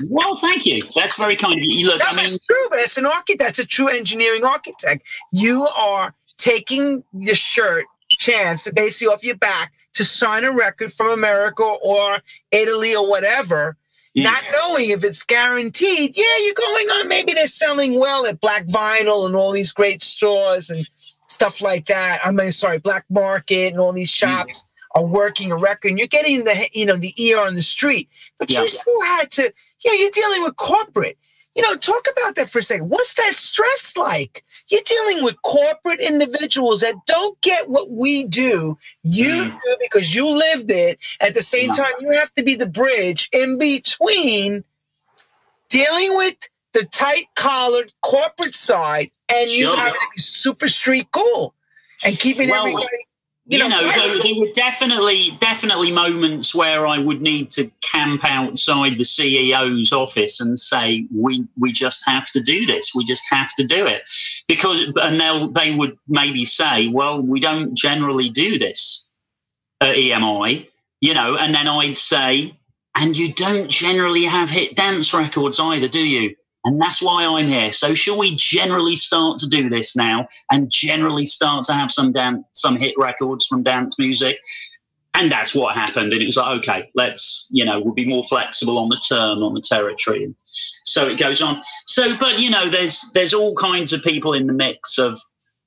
well, 0.09 0.37
thank 0.37 0.67
you. 0.67 0.79
That's 0.95 1.17
very 1.17 1.37
kind 1.37 1.55
of 1.55 1.63
you. 1.63 1.87
Look, 1.87 2.01
no, 2.01 2.07
I 2.07 2.11
mean, 2.11 2.19
that's 2.19 2.47
true, 2.47 2.67
but 2.71 2.79
it's 2.79 2.97
an 2.97 3.07
architect. 3.07 3.39
That's 3.39 3.59
a 3.59 3.67
true 3.67 3.89
engineering 3.89 4.45
architect. 4.45 5.07
You 5.33 5.67
are 5.77 6.15
taking 6.39 7.03
your 7.13 7.35
shirt 7.35 7.87
chance 8.11 8.71
basically 8.71 9.13
off 9.13 9.25
your 9.25 9.37
back 9.37 9.73
to 9.95 10.05
sign 10.05 10.45
a 10.45 10.53
record 10.53 10.93
from 10.93 11.11
America 11.11 11.63
or 11.63 12.19
Italy 12.53 12.95
or 12.95 13.09
whatever, 13.09 13.77
yeah. 14.15 14.31
not 14.31 14.43
knowing 14.53 14.91
if 14.91 15.03
it's 15.03 15.25
guaranteed. 15.25 16.17
Yeah, 16.17 16.25
you're 16.45 16.55
going 16.55 16.87
on. 16.89 17.09
Maybe 17.09 17.33
they're 17.33 17.47
selling 17.47 17.99
well 17.99 18.27
at 18.27 18.41
Black 18.41 18.67
Vinyl 18.67 19.27
and 19.27 19.35
all 19.35 19.53
these 19.53 19.73
great 19.73 20.03
stores 20.03 20.71
and 20.71 20.89
stuff 21.29 21.63
like 21.63 21.87
that. 21.87 22.21
I 22.25 22.31
mean, 22.31 22.53
sorry, 22.53 22.79
Black 22.79 23.05
Market 23.11 23.73
and 23.73 23.81
all 23.81 23.93
these 23.93 24.11
shops. 24.11 24.65
Yeah 24.65 24.73
are 24.97 25.05
working 25.05 25.53
a 25.53 25.57
record 25.57 25.89
and 25.89 25.99
you're 25.99 26.09
getting 26.09 26.45
the 26.45 26.69
you 26.73 26.87
know 26.87 26.97
the 26.97 27.13
ear 27.23 27.39
on 27.39 27.55
the 27.55 27.61
street 27.61 28.09
but 28.39 28.51
yeah. 28.51 28.63
you 28.63 28.69
still 28.69 29.03
had 29.05 29.31
to 29.31 29.53
you 29.87 29.93
know, 29.93 30.01
you're 30.01 30.11
dealing 30.11 30.43
with 30.43 30.57
corporate. 30.57 31.17
You 31.55 31.63
know, 31.63 31.77
talk 31.77 32.07
about 32.11 32.35
that 32.35 32.51
for 32.51 32.59
a 32.59 32.63
second. 32.63 32.91
What's 32.91 33.15
that 33.15 33.33
stress 33.33 33.97
like? 33.97 34.45
You're 34.69 34.83
dealing 34.85 35.25
with 35.25 35.41
corporate 35.43 36.01
individuals 36.01 36.81
that 36.81 36.97
don't 37.07 37.41
get 37.41 37.71
what 37.71 37.91
we 37.91 38.25
do. 38.25 38.77
You 39.05 39.45
mm. 39.45 39.53
do 39.53 39.77
because 39.81 40.15
you 40.15 40.29
lived 40.29 40.71
it. 40.71 40.99
At 41.21 41.33
the 41.33 41.41
same 41.41 41.71
time, 41.71 41.93
you 42.01 42.11
have 42.11 42.35
to 42.35 42.43
be 42.43 42.57
the 42.57 42.67
bridge 42.67 43.31
in 43.33 43.57
between 43.57 44.65
dealing 45.71 46.17
with 46.17 46.37
the 46.75 46.85
tight 46.85 47.27
collared 47.37 47.93
corporate 48.03 48.55
side 48.55 49.11
and 49.33 49.49
you 49.49 49.71
sure. 49.71 49.77
have 49.77 49.95
to 49.95 50.07
be 50.15 50.21
super 50.21 50.69
street 50.69 51.09
cool 51.13 51.55
and 52.05 52.19
keeping 52.19 52.51
well, 52.51 52.67
everybody 52.67 53.06
you, 53.49 53.59
you 53.59 53.69
know, 53.69 53.81
know 53.81 53.89
there, 53.89 54.23
there, 54.23 54.35
were 54.35 54.51
definitely 54.55 55.37
definitely 55.41 55.93
moments 55.93 56.53
where 56.53 56.85
I 56.85 56.99
would 56.99 57.23
need 57.23 57.53
to 57.53 57.71
camp 57.81 58.25
outside 58.25 58.99
the 58.99 59.05
CEO's 59.05 59.93
office 59.93 60.41
and 60.41 60.59
say, 60.59 61.07
"We 61.15 61.47
we 61.57 61.71
just 61.71 62.03
have 62.07 62.29
to 62.33 62.43
do 62.43 62.67
this. 62.67 62.93
We 62.93 63.05
just 63.05 63.23
have 63.31 63.55
to 63.55 63.65
do 63.65 63.87
it," 63.87 64.03
because 64.49 64.81
and 64.97 65.21
they 65.21 65.49
they 65.55 65.75
would 65.75 65.97
maybe 66.09 66.45
say, 66.45 66.89
"Well, 66.89 67.21
we 67.21 67.39
don't 67.39 67.77
generally 67.77 68.31
do 68.31 68.59
this 68.59 69.09
at 69.81 69.95
EMI," 69.95 70.67
you 71.01 71.15
know, 71.15 71.37
and 71.37 71.55
then 71.55 71.69
I'd 71.69 71.97
say, 71.97 72.53
"And 72.97 73.17
you 73.17 73.33
don't 73.33 73.71
generally 73.71 74.25
have 74.25 74.51
hit 74.51 74.75
dance 74.75 75.15
records 75.15 75.61
either, 75.61 75.87
do 75.87 76.05
you?" 76.05 76.35
And 76.67 76.81
that's 76.81 77.01
why 77.01 77.25
I'm 77.25 77.47
here. 77.47 77.71
So, 77.71 77.95
shall 77.95 78.19
we 78.19 78.35
generally 78.35 78.97
start 78.97 79.39
to 79.39 79.49
do 79.49 79.71
this 79.71 79.95
now 79.97 80.27
and 80.51 80.69
generally 80.69 81.25
start 81.25 81.65
to 81.67 81.73
have 81.73 81.93
some 81.93 82.13
dance, 82.13 82.45
some 82.53 82.77
hit 82.77 82.95
records 82.99 83.47
from 83.47 83.63
dance 83.63 83.99
music? 83.99 84.39
And 85.15 85.33
that's 85.33 85.55
what 85.55 85.75
happened. 85.75 86.13
And 86.13 86.21
it 86.21 86.27
was 86.27 86.37
like, 86.37 86.59
okay, 86.59 86.91
let's, 86.95 87.49
you 87.51 87.65
know, 87.65 87.81
we'll 87.81 87.95
be 87.95 88.05
more 88.05 88.25
flexible 88.25 88.79
on 88.79 88.91
the 88.91 89.01
term, 89.09 89.43
on 89.43 89.55
the 89.55 89.63
territory. 89.63 90.25
And 90.25 90.35
so 90.43 91.07
it 91.07 91.19
goes 91.19 91.41
on. 91.41 91.63
So, 91.87 92.19
but 92.19 92.41
you 92.41 92.51
know, 92.51 92.69
there's 92.69 93.11
there's 93.15 93.33
all 93.33 93.55
kinds 93.55 93.93
of 93.93 94.03
people 94.03 94.35
in 94.35 94.47
the 94.47 94.53
mix 94.53 94.99
of 94.99 95.17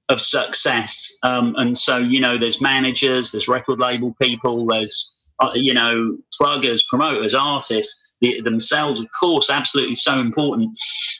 of 0.10 0.20
success. 0.20 1.18
Um, 1.24 1.56
and 1.58 1.78
so, 1.78 1.98
you 1.98 2.20
know, 2.20 2.38
there's 2.38 2.62
managers, 2.62 3.32
there's 3.32 3.48
record 3.48 3.80
label 3.80 4.16
people, 4.22 4.66
there's 4.66 5.19
uh, 5.40 5.52
you 5.56 5.74
know, 5.74 6.18
pluggers, 6.34 6.84
promoters, 6.84 7.34
artists 7.34 8.16
the, 8.22 8.42
themselves, 8.42 9.00
of 9.00 9.08
course, 9.18 9.50
absolutely 9.50 9.96
so 9.96 10.20
important. 10.20 10.78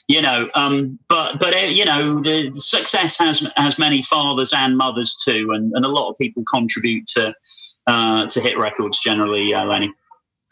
You 0.08 0.20
know, 0.20 0.50
um, 0.54 0.98
but 1.08 1.38
but 1.38 1.54
uh, 1.54 1.58
you 1.58 1.84
know, 1.84 2.20
the, 2.22 2.50
the, 2.50 2.60
success 2.60 3.16
has 3.18 3.46
has 3.56 3.78
many 3.78 4.02
fathers 4.02 4.52
and 4.54 4.76
mothers 4.76 5.14
too, 5.24 5.52
and, 5.52 5.72
and 5.74 5.84
a 5.84 5.88
lot 5.88 6.10
of 6.10 6.18
people 6.18 6.44
contribute 6.50 7.06
to 7.08 7.34
uh, 7.86 8.26
to 8.26 8.40
hit 8.40 8.58
records 8.58 9.00
generally, 9.00 9.54
uh, 9.54 9.64
Lenny. 9.64 9.92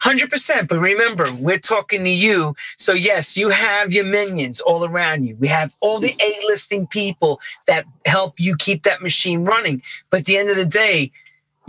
100%. 0.01 0.67
But 0.67 0.79
remember, 0.79 1.27
we're 1.39 1.59
talking 1.59 2.03
to 2.05 2.09
you. 2.09 2.55
So, 2.77 2.93
yes, 2.93 3.35
you 3.35 3.49
have 3.49 3.91
your 3.91 4.05
minions 4.05 4.61
all 4.61 4.85
around 4.85 5.25
you. 5.25 5.35
We 5.35 5.49
have 5.49 5.75
all 5.81 5.99
the 5.99 6.15
A 6.21 6.47
listing 6.47 6.87
people 6.87 7.41
that 7.67 7.85
help 8.05 8.39
you 8.39 8.55
keep 8.55 8.83
that 8.83 9.01
machine 9.01 9.43
running. 9.43 9.81
But 10.09 10.21
at 10.21 10.25
the 10.25 10.37
end 10.37 10.49
of 10.49 10.55
the 10.55 10.65
day, 10.65 11.11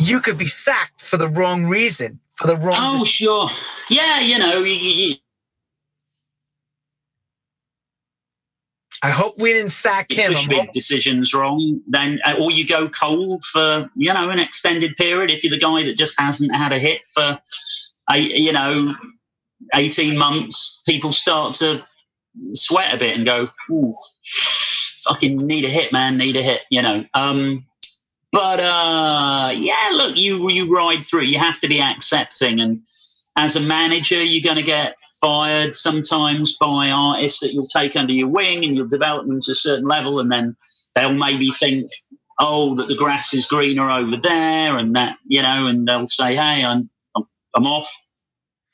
you 0.01 0.20
could 0.20 0.38
be 0.38 0.46
sacked 0.46 1.03
for 1.03 1.18
the 1.18 1.28
wrong 1.28 1.66
reason, 1.66 2.20
for 2.34 2.46
the 2.46 2.57
wrong. 2.57 3.01
Oh, 3.01 3.05
sure. 3.05 3.51
Yeah, 3.90 4.20
you 4.20 4.38
know, 4.38 4.62
you, 4.62 4.72
you, 4.72 5.16
I 9.03 9.11
hope 9.11 9.38
we 9.38 9.53
didn't 9.53 9.72
sack 9.72 10.11
him. 10.11 10.32
Push 10.32 10.48
big 10.48 10.72
decisions 10.72 11.34
wrong, 11.34 11.80
then 11.86 12.18
uh, 12.24 12.36
or 12.40 12.51
you 12.51 12.66
go 12.66 12.88
cold 12.88 13.44
for 13.44 13.90
you 13.94 14.12
know 14.12 14.30
an 14.30 14.38
extended 14.38 14.96
period. 14.96 15.30
If 15.30 15.44
you're 15.44 15.51
the 15.51 15.59
guy 15.59 15.84
that 15.84 15.96
just 15.96 16.18
hasn't 16.18 16.55
had 16.55 16.72
a 16.72 16.78
hit 16.78 17.03
for, 17.12 17.38
a, 18.11 18.18
you 18.18 18.53
know, 18.53 18.94
eighteen 19.74 20.16
months, 20.16 20.82
people 20.86 21.12
start 21.12 21.55
to 21.57 21.82
sweat 22.55 22.94
a 22.94 22.98
bit 22.98 23.16
and 23.16 23.24
go, 23.24 23.48
"Ooh, 23.70 23.94
fucking 25.05 25.36
need 25.46 25.64
a 25.64 25.70
hit, 25.70 25.92
man, 25.92 26.16
need 26.16 26.36
a 26.36 26.42
hit." 26.42 26.62
You 26.70 26.82
know. 26.82 27.05
Um, 27.14 27.66
but 28.33 28.61
uh, 28.61 29.51
yeah, 29.55 29.89
look, 29.93 30.16
you 30.16 30.51
you 30.51 30.72
ride 30.72 31.05
through. 31.05 31.22
You 31.22 31.39
have 31.39 31.59
to 31.61 31.68
be 31.68 31.81
accepting, 31.81 32.61
and 32.61 32.85
as 33.37 33.57
a 33.57 33.61
manager, 33.61 34.22
you're 34.22 34.43
going 34.43 34.57
to 34.57 34.62
get 34.62 34.97
fired 35.20 35.74
sometimes 35.74 36.57
by 36.57 36.91
artists 36.91 37.41
that 37.41 37.53
you'll 37.53 37.66
take 37.66 37.97
under 37.97 38.12
your 38.12 38.28
wing 38.28 38.64
and 38.64 38.76
you'll 38.76 38.89
develop 38.89 39.26
them 39.26 39.41
to 39.41 39.53
a 39.53 39.55
certain 39.55 39.87
level, 39.87 40.20
and 40.20 40.31
then 40.31 40.57
they'll 40.95 41.12
maybe 41.14 41.51
think, 41.51 41.91
oh, 42.39 42.74
that 42.76 42.89
the 42.89 42.97
grass 42.97 43.35
is 43.35 43.47
greener 43.47 43.91
over 43.91 44.16
there, 44.16 44.78
and 44.78 44.95
that 44.95 45.16
you 45.26 45.43
know, 45.43 45.66
and 45.66 45.89
they'll 45.89 46.07
say, 46.07 46.37
hey, 46.37 46.64
I'm 46.64 46.89
I'm, 47.55 47.66
off. 47.66 47.93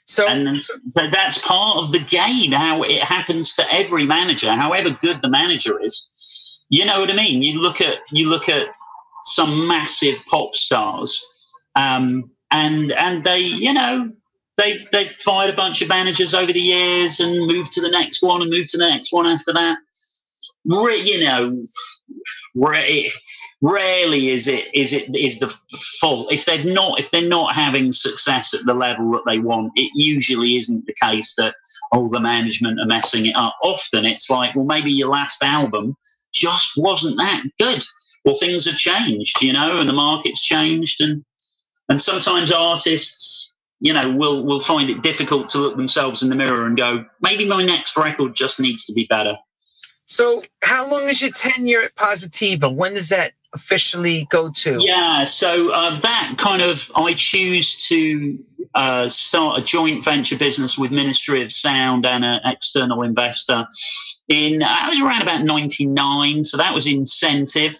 So, 0.05 0.29
and 0.29 0.61
so 0.61 0.73
that's 1.11 1.39
part 1.39 1.79
of 1.79 1.93
the 1.93 1.99
game. 1.99 2.53
How 2.53 2.83
it 2.83 3.03
happens 3.03 3.55
to 3.55 3.75
every 3.75 4.05
manager, 4.05 4.53
however 4.53 4.91
good 4.91 5.23
the 5.23 5.31
manager 5.31 5.83
is. 5.83 6.65
You 6.69 6.85
know 6.85 7.01
what 7.01 7.11
I 7.11 7.17
mean? 7.17 7.43
You 7.43 7.61
look 7.61 7.81
at 7.81 7.99
you 8.11 8.29
look 8.29 8.49
at 8.51 8.69
some 9.27 9.66
massive 9.66 10.18
pop 10.27 10.55
stars, 10.55 11.24
um, 11.74 12.31
and 12.51 12.93
and 12.93 13.24
they, 13.24 13.41
you 13.41 13.72
know, 13.72 14.11
they've 14.57 14.87
they've 14.93 15.11
fired 15.11 15.53
a 15.53 15.57
bunch 15.57 15.83
of 15.83 15.89
managers 15.89 16.35
over 16.35 16.53
the 16.53 16.61
years 16.61 17.20
and 17.20 17.47
moved 17.47 17.72
to 17.72 17.81
the 17.81 17.91
next 17.91 18.22
one 18.22 18.43
and 18.43 18.51
moved 18.51 18.70
to 18.70 18.79
the 18.79 18.89
next 18.89 19.12
one 19.12 19.27
after 19.27 19.53
that. 19.53 19.79
You 20.64 21.24
know, 21.24 21.62
rarely 23.62 24.29
is 24.29 24.49
it 24.49 24.66
is 24.74 24.93
it 24.93 25.14
is 25.14 25.39
the 25.39 25.55
fault 26.01 26.33
if 26.33 26.45
they've 26.45 26.64
not 26.64 27.01
if 27.01 27.11
they're 27.11 27.29
not 27.29 27.55
having 27.55 27.93
success 27.93 28.55
at 28.55 28.64
the 28.66 28.74
level 28.74 29.12
that 29.12 29.22
they 29.27 29.39
want. 29.39 29.72
It 29.77 29.91
usually 29.95 30.57
isn't 30.57 30.87
the 30.87 30.95
case 31.01 31.35
that 31.37 31.55
oh 31.93 32.09
the 32.09 32.20
management 32.20 32.81
are 32.81 32.87
messing 32.87 33.27
it 33.27 33.37
up. 33.37 33.57
Often 33.62 34.07
it's 34.07 34.31
like 34.31 34.55
well 34.55 34.64
maybe 34.64 34.93
your 34.93 35.09
last 35.09 35.43
album 35.43 35.97
just 36.33 36.72
wasn't 36.77 37.18
that 37.18 37.43
good. 37.59 37.83
Well, 38.27 38.35
things 38.35 38.66
have 38.66 38.77
changed, 38.77 39.41
you 39.41 39.55
know, 39.55 39.79
and 39.79 39.89
the 39.89 39.95
market's 39.95 40.43
changed, 40.43 41.01
and 41.01 41.24
and 41.89 42.03
sometimes 42.03 42.53
artists 42.53 43.47
you 43.81 43.93
know, 43.93 44.11
will 44.11 44.45
will 44.45 44.61
find 44.61 44.89
it 44.89 45.03
difficult 45.03 45.49
to 45.51 45.59
look 45.59 45.77
themselves 45.77 46.22
in 46.22 46.29
the 46.29 46.35
mirror 46.35 46.66
and 46.66 46.77
go, 46.77 47.05
maybe 47.20 47.47
my 47.47 47.62
next 47.62 47.97
record 47.97 48.35
just 48.35 48.59
needs 48.59 48.85
to 48.87 48.93
be 48.93 49.07
better. 49.07 49.37
So, 50.07 50.43
how 50.62 50.91
long 50.91 51.09
is 51.09 51.20
your 51.20 51.33
tenure 51.33 51.83
at 51.83 51.95
Positiva? 51.95 52.74
When 52.74 52.95
does 52.95 53.09
that 53.09 53.33
officially 53.53 54.27
go 54.31 54.51
to? 54.51 54.79
Yeah, 54.81 55.24
so 55.24 55.70
uh, 55.70 55.99
that 56.01 56.37
kind 56.39 56.62
of, 56.62 56.91
I 56.95 57.14
choose 57.14 57.77
to 57.89 58.39
uh, 58.74 59.09
start 59.09 59.59
a 59.59 59.62
joint 59.62 60.05
venture 60.05 60.39
business 60.39 60.79
with 60.79 60.93
Ministry 60.93 61.43
of 61.43 61.51
Sound 61.51 62.07
and 62.07 62.24
an 62.24 62.41
external 62.45 63.03
investor. 63.03 63.66
In 64.29 64.62
uh, 64.62 64.66
I 64.68 64.89
was 64.89 65.01
around 65.01 65.22
about 65.22 65.45
'99, 65.45 66.45
so 66.45 66.57
that 66.57 66.72
was 66.72 66.87
incentive. 66.87 67.77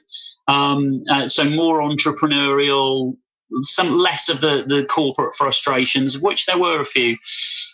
Um, 0.49 1.03
uh, 1.11 1.27
so 1.27 1.45
more 1.45 1.81
entrepreneurial, 1.81 3.17
some 3.63 3.97
less 3.99 4.29
of 4.29 4.41
the, 4.41 4.65
the 4.67 4.85
corporate 4.87 5.35
frustrations, 5.35 6.21
which 6.21 6.47
there 6.47 6.59
were 6.59 6.81
a 6.81 6.85
few. 6.85 7.17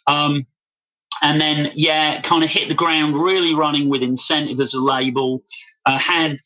Um, 0.06 0.46
and 1.22 1.40
then, 1.40 1.70
yeah, 1.74 2.20
kind 2.22 2.42
of 2.42 2.50
hit 2.50 2.68
the 2.68 2.74
ground 2.74 3.16
really 3.16 3.54
running 3.54 3.88
with 3.88 4.02
Incentive 4.02 4.58
as 4.60 4.74
a 4.74 4.80
label. 4.82 5.44
Uh, 5.86 5.98
had 5.98 6.36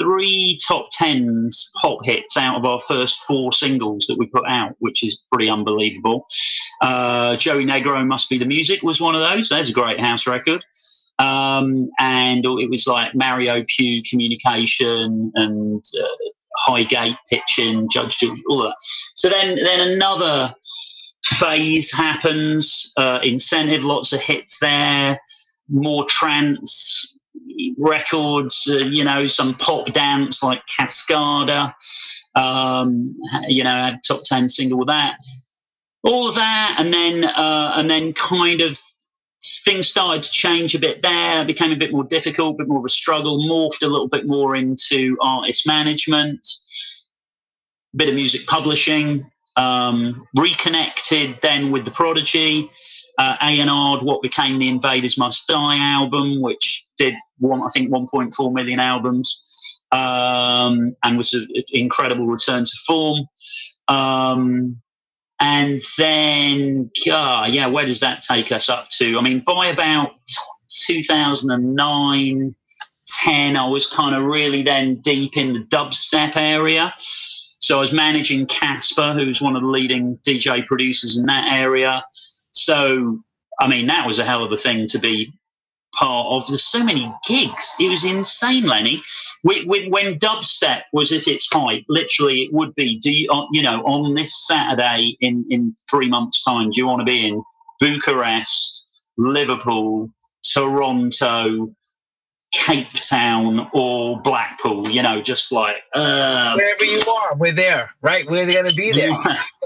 three 0.00 0.58
top 0.66 0.88
tens 0.90 1.70
pop 1.80 2.04
hits 2.04 2.36
out 2.36 2.56
of 2.56 2.64
our 2.64 2.80
first 2.80 3.20
four 3.22 3.52
singles 3.52 4.06
that 4.06 4.16
we 4.18 4.26
put 4.26 4.46
out, 4.46 4.74
which 4.78 5.02
is 5.02 5.24
pretty 5.30 5.50
unbelievable. 5.50 6.26
Uh, 6.80 7.36
Joey 7.36 7.64
Negro 7.66 8.06
Must 8.06 8.28
Be 8.28 8.38
the 8.38 8.46
Music 8.46 8.82
was 8.82 9.00
one 9.00 9.14
of 9.14 9.20
those. 9.20 9.48
There's 9.48 9.70
a 9.70 9.72
great 9.72 10.00
house 10.00 10.26
record. 10.26 10.64
Um, 11.18 11.90
and 11.98 12.44
it 12.44 12.70
was 12.70 12.86
like 12.86 13.14
Mario 13.14 13.64
Piu 13.66 14.02
communication 14.08 15.32
and 15.34 15.84
uh, 16.00 16.06
Hi-Gate 16.58 17.16
pitching, 17.28 17.88
Judge 17.90 18.18
Jules, 18.18 18.40
all 18.48 18.62
that. 18.62 18.76
So 19.14 19.28
then, 19.28 19.56
then 19.56 19.80
another 19.80 20.54
phase 21.24 21.92
happens. 21.92 22.92
Uh, 22.96 23.18
incentive, 23.22 23.84
lots 23.84 24.12
of 24.12 24.20
hits 24.20 24.58
there. 24.60 25.20
More 25.68 26.04
trance 26.06 27.17
records, 27.76 28.68
uh, 28.70 28.76
you 28.76 29.04
know, 29.04 29.26
some 29.26 29.54
pop 29.54 29.86
dance 29.92 30.42
like 30.42 30.62
Cascada. 30.66 31.74
Um, 32.34 33.16
you 33.48 33.64
know, 33.64 33.70
had 33.70 34.00
top 34.06 34.22
ten 34.24 34.48
single 34.48 34.78
with 34.78 34.88
that. 34.88 35.16
All 36.04 36.28
of 36.28 36.36
that, 36.36 36.76
and 36.78 36.92
then 36.92 37.24
uh, 37.24 37.72
and 37.76 37.90
then 37.90 38.12
kind 38.12 38.62
of 38.62 38.78
things 39.64 39.86
started 39.86 40.22
to 40.22 40.30
change 40.30 40.74
a 40.74 40.78
bit 40.78 41.02
there, 41.02 41.44
became 41.44 41.72
a 41.72 41.76
bit 41.76 41.92
more 41.92 42.04
difficult, 42.04 42.54
a 42.54 42.58
bit 42.58 42.68
more 42.68 42.78
of 42.78 42.84
a 42.84 42.88
struggle, 42.88 43.38
morphed 43.48 43.82
a 43.82 43.86
little 43.86 44.08
bit 44.08 44.26
more 44.26 44.56
into 44.56 45.16
artist 45.20 45.66
management, 45.66 46.46
bit 47.94 48.08
of 48.08 48.14
music 48.14 48.46
publishing, 48.46 49.30
um, 49.58 50.26
reconnected 50.34 51.38
then 51.42 51.70
with 51.70 51.84
the 51.84 51.90
Prodigy, 51.90 52.70
uh, 53.18 53.36
A&R'd 53.42 54.02
what 54.04 54.22
became 54.22 54.58
the 54.58 54.68
Invaders 54.68 55.18
Must 55.18 55.46
Die 55.48 55.78
album, 55.78 56.40
which 56.40 56.86
did, 56.96 57.14
one, 57.38 57.62
I 57.62 57.68
think, 57.74 57.90
1.4 57.90 58.54
million 58.54 58.78
albums 58.78 59.82
um, 59.90 60.94
and 61.02 61.18
was 61.18 61.34
an 61.34 61.48
incredible 61.70 62.26
return 62.26 62.64
to 62.64 62.76
form. 62.86 63.26
Um, 63.88 64.80
and 65.40 65.82
then, 65.96 66.90
uh, 67.10 67.48
yeah, 67.50 67.66
where 67.66 67.84
does 67.84 68.00
that 68.00 68.22
take 68.22 68.52
us 68.52 68.68
up 68.68 68.88
to? 68.90 69.18
I 69.18 69.20
mean, 69.20 69.40
by 69.40 69.66
about 69.66 70.12
2009, 70.86 72.54
10, 73.08 73.56
I 73.56 73.66
was 73.68 73.86
kind 73.86 74.14
of 74.14 74.24
really 74.24 74.62
then 74.62 75.00
deep 75.00 75.36
in 75.36 75.52
the 75.52 75.60
dubstep 75.60 76.36
area. 76.36 76.94
So 77.58 77.78
I 77.78 77.80
was 77.80 77.92
managing 77.92 78.46
Caspa, 78.46 79.14
who's 79.14 79.40
one 79.40 79.56
of 79.56 79.62
the 79.62 79.68
leading 79.68 80.18
DJ 80.26 80.64
producers 80.66 81.18
in 81.18 81.26
that 81.26 81.52
area. 81.52 82.04
So, 82.52 83.20
I 83.60 83.68
mean, 83.68 83.86
that 83.88 84.06
was 84.06 84.18
a 84.18 84.24
hell 84.24 84.44
of 84.44 84.52
a 84.52 84.56
thing 84.56 84.86
to 84.88 84.98
be 84.98 85.32
part 85.94 86.26
of. 86.28 86.46
There's 86.46 86.64
so 86.64 86.82
many 86.84 87.12
gigs. 87.26 87.74
It 87.80 87.88
was 87.88 88.04
insane, 88.04 88.64
Lenny. 88.64 89.02
when 89.42 90.18
dubstep 90.18 90.82
was 90.92 91.12
at 91.12 91.26
its 91.26 91.48
height, 91.52 91.84
literally, 91.88 92.42
it 92.42 92.52
would 92.52 92.74
be, 92.74 92.98
do 92.98 93.12
you, 93.12 93.28
uh, 93.30 93.46
you 93.52 93.62
know, 93.62 93.82
on 93.82 94.14
this 94.14 94.46
Saturday 94.46 95.16
in, 95.20 95.44
in 95.50 95.74
three 95.90 96.08
months' 96.08 96.42
time, 96.42 96.70
do 96.70 96.78
you 96.78 96.86
want 96.86 97.00
to 97.00 97.04
be 97.04 97.26
in 97.26 97.42
Bucharest, 97.80 99.06
Liverpool, 99.16 100.10
Toronto, 100.52 101.74
Cape 102.52 102.90
Town 102.90 103.68
or 103.72 104.20
Blackpool, 104.20 104.88
you 104.88 105.02
know, 105.02 105.20
just 105.20 105.52
like 105.52 105.76
uh, 105.94 106.54
wherever 106.54 106.84
you 106.84 107.02
are, 107.10 107.36
we're 107.36 107.52
there, 107.52 107.90
right? 108.00 108.24
We're 108.28 108.50
going 108.50 108.68
to 108.68 108.74
be 108.74 108.92
there. 108.92 109.18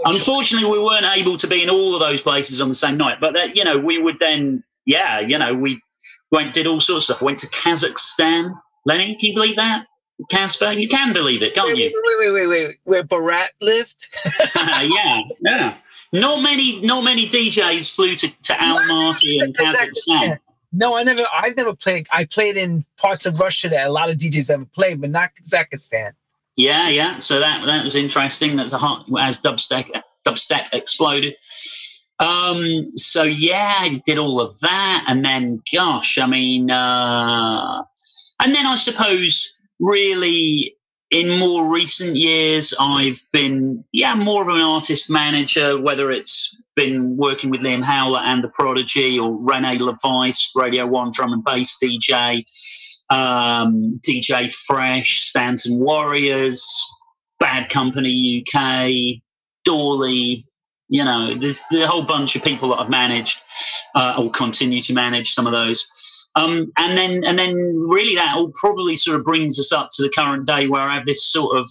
Unfortunately, 0.04 0.68
we 0.68 0.78
weren't 0.78 1.06
able 1.06 1.36
to 1.36 1.46
be 1.46 1.62
in 1.62 1.70
all 1.70 1.94
of 1.94 2.00
those 2.00 2.20
places 2.20 2.60
on 2.60 2.68
the 2.68 2.74
same 2.74 2.96
night, 2.96 3.18
but 3.20 3.34
that, 3.34 3.56
you 3.56 3.64
know, 3.64 3.78
we 3.78 3.98
would 3.98 4.18
then, 4.18 4.64
yeah, 4.84 5.20
you 5.20 5.38
know, 5.38 5.54
we 5.54 5.80
went 6.32 6.54
did 6.54 6.66
all 6.66 6.80
sorts 6.80 7.08
of 7.08 7.16
stuff. 7.16 7.22
Went 7.22 7.38
to 7.40 7.46
Kazakhstan. 7.48 8.52
Lenny, 8.84 9.14
can 9.14 9.28
you 9.28 9.34
believe 9.34 9.56
that? 9.56 9.86
Casper, 10.28 10.72
you 10.72 10.88
can 10.88 11.12
believe 11.12 11.42
it, 11.42 11.54
can't 11.54 11.68
wait, 11.68 11.78
you? 11.78 12.02
Wait, 12.04 12.32
wait, 12.32 12.32
wait, 12.32 12.48
wait, 12.48 12.76
where 12.84 13.02
Borat 13.02 13.48
lived? 13.60 14.08
yeah, 14.56 15.22
yeah. 15.40 15.76
Not 16.12 16.42
many, 16.42 16.80
not 16.82 17.02
many 17.02 17.28
DJs 17.28 17.94
flew 17.94 18.14
to, 18.16 18.28
to 18.28 18.52
Almaty 18.52 19.42
and 19.42 19.56
Kazakhstan. 19.56 20.38
No, 20.72 20.96
I 20.96 21.02
never. 21.02 21.22
I've 21.32 21.56
never 21.56 21.74
played. 21.74 22.06
I 22.12 22.24
played 22.24 22.56
in 22.56 22.84
parts 22.96 23.26
of 23.26 23.38
Russia 23.38 23.68
that 23.68 23.86
a 23.86 23.92
lot 23.92 24.10
of 24.10 24.16
DJs 24.16 24.48
never 24.48 24.64
played, 24.64 25.00
but 25.00 25.10
not 25.10 25.30
Kazakhstan. 25.34 26.12
Yeah, 26.56 26.88
yeah. 26.88 27.18
So 27.18 27.40
that 27.40 27.64
that 27.66 27.84
was 27.84 27.94
interesting. 27.94 28.56
That's 28.56 28.72
a 28.72 28.78
hot 28.78 29.06
as 29.18 29.40
dubstep 29.40 29.90
dubstep 30.26 30.68
exploded. 30.72 31.36
Um, 32.18 32.92
so 32.96 33.22
yeah, 33.22 33.78
I 33.80 34.02
did 34.06 34.18
all 34.18 34.40
of 34.40 34.58
that, 34.60 35.04
and 35.08 35.24
then 35.24 35.62
gosh, 35.72 36.18
I 36.18 36.26
mean, 36.26 36.70
uh, 36.70 37.82
and 38.40 38.54
then 38.54 38.66
I 38.66 38.76
suppose 38.76 39.54
really 39.78 40.76
in 41.10 41.28
more 41.28 41.70
recent 41.70 42.16
years, 42.16 42.74
I've 42.78 43.22
been 43.32 43.84
yeah 43.92 44.14
more 44.14 44.42
of 44.42 44.48
an 44.48 44.62
artist 44.62 45.10
manager, 45.10 45.80
whether 45.80 46.10
it's 46.10 46.56
been 46.74 47.16
working 47.16 47.50
with 47.50 47.60
Liam 47.60 47.82
Howlett 47.82 48.22
and 48.24 48.42
the 48.42 48.48
Prodigy, 48.48 49.18
or 49.18 49.36
Rene 49.38 49.78
LaVice, 49.78 50.50
Radio 50.54 50.86
One 50.86 51.12
drum 51.14 51.32
and 51.32 51.44
bass 51.44 51.76
DJ, 51.82 52.44
um, 53.10 54.00
DJ 54.06 54.52
Fresh, 54.52 55.22
Stanton 55.28 55.78
Warriors, 55.78 56.64
Bad 57.38 57.70
Company 57.70 58.44
UK, 58.46 59.22
Dawley. 59.64 60.46
You 60.88 61.04
know, 61.04 61.34
there's 61.38 61.62
a 61.72 61.86
whole 61.86 62.02
bunch 62.02 62.36
of 62.36 62.42
people 62.42 62.68
that 62.70 62.76
I've 62.76 62.90
managed 62.90 63.40
uh, 63.94 64.16
or 64.18 64.30
continue 64.30 64.82
to 64.82 64.92
manage 64.92 65.32
some 65.32 65.46
of 65.46 65.52
those. 65.52 65.86
Um, 66.34 66.70
and 66.78 66.96
then, 66.96 67.24
and 67.24 67.38
then, 67.38 67.54
really, 67.56 68.14
that 68.16 68.36
all 68.36 68.50
probably 68.58 68.96
sort 68.96 69.18
of 69.18 69.24
brings 69.24 69.58
us 69.58 69.72
up 69.72 69.90
to 69.92 70.02
the 70.02 70.10
current 70.10 70.46
day 70.46 70.66
where 70.66 70.82
I 70.82 70.94
have 70.94 71.04
this 71.04 71.30
sort 71.30 71.56
of 71.56 71.68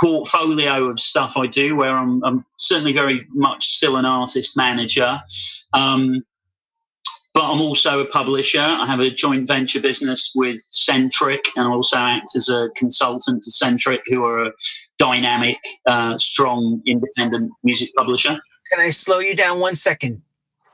portfolio 0.00 0.86
of 0.86 0.98
stuff 0.98 1.36
I 1.36 1.46
do, 1.46 1.76
where 1.76 1.96
I'm, 1.96 2.22
I'm 2.24 2.44
certainly 2.58 2.92
very 2.92 3.26
much 3.30 3.66
still 3.66 3.96
an 3.96 4.04
artist 4.04 4.56
manager. 4.56 5.20
Um, 5.72 6.24
but 7.32 7.50
I'm 7.50 7.60
also 7.60 8.00
a 8.00 8.06
publisher. 8.06 8.60
I 8.60 8.86
have 8.86 9.00
a 9.00 9.10
joint 9.10 9.48
venture 9.48 9.80
business 9.80 10.32
with 10.36 10.60
Sentric, 10.70 11.40
and 11.56 11.66
I 11.66 11.70
also 11.70 11.96
act 11.96 12.36
as 12.36 12.48
a 12.48 12.68
consultant 12.76 13.42
to 13.42 13.50
Sentric, 13.50 14.02
who 14.06 14.24
are 14.24 14.46
a 14.46 14.52
dynamic, 14.98 15.56
uh, 15.86 16.16
strong, 16.16 16.80
independent 16.86 17.50
music 17.64 17.90
publisher. 17.96 18.40
Can 18.70 18.80
I 18.80 18.90
slow 18.90 19.18
you 19.18 19.34
down 19.34 19.58
one 19.58 19.74
second? 19.74 20.22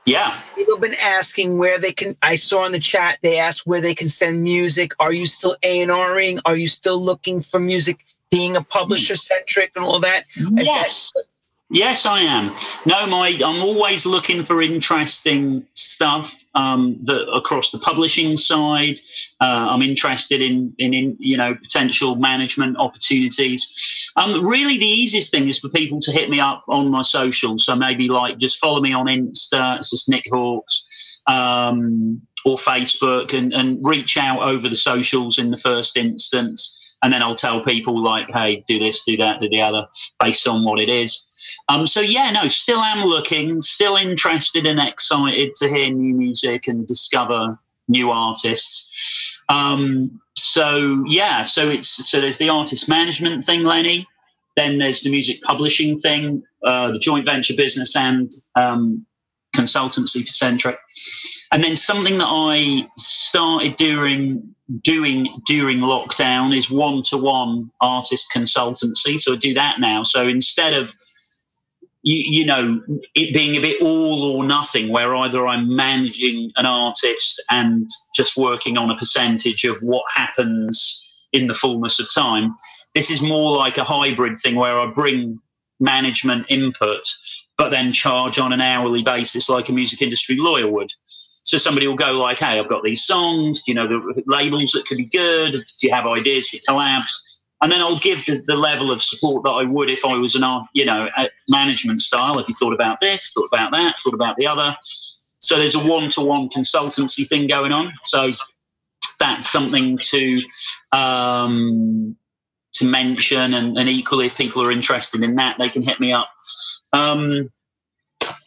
Yeah. 0.05 0.39
People 0.55 0.75
have 0.75 0.81
been 0.81 0.99
asking 1.01 1.57
where 1.57 1.79
they 1.79 1.91
can. 1.91 2.15
I 2.21 2.35
saw 2.35 2.65
in 2.65 2.71
the 2.71 2.79
chat 2.79 3.19
they 3.21 3.39
asked 3.39 3.65
where 3.65 3.81
they 3.81 3.95
can 3.95 4.09
send 4.09 4.43
music. 4.43 4.93
Are 4.99 5.13
you 5.13 5.25
still 5.25 5.55
A 5.63 5.81
and 5.81 5.91
Ring? 5.91 6.39
Are 6.45 6.55
you 6.55 6.67
still 6.67 7.01
looking 7.01 7.41
for 7.41 7.59
music? 7.59 8.05
Being 8.31 8.55
a 8.55 8.63
publisher 8.63 9.13
Sentric 9.15 9.69
and 9.75 9.85
all 9.85 9.99
that? 9.99 10.23
Yes. 10.35 11.11
That- 11.13 11.25
yes, 11.69 12.05
I 12.05 12.21
am. 12.21 12.55
No, 12.85 13.05
my 13.05 13.27
I'm 13.27 13.61
always 13.61 14.05
looking 14.05 14.43
for 14.43 14.61
interesting 14.61 15.65
stuff 15.73 16.41
um, 16.55 16.97
that 17.03 17.29
across 17.29 17.71
the 17.71 17.79
publishing 17.79 18.37
side. 18.37 18.99
Uh, 19.39 19.67
I'm 19.69 19.81
interested 19.81 20.41
in, 20.41 20.73
in, 20.77 20.93
in 20.93 21.17
you 21.19 21.37
know 21.37 21.55
potential 21.55 22.15
management 22.15 22.77
opportunities. 22.77 24.11
Um, 24.15 24.45
really, 24.47 24.77
the 24.77 24.87
easiest 24.87 25.31
thing 25.31 25.47
is 25.47 25.59
for 25.59 25.69
people 25.69 25.99
to 26.01 26.11
hit 26.11 26.29
me 26.29 26.39
up 26.39 26.63
on 26.69 26.89
my 26.89 27.01
socials. 27.01 27.65
So 27.65 27.75
maybe 27.75 28.07
like 28.07 28.37
just 28.37 28.59
follow 28.59 28.81
me 28.81 28.93
on 28.93 29.07
Insta. 29.07 29.77
It's 29.77 29.89
just 29.89 30.09
Nick 30.09 30.25
Halkes. 30.31 31.19
Um, 31.27 32.21
or 32.43 32.57
Facebook 32.57 33.37
and, 33.37 33.53
and 33.53 33.77
reach 33.85 34.17
out 34.17 34.41
over 34.41 34.67
the 34.67 34.75
socials 34.75 35.37
in 35.37 35.51
the 35.51 35.59
first 35.59 35.95
instance 35.95 36.80
and 37.03 37.11
then 37.11 37.23
I'll 37.23 37.35
tell 37.35 37.63
people 37.63 38.01
like, 38.01 38.29
hey, 38.31 38.63
do 38.67 38.77
this, 38.79 39.03
do 39.03 39.17
that, 39.17 39.39
do 39.39 39.49
the 39.49 39.61
other, 39.61 39.87
based 40.19 40.47
on 40.47 40.63
what 40.63 40.79
it 40.79 40.89
is. 40.89 41.57
Um, 41.67 41.87
so 41.87 41.99
yeah, 42.01 42.29
no, 42.31 42.47
still 42.47 42.79
am 42.79 43.03
looking, 43.05 43.61
still 43.61 43.95
interested 43.95 44.67
and 44.67 44.79
excited 44.79 45.55
to 45.55 45.67
hear 45.67 45.89
new 45.91 46.13
music 46.13 46.67
and 46.67 46.85
discover 46.85 47.57
new 47.87 48.11
artists. 48.11 49.39
Um, 49.49 50.21
so 50.35 51.03
yeah, 51.07 51.43
so 51.43 51.69
it's 51.69 52.09
so 52.09 52.21
there's 52.21 52.37
the 52.37 52.49
artist 52.49 52.87
management 52.87 53.45
thing, 53.45 53.63
Lenny. 53.63 54.07
Then 54.55 54.77
there's 54.79 55.01
the 55.01 55.09
music 55.09 55.41
publishing 55.41 55.99
thing, 55.99 56.43
uh, 56.65 56.91
the 56.91 56.99
joint 56.99 57.25
venture 57.25 57.55
business, 57.55 57.95
and 57.95 58.31
um, 58.55 59.05
consultancy 59.55 60.21
for 60.21 60.45
Sentric. 60.45 60.77
And 61.51 61.63
then 61.63 61.75
something 61.75 62.17
that 62.17 62.27
I 62.27 62.87
started 62.97 63.75
doing 63.77 64.55
doing 64.79 65.41
during 65.45 65.79
lockdown 65.79 66.55
is 66.55 66.71
one 66.71 67.03
to 67.03 67.17
one 67.17 67.71
artist 67.81 68.27
consultancy. 68.33 69.19
So 69.19 69.33
I 69.33 69.35
do 69.37 69.53
that 69.53 69.79
now. 69.79 70.03
So 70.03 70.27
instead 70.27 70.73
of 70.73 70.93
you, 72.03 72.15
you, 72.15 72.45
know 72.45 72.81
it 73.13 73.33
being 73.33 73.55
a 73.55 73.59
bit 73.59 73.81
all 73.81 74.23
or 74.23 74.43
nothing, 74.43 74.89
where 74.89 75.15
either 75.15 75.45
I'm 75.45 75.75
managing 75.75 76.51
an 76.57 76.65
artist 76.65 77.41
and 77.51 77.87
just 78.15 78.37
working 78.37 78.77
on 78.77 78.89
a 78.89 78.97
percentage 78.97 79.63
of 79.65 79.77
what 79.81 80.03
happens 80.13 81.27
in 81.31 81.47
the 81.47 81.53
fullness 81.53 81.99
of 81.99 82.11
time. 82.13 82.55
This 82.95 83.11
is 83.11 83.21
more 83.21 83.55
like 83.55 83.77
a 83.77 83.83
hybrid 83.83 84.39
thing 84.39 84.55
where 84.55 84.79
I 84.79 84.87
bring 84.87 85.39
management 85.79 86.45
input, 86.49 87.03
but 87.57 87.69
then 87.69 87.93
charge 87.93 88.39
on 88.39 88.51
an 88.51 88.61
hourly 88.61 89.03
basis 89.03 89.47
like 89.47 89.69
a 89.69 89.73
music 89.73 90.01
industry 90.01 90.35
lawyer 90.37 90.67
would. 90.67 90.91
So 91.43 91.57
somebody 91.57 91.87
will 91.87 91.95
go 91.95 92.11
like, 92.11 92.37
"Hey, 92.37 92.59
I've 92.59 92.69
got 92.69 92.83
these 92.83 93.03
songs. 93.03 93.61
Do 93.63 93.71
you 93.71 93.75
know 93.75 93.87
the 93.87 94.23
labels 94.27 94.71
that 94.71 94.85
could 94.85 94.97
be 94.97 95.05
good? 95.05 95.53
Do 95.53 95.87
you 95.87 95.93
have 95.93 96.05
ideas 96.05 96.49
for 96.49 96.57
collabs?" 96.57 97.13
And 97.61 97.71
then 97.71 97.79
I'll 97.79 97.99
give 97.99 98.25
the, 98.25 98.41
the 98.47 98.55
level 98.55 98.91
of 98.91 99.01
support 99.03 99.43
that 99.43 99.51
I 99.51 99.63
would 99.63 99.89
if 99.89 100.03
I 100.03 100.15
was 100.15 100.33
an 100.33 100.43
art, 100.43 100.67
you 100.73 100.83
know, 100.83 101.07
management 101.47 102.01
style. 102.01 102.39
If 102.39 102.49
you 102.49 102.55
thought 102.55 102.73
about 102.73 102.99
this, 103.01 103.31
thought 103.33 103.49
about 103.51 103.71
that, 103.71 103.95
thought 104.03 104.15
about 104.15 104.35
the 104.37 104.47
other. 104.47 104.75
So 105.39 105.57
there's 105.57 105.75
a 105.75 105.79
one-to-one 105.83 106.49
consultancy 106.49 107.27
thing 107.27 107.47
going 107.47 107.71
on. 107.71 107.93
So 108.03 108.29
that's 109.19 109.51
something 109.51 109.99
to 109.99 110.41
um, 110.91 112.15
to 112.73 112.85
mention, 112.85 113.53
and, 113.53 113.77
and, 113.77 113.89
equally, 113.89 114.25
if 114.25 114.35
people 114.35 114.63
are 114.63 114.71
interested 114.71 115.23
in 115.23 115.35
that, 115.35 115.57
they 115.59 115.69
can 115.69 115.81
hit 115.81 115.99
me 115.99 116.13
up. 116.13 116.29
Um, 116.93 117.51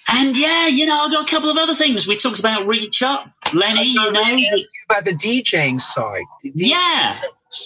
and 0.09 0.36
yeah, 0.36 0.66
you 0.66 0.86
know, 0.86 1.00
I 1.00 1.11
got 1.11 1.26
a 1.26 1.30
couple 1.30 1.50
of 1.50 1.57
other 1.57 1.74
things. 1.74 2.07
We 2.07 2.16
talked 2.16 2.38
about 2.38 2.66
Reach 2.66 3.02
Up, 3.02 3.26
Lenny. 3.52 3.90
You 3.90 4.12
know, 4.12 4.22
you 4.22 4.66
about 4.88 5.05
the 5.05 5.12
DJing 5.12 5.80
side. 5.80 6.24
The 6.42 6.50
DJing 6.50 6.55
yeah, 6.57 7.20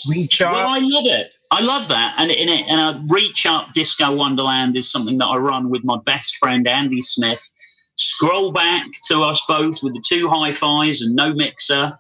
Reach 0.08 0.40
Up. 0.40 0.52
Well, 0.52 0.68
I 0.68 0.78
love 0.80 1.06
it. 1.06 1.34
I 1.50 1.60
love 1.60 1.88
that. 1.88 2.14
And 2.18 2.30
in 2.30 2.48
it, 2.48 2.64
and 2.68 2.80
a 2.80 3.02
Reach 3.08 3.46
Up 3.46 3.72
Disco 3.72 4.14
Wonderland 4.14 4.76
is 4.76 4.90
something 4.90 5.18
that 5.18 5.26
I 5.26 5.36
run 5.36 5.70
with 5.70 5.84
my 5.84 5.98
best 6.04 6.36
friend 6.36 6.66
Andy 6.68 7.00
Smith. 7.00 7.48
Scroll 7.96 8.52
back 8.52 8.86
to 9.04 9.22
us 9.22 9.42
both 9.48 9.82
with 9.82 9.94
the 9.94 10.02
two 10.06 10.28
hi-fis 10.28 11.02
and 11.02 11.16
no 11.16 11.34
mixer. 11.34 11.98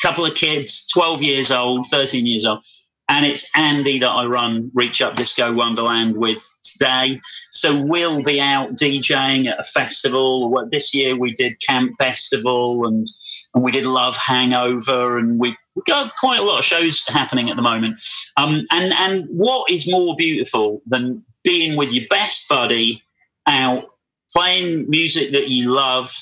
Couple 0.00 0.26
of 0.26 0.34
kids, 0.34 0.86
twelve 0.92 1.22
years 1.22 1.50
old, 1.50 1.86
thirteen 1.88 2.26
years 2.26 2.44
old 2.44 2.64
and 3.08 3.26
it's 3.26 3.48
Andy 3.54 3.98
that 3.98 4.10
I 4.10 4.24
run 4.24 4.70
Reach 4.74 5.02
Up 5.02 5.16
Disco 5.16 5.52
Wonderland 5.52 6.16
with 6.16 6.42
today. 6.62 7.20
So 7.50 7.84
we'll 7.84 8.22
be 8.22 8.40
out 8.40 8.76
DJing 8.76 9.46
at 9.46 9.60
a 9.60 9.64
festival. 9.64 10.66
This 10.70 10.94
year 10.94 11.16
we 11.16 11.32
did 11.32 11.60
Camp 11.60 11.92
Bestival 12.00 12.86
and 12.86 13.06
and 13.54 13.62
we 13.62 13.70
did 13.70 13.86
Love 13.86 14.16
Hangover, 14.16 15.18
and 15.18 15.38
we've 15.38 15.56
got 15.86 16.14
quite 16.16 16.40
a 16.40 16.42
lot 16.42 16.58
of 16.58 16.64
shows 16.64 17.04
happening 17.06 17.50
at 17.50 17.56
the 17.56 17.62
moment. 17.62 18.02
Um, 18.36 18.66
and 18.70 18.92
and 18.94 19.28
what 19.28 19.70
is 19.70 19.90
more 19.90 20.16
beautiful 20.16 20.82
than 20.86 21.24
being 21.42 21.76
with 21.76 21.92
your 21.92 22.06
best 22.08 22.48
buddy 22.48 23.02
out 23.46 23.84
playing 24.30 24.88
music 24.88 25.32
that 25.32 25.48
you 25.48 25.70
love? 25.70 26.12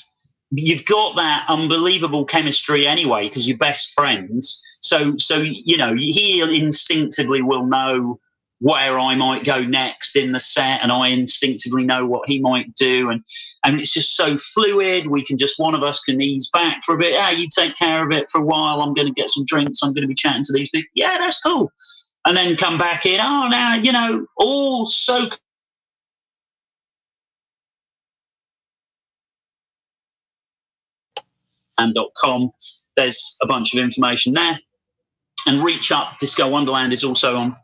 You've 0.55 0.85
got 0.85 1.15
that 1.15 1.45
unbelievable 1.49 2.25
chemistry 2.25 2.85
anyway 2.85 3.27
because 3.27 3.47
you're 3.47 3.57
best 3.57 3.93
friends 3.93 4.63
so, 4.83 5.15
so 5.17 5.37
you 5.37 5.77
know, 5.77 5.95
he 5.95 6.41
instinctively 6.41 7.41
will 7.41 7.65
know 7.65 8.19
where 8.59 8.99
I 8.99 9.15
might 9.15 9.43
go 9.43 9.61
next 9.61 10.15
in 10.15 10.33
the 10.33 10.39
set, 10.39 10.81
and 10.81 10.91
I 10.91 11.07
instinctively 11.07 11.83
know 11.85 12.05
what 12.05 12.27
he 12.27 12.39
might 12.39 12.75
do, 12.75 13.09
and 13.09 13.23
and 13.65 13.79
it's 13.79 13.93
just 13.93 14.15
so 14.15 14.37
fluid. 14.37 15.07
We 15.07 15.25
can 15.25 15.37
just 15.37 15.57
one 15.57 15.73
of 15.73 15.83
us 15.83 16.01
can 16.01 16.21
ease 16.21 16.49
back 16.51 16.83
for 16.83 16.95
a 16.95 16.97
bit. 16.97 17.13
Yeah, 17.13 17.31
you 17.31 17.47
take 17.47 17.77
care 17.77 18.03
of 18.03 18.11
it 18.11 18.29
for 18.29 18.41
a 18.41 18.45
while. 18.45 18.81
I'm 18.81 18.93
going 18.93 19.07
to 19.07 19.13
get 19.13 19.29
some 19.29 19.45
drinks. 19.45 19.79
I'm 19.81 19.93
going 19.93 20.03
to 20.03 20.07
be 20.07 20.15
chatting 20.15 20.43
to 20.43 20.53
these 20.53 20.69
people. 20.69 20.89
Yeah, 20.95 21.17
that's 21.17 21.41
cool. 21.41 21.71
And 22.25 22.35
then 22.35 22.55
come 22.57 22.77
back 22.77 23.05
in. 23.05 23.21
Oh, 23.21 23.47
now 23.47 23.75
you 23.75 23.91
know, 23.93 24.25
all 24.35 24.85
so 24.85 25.29
and 31.77 31.97
.com. 32.17 32.51
There's 32.95 33.37
a 33.41 33.47
bunch 33.47 33.73
of 33.73 33.79
information 33.79 34.33
there 34.33 34.59
and 35.45 35.63
Reach 35.63 35.91
Up 35.91 36.19
Disco 36.19 36.47
Wonderland 36.49 36.93
is 36.93 37.03
also 37.03 37.35
on. 37.35 37.55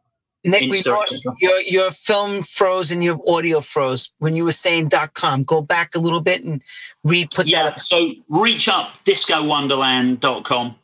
Nick, 0.45 0.71
we 0.71 0.81
lost 0.83 1.27
your 1.39 1.59
your 1.61 1.91
film 1.91 2.43
froze 2.43 2.91
and 2.91 3.03
your 3.03 3.19
audio 3.27 3.59
froze 3.59 4.11
when 4.19 4.35
you 4.35 4.45
were 4.45 4.53
saying 4.53 4.87
dot 4.87 5.13
com. 5.13 5.43
Go 5.43 5.61
back 5.61 5.95
a 5.95 5.99
little 5.99 6.21
bit 6.21 6.45
and 6.45 6.61
re 7.03 7.27
put 7.33 7.47
yeah, 7.47 7.63
that. 7.63 7.73
Up. 7.73 7.79
So 7.81 8.11
reach 8.29 8.69
up 8.69 8.91
disco 9.03 9.33
discowonderland.com 9.33 10.75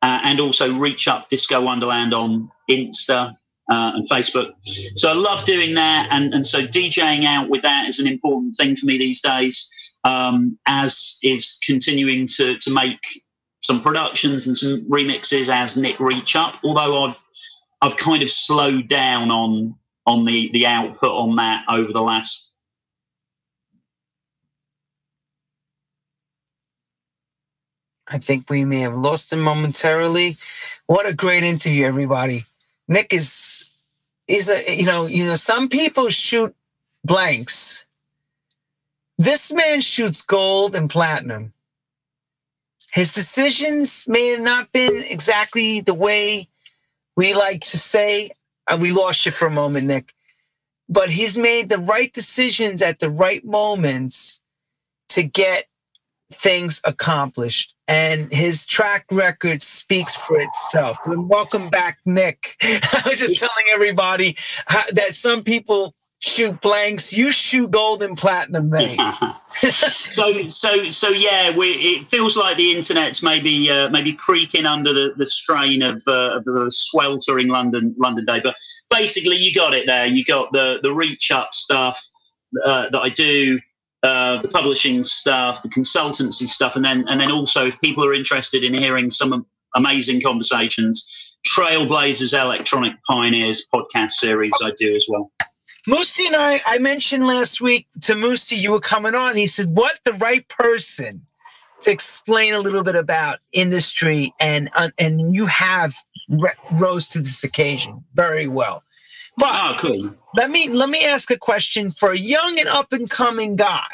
uh, 0.00 0.20
and 0.24 0.40
also 0.40 0.78
reach 0.78 1.08
up 1.08 1.28
disco 1.28 1.60
wonderland 1.60 2.14
on 2.14 2.50
Insta 2.70 3.36
uh, 3.70 3.92
and 3.94 4.08
Facebook. 4.08 4.54
So 4.94 5.10
I 5.10 5.14
love 5.14 5.44
doing 5.44 5.74
that, 5.74 6.08
and 6.10 6.32
and 6.32 6.46
so 6.46 6.66
DJing 6.66 7.26
out 7.26 7.50
with 7.50 7.60
that 7.62 7.86
is 7.86 7.98
an 7.98 8.06
important 8.06 8.56
thing 8.56 8.76
for 8.76 8.86
me 8.86 8.96
these 8.96 9.20
days. 9.20 9.68
Um, 10.06 10.56
as 10.66 11.18
is 11.22 11.58
continuing 11.64 12.28
to 12.36 12.56
to 12.58 12.70
make 12.70 13.00
some 13.60 13.82
productions 13.82 14.46
and 14.46 14.56
some 14.56 14.88
remixes 14.88 15.48
as 15.48 15.76
Nick 15.76 15.98
Reach 15.98 16.36
Up. 16.36 16.56
Although 16.62 17.04
I've 17.04 17.22
I've 17.82 17.96
kind 17.96 18.22
of 18.22 18.30
slowed 18.30 18.88
down 18.88 19.30
on 19.30 19.74
on 20.06 20.24
the 20.24 20.50
the 20.52 20.66
output 20.66 21.10
on 21.10 21.36
that 21.36 21.64
over 21.68 21.92
the 21.92 22.02
last. 22.02 22.52
I 28.08 28.18
think 28.18 28.48
we 28.48 28.64
may 28.64 28.80
have 28.80 28.94
lost 28.94 29.32
him 29.32 29.40
momentarily. 29.40 30.36
What 30.86 31.06
a 31.06 31.12
great 31.12 31.42
interview, 31.42 31.86
everybody! 31.86 32.44
Nick 32.86 33.12
is 33.12 33.68
is 34.28 34.48
a 34.48 34.76
you 34.76 34.86
know 34.86 35.06
you 35.06 35.24
know 35.24 35.34
some 35.34 35.68
people 35.68 36.08
shoot 36.08 36.54
blanks 37.04 37.85
This 39.18 39.52
man 39.52 39.80
shoots 39.80 40.22
gold 40.22 40.74
and 40.74 40.90
platinum. 40.90 41.54
His 42.92 43.12
decisions 43.12 44.04
may 44.06 44.28
have 44.28 44.40
not 44.40 44.72
been 44.72 45.02
exactly 45.02 45.80
the 45.80 45.94
way 45.94 46.48
we 47.16 47.34
like 47.34 47.62
to 47.62 47.78
say. 47.78 48.30
Uh, 48.66 48.78
we 48.80 48.92
lost 48.92 49.24
you 49.24 49.32
for 49.32 49.46
a 49.46 49.50
moment, 49.50 49.86
Nick. 49.86 50.12
But 50.88 51.10
he's 51.10 51.36
made 51.36 51.68
the 51.68 51.78
right 51.78 52.12
decisions 52.12 52.82
at 52.82 52.98
the 52.98 53.10
right 53.10 53.44
moments 53.44 54.40
to 55.10 55.22
get 55.22 55.64
things 56.30 56.80
accomplished. 56.84 57.74
And 57.88 58.32
his 58.32 58.66
track 58.66 59.06
record 59.10 59.62
speaks 59.62 60.14
for 60.14 60.38
itself. 60.38 60.98
And 61.06 61.28
welcome 61.28 61.70
back, 61.70 61.98
Nick. 62.04 62.56
I 62.62 63.02
was 63.06 63.18
just 63.18 63.38
telling 63.38 63.66
everybody 63.72 64.36
how, 64.66 64.82
that 64.92 65.14
some 65.14 65.42
people 65.42 65.94
shoot 66.26 66.60
blanks. 66.60 67.12
You 67.12 67.30
shoot 67.30 67.70
gold 67.70 68.02
and 68.02 68.16
platinum, 68.16 68.70
mate. 68.70 68.98
so, 69.56 70.46
so, 70.48 70.90
so, 70.90 71.08
yeah. 71.08 71.56
We, 71.56 71.68
it 71.70 72.06
feels 72.08 72.36
like 72.36 72.56
the 72.56 72.72
internet's 72.72 73.22
maybe 73.22 73.70
uh, 73.70 73.88
maybe 73.88 74.12
creaking 74.12 74.66
under 74.66 74.92
the, 74.92 75.14
the 75.16 75.26
strain 75.26 75.82
of, 75.82 76.02
uh, 76.06 76.36
of 76.36 76.44
the 76.44 76.66
sweltering 76.68 77.48
London 77.48 77.94
London 77.98 78.24
day. 78.26 78.40
But 78.42 78.56
basically, 78.90 79.36
you 79.36 79.54
got 79.54 79.72
it 79.72 79.86
there. 79.86 80.06
You 80.06 80.24
got 80.24 80.52
the 80.52 80.78
the 80.82 80.92
reach 80.92 81.30
up 81.30 81.54
stuff 81.54 82.06
uh, 82.64 82.90
that 82.90 83.00
I 83.00 83.08
do. 83.08 83.60
Uh, 84.02 84.40
the 84.42 84.48
publishing 84.48 85.02
stuff, 85.02 85.62
the 85.62 85.68
consultancy 85.68 86.46
stuff, 86.46 86.76
and 86.76 86.84
then 86.84 87.06
and 87.08 87.18
then 87.20 87.32
also 87.32 87.66
if 87.66 87.80
people 87.80 88.04
are 88.04 88.12
interested 88.12 88.62
in 88.62 88.74
hearing 88.74 89.10
some 89.10 89.46
amazing 89.74 90.20
conversations, 90.20 91.36
Trailblazers 91.48 92.38
Electronic 92.38 92.92
Pioneers 93.08 93.66
podcast 93.72 94.12
series 94.12 94.52
I 94.62 94.72
do 94.76 94.94
as 94.94 95.06
well. 95.08 95.32
Moosey 95.88 96.26
and 96.26 96.36
I, 96.36 96.60
I 96.66 96.78
mentioned 96.78 97.26
last 97.26 97.60
week 97.60 97.86
to 98.02 98.14
Moosey, 98.14 98.58
you 98.58 98.72
were 98.72 98.80
coming 98.80 99.14
on. 99.14 99.36
He 99.36 99.46
said, 99.46 99.76
What 99.76 100.00
the 100.04 100.14
right 100.14 100.46
person 100.48 101.26
to 101.80 101.90
explain 101.92 102.54
a 102.54 102.60
little 102.60 102.82
bit 102.82 102.96
about 102.96 103.38
industry? 103.52 104.34
And, 104.40 104.68
uh, 104.74 104.90
and 104.98 105.34
you 105.34 105.46
have 105.46 105.94
re- 106.28 106.50
rose 106.72 107.06
to 107.08 107.20
this 107.20 107.44
occasion 107.44 108.04
very 108.14 108.48
well. 108.48 108.82
But 109.38 109.50
oh, 109.52 109.76
cool. 109.78 110.14
let 110.34 110.50
me 110.50 110.70
let 110.70 110.88
me 110.88 111.04
ask 111.04 111.30
a 111.30 111.36
question 111.36 111.90
for 111.90 112.12
a 112.12 112.16
young 112.16 112.58
and 112.58 112.68
up 112.68 112.92
and 112.92 113.08
coming 113.08 113.54
guy. 113.54 113.84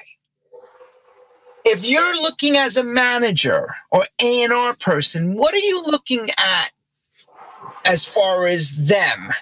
If 1.64 1.84
you're 1.84 2.22
looking 2.22 2.57
as 2.57 2.76
a 2.76 2.84
manager 2.84 3.74
or 3.90 4.07
A 4.20 4.45
and 4.45 4.53
R 4.53 4.74
person, 4.76 5.34
what 5.34 5.53
are 5.53 5.59
you 5.59 5.82
looking 5.84 6.28
at 6.38 6.70
as 7.84 8.07
far 8.07 8.47
as 8.47 8.86
them? 8.86 9.32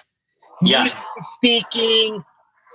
Yeah. 0.63 0.87
speaking, 1.21 2.23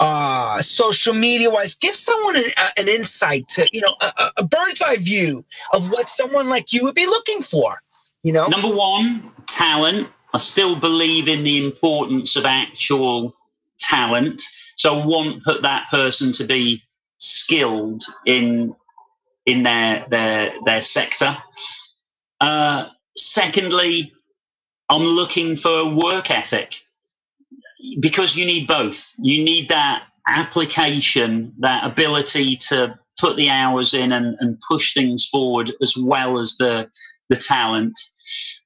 uh, 0.01 0.61
social 0.61 1.15
media 1.15 1.51
wise, 1.51 1.75
give 1.75 1.95
someone 1.95 2.37
an, 2.37 2.45
an, 2.79 2.89
insight 2.89 3.49
to, 3.49 3.69
you 3.73 3.81
know, 3.81 3.97
a, 4.01 4.33
a 4.39 4.43
bird's 4.43 4.83
eye 4.83 4.97
view 4.97 5.45
of 5.73 5.91
what 5.91 6.09
someone 6.09 6.49
like 6.49 6.73
you 6.73 6.83
would 6.83 6.95
be 6.95 7.07
looking 7.07 7.43
for. 7.43 7.81
You 8.23 8.33
know, 8.33 8.47
number 8.47 8.69
one, 8.69 9.31
talent. 9.47 10.09
I 10.35 10.39
still 10.39 10.77
believe 10.77 11.29
in 11.29 11.45
the 11.45 11.65
importance 11.65 12.37
of 12.37 12.45
actual 12.45 13.35
talent. 13.79 14.43
So 14.75 14.99
I 15.01 15.07
want 15.07 15.45
put 15.45 15.63
that 15.63 15.87
person 15.91 16.33
to 16.33 16.45
be 16.45 16.83
skilled 17.19 18.03
in 18.27 18.75
in 19.47 19.63
their 19.63 20.05
their 20.11 20.53
their 20.65 20.81
sector. 20.81 21.39
Uh, 22.41 22.89
secondly, 23.15 24.13
I'm 24.91 25.05
looking 25.05 25.57
for 25.57 25.89
work 25.89 26.31
ethic 26.31 26.83
because 28.01 28.37
you 28.37 28.45
need 28.45 28.67
both. 28.67 29.13
You 29.19 29.43
need 29.43 29.69
that 29.69 30.05
application, 30.29 31.55
that 31.61 31.85
ability 31.85 32.57
to 32.57 32.99
put 33.19 33.37
the 33.37 33.49
hours 33.49 33.95
in 33.95 34.13
and, 34.13 34.37
and 34.41 34.61
push 34.69 34.95
things 34.95 35.27
forward 35.27 35.73
as 35.81 35.97
well 35.97 36.39
as 36.39 36.57
the 36.59 36.89
the 37.29 37.37
talent. 37.37 37.99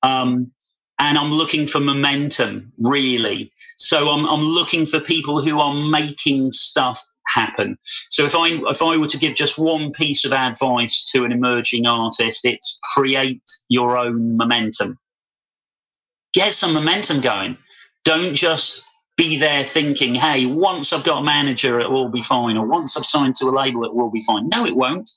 Um, 0.03 0.53
and 0.99 1.17
I'm 1.17 1.31
looking 1.31 1.67
for 1.67 1.81
momentum, 1.81 2.73
really. 2.79 3.51
So 3.79 4.11
I'm, 4.11 4.27
I'm 4.27 4.43
looking 4.43 4.85
for 4.85 5.01
people 5.01 5.43
who 5.43 5.59
are 5.59 5.73
making 5.75 6.53
stuff 6.53 7.03
happen. 7.27 7.79
So 8.11 8.27
if 8.27 8.35
I 8.35 8.49
if 8.69 8.83
I 8.83 8.97
were 8.97 9.07
to 9.07 9.19
give 9.19 9.35
just 9.35 9.59
one 9.59 9.93
piece 9.93 10.25
of 10.25 10.33
advice 10.33 11.11
to 11.13 11.25
an 11.25 11.33
emerging 11.33 11.87
artist, 11.87 12.45
it's 12.45 12.79
create 12.95 13.43
your 13.69 13.97
own 13.97 14.37
momentum. 14.37 14.99
Get 16.35 16.53
some 16.53 16.75
momentum 16.75 17.21
going. 17.21 17.57
Don't 18.05 18.35
just 18.35 18.85
be 19.21 19.37
there 19.37 19.67
thinking, 19.67 20.15
hey, 20.15 20.47
once 20.47 20.95
I've 20.95 21.05
got 21.05 21.19
a 21.19 21.23
manager, 21.23 21.79
it 21.79 21.91
will 21.91 22.09
be 22.09 22.23
fine, 22.23 22.57
or 22.57 22.67
once 22.67 22.97
I've 22.97 23.05
signed 23.05 23.35
to 23.37 23.49
a 23.49 23.51
label, 23.51 23.85
it 23.85 23.95
will 23.95 24.11
be 24.11 24.23
fine. 24.23 24.49
No, 24.49 24.65
it 24.65 24.75
won't. 24.75 25.11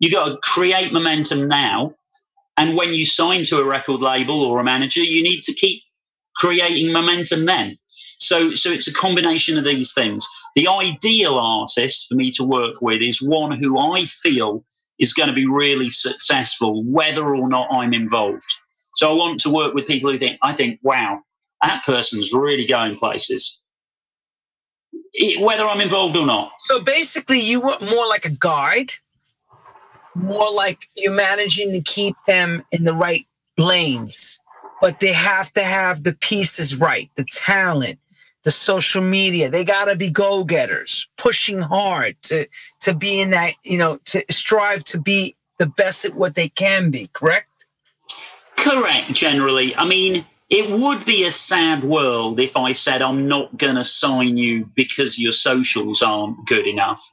You've 0.00 0.12
got 0.12 0.24
to 0.24 0.38
create 0.42 0.92
momentum 0.92 1.46
now. 1.46 1.94
And 2.56 2.76
when 2.76 2.92
you 2.92 3.06
sign 3.06 3.44
to 3.44 3.60
a 3.60 3.64
record 3.64 4.00
label 4.00 4.42
or 4.42 4.58
a 4.58 4.64
manager, 4.64 5.02
you 5.02 5.22
need 5.22 5.42
to 5.42 5.52
keep 5.52 5.84
creating 6.34 6.92
momentum 6.92 7.46
then. 7.46 7.78
So, 8.18 8.54
so 8.54 8.72
it's 8.72 8.88
a 8.88 8.92
combination 8.94 9.56
of 9.56 9.64
these 9.64 9.92
things. 9.92 10.26
The 10.56 10.66
ideal 10.66 11.38
artist 11.38 12.06
for 12.08 12.16
me 12.16 12.32
to 12.32 12.42
work 12.42 12.82
with 12.82 13.00
is 13.02 13.22
one 13.22 13.52
who 13.56 13.78
I 13.78 14.06
feel 14.06 14.64
is 14.98 15.12
going 15.12 15.28
to 15.28 15.34
be 15.34 15.46
really 15.46 15.90
successful, 15.90 16.82
whether 16.84 17.36
or 17.36 17.48
not 17.48 17.68
I'm 17.70 17.92
involved. 17.92 18.52
So 18.96 19.08
I 19.08 19.14
want 19.14 19.38
to 19.40 19.50
work 19.50 19.74
with 19.74 19.86
people 19.86 20.10
who 20.10 20.18
think, 20.18 20.40
I 20.42 20.54
think, 20.54 20.80
wow, 20.82 21.20
that 21.62 21.82
person's 21.84 22.32
really 22.32 22.66
going 22.66 22.94
places, 22.94 23.62
whether 25.40 25.66
I'm 25.66 25.80
involved 25.80 26.16
or 26.16 26.26
not. 26.26 26.52
So 26.58 26.80
basically, 26.80 27.40
you 27.40 27.60
were 27.60 27.76
more 27.80 28.06
like 28.06 28.24
a 28.24 28.30
guide, 28.30 28.92
more 30.14 30.52
like 30.52 30.88
you're 30.96 31.12
managing 31.12 31.72
to 31.72 31.80
keep 31.80 32.14
them 32.26 32.64
in 32.70 32.84
the 32.84 32.94
right 32.94 33.26
lanes, 33.56 34.40
but 34.80 35.00
they 35.00 35.12
have 35.12 35.52
to 35.54 35.62
have 35.62 36.04
the 36.04 36.14
pieces 36.14 36.76
right, 36.76 37.10
the 37.16 37.26
talent, 37.30 37.98
the 38.44 38.50
social 38.50 39.02
media. 39.02 39.50
They 39.50 39.64
got 39.64 39.86
to 39.86 39.96
be 39.96 40.10
go 40.10 40.44
getters, 40.44 41.08
pushing 41.16 41.60
hard 41.60 42.16
to 42.22 42.46
to 42.80 42.94
be 42.94 43.20
in 43.20 43.30
that, 43.30 43.52
you 43.64 43.78
know, 43.78 43.98
to 44.06 44.24
strive 44.30 44.84
to 44.84 45.00
be 45.00 45.34
the 45.58 45.66
best 45.66 46.04
at 46.04 46.14
what 46.14 46.36
they 46.36 46.48
can 46.48 46.90
be. 46.90 47.10
Correct. 47.12 47.66
Correct. 48.56 49.12
Generally, 49.12 49.74
I 49.76 49.84
mean 49.84 50.24
it 50.50 50.70
would 50.70 51.04
be 51.04 51.24
a 51.24 51.30
sad 51.30 51.84
world 51.84 52.40
if 52.40 52.56
I 52.56 52.72
said 52.72 53.02
I'm 53.02 53.28
not 53.28 53.56
going 53.58 53.76
to 53.76 53.84
sign 53.84 54.38
you 54.38 54.64
because 54.74 55.18
your 55.18 55.32
socials 55.32 56.00
aren't 56.00 56.46
good 56.46 56.66
enough. 56.66 57.06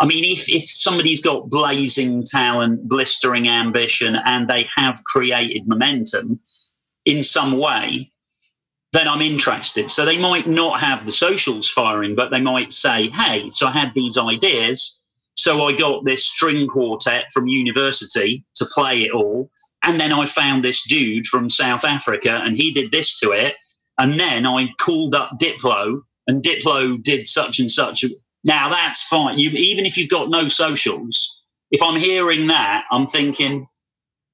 I 0.00 0.04
mean, 0.04 0.24
if, 0.24 0.46
if 0.48 0.64
somebody's 0.68 1.20
got 1.20 1.48
blazing 1.48 2.22
talent, 2.24 2.88
blistering 2.88 3.48
ambition, 3.48 4.16
and 4.26 4.46
they 4.46 4.68
have 4.76 5.02
created 5.04 5.66
momentum 5.66 6.40
in 7.06 7.22
some 7.22 7.58
way, 7.58 8.10
then 8.92 9.08
I'm 9.08 9.22
interested. 9.22 9.90
So 9.90 10.04
they 10.04 10.18
might 10.18 10.46
not 10.46 10.78
have 10.80 11.06
the 11.06 11.12
socials 11.12 11.70
firing, 11.70 12.14
but 12.14 12.30
they 12.30 12.42
might 12.42 12.74
say, 12.74 13.08
hey, 13.08 13.48
so 13.50 13.68
I 13.68 13.70
had 13.70 13.92
these 13.94 14.18
ideas. 14.18 14.98
So 15.32 15.64
I 15.64 15.72
got 15.72 16.04
this 16.04 16.26
string 16.26 16.68
quartet 16.68 17.32
from 17.32 17.48
university 17.48 18.44
to 18.56 18.66
play 18.66 19.00
it 19.04 19.12
all 19.12 19.50
and 19.84 20.00
then 20.00 20.12
I 20.12 20.26
found 20.26 20.64
this 20.64 20.82
dude 20.86 21.26
from 21.26 21.50
South 21.50 21.84
Africa 21.84 22.40
and 22.42 22.56
he 22.56 22.72
did 22.72 22.92
this 22.92 23.18
to 23.20 23.32
it. 23.32 23.56
And 23.98 24.18
then 24.18 24.46
I 24.46 24.68
called 24.80 25.14
up 25.14 25.38
Diplo 25.40 26.02
and 26.26 26.42
Diplo 26.42 27.02
did 27.02 27.28
such 27.28 27.58
and 27.58 27.70
such. 27.70 28.04
Now 28.44 28.68
that's 28.68 29.02
fine. 29.04 29.38
You, 29.38 29.50
even 29.50 29.86
if 29.86 29.96
you've 29.96 30.10
got 30.10 30.30
no 30.30 30.48
socials, 30.48 31.42
if 31.70 31.82
I'm 31.82 31.98
hearing 31.98 32.46
that, 32.48 32.84
I'm 32.90 33.06
thinking 33.06 33.66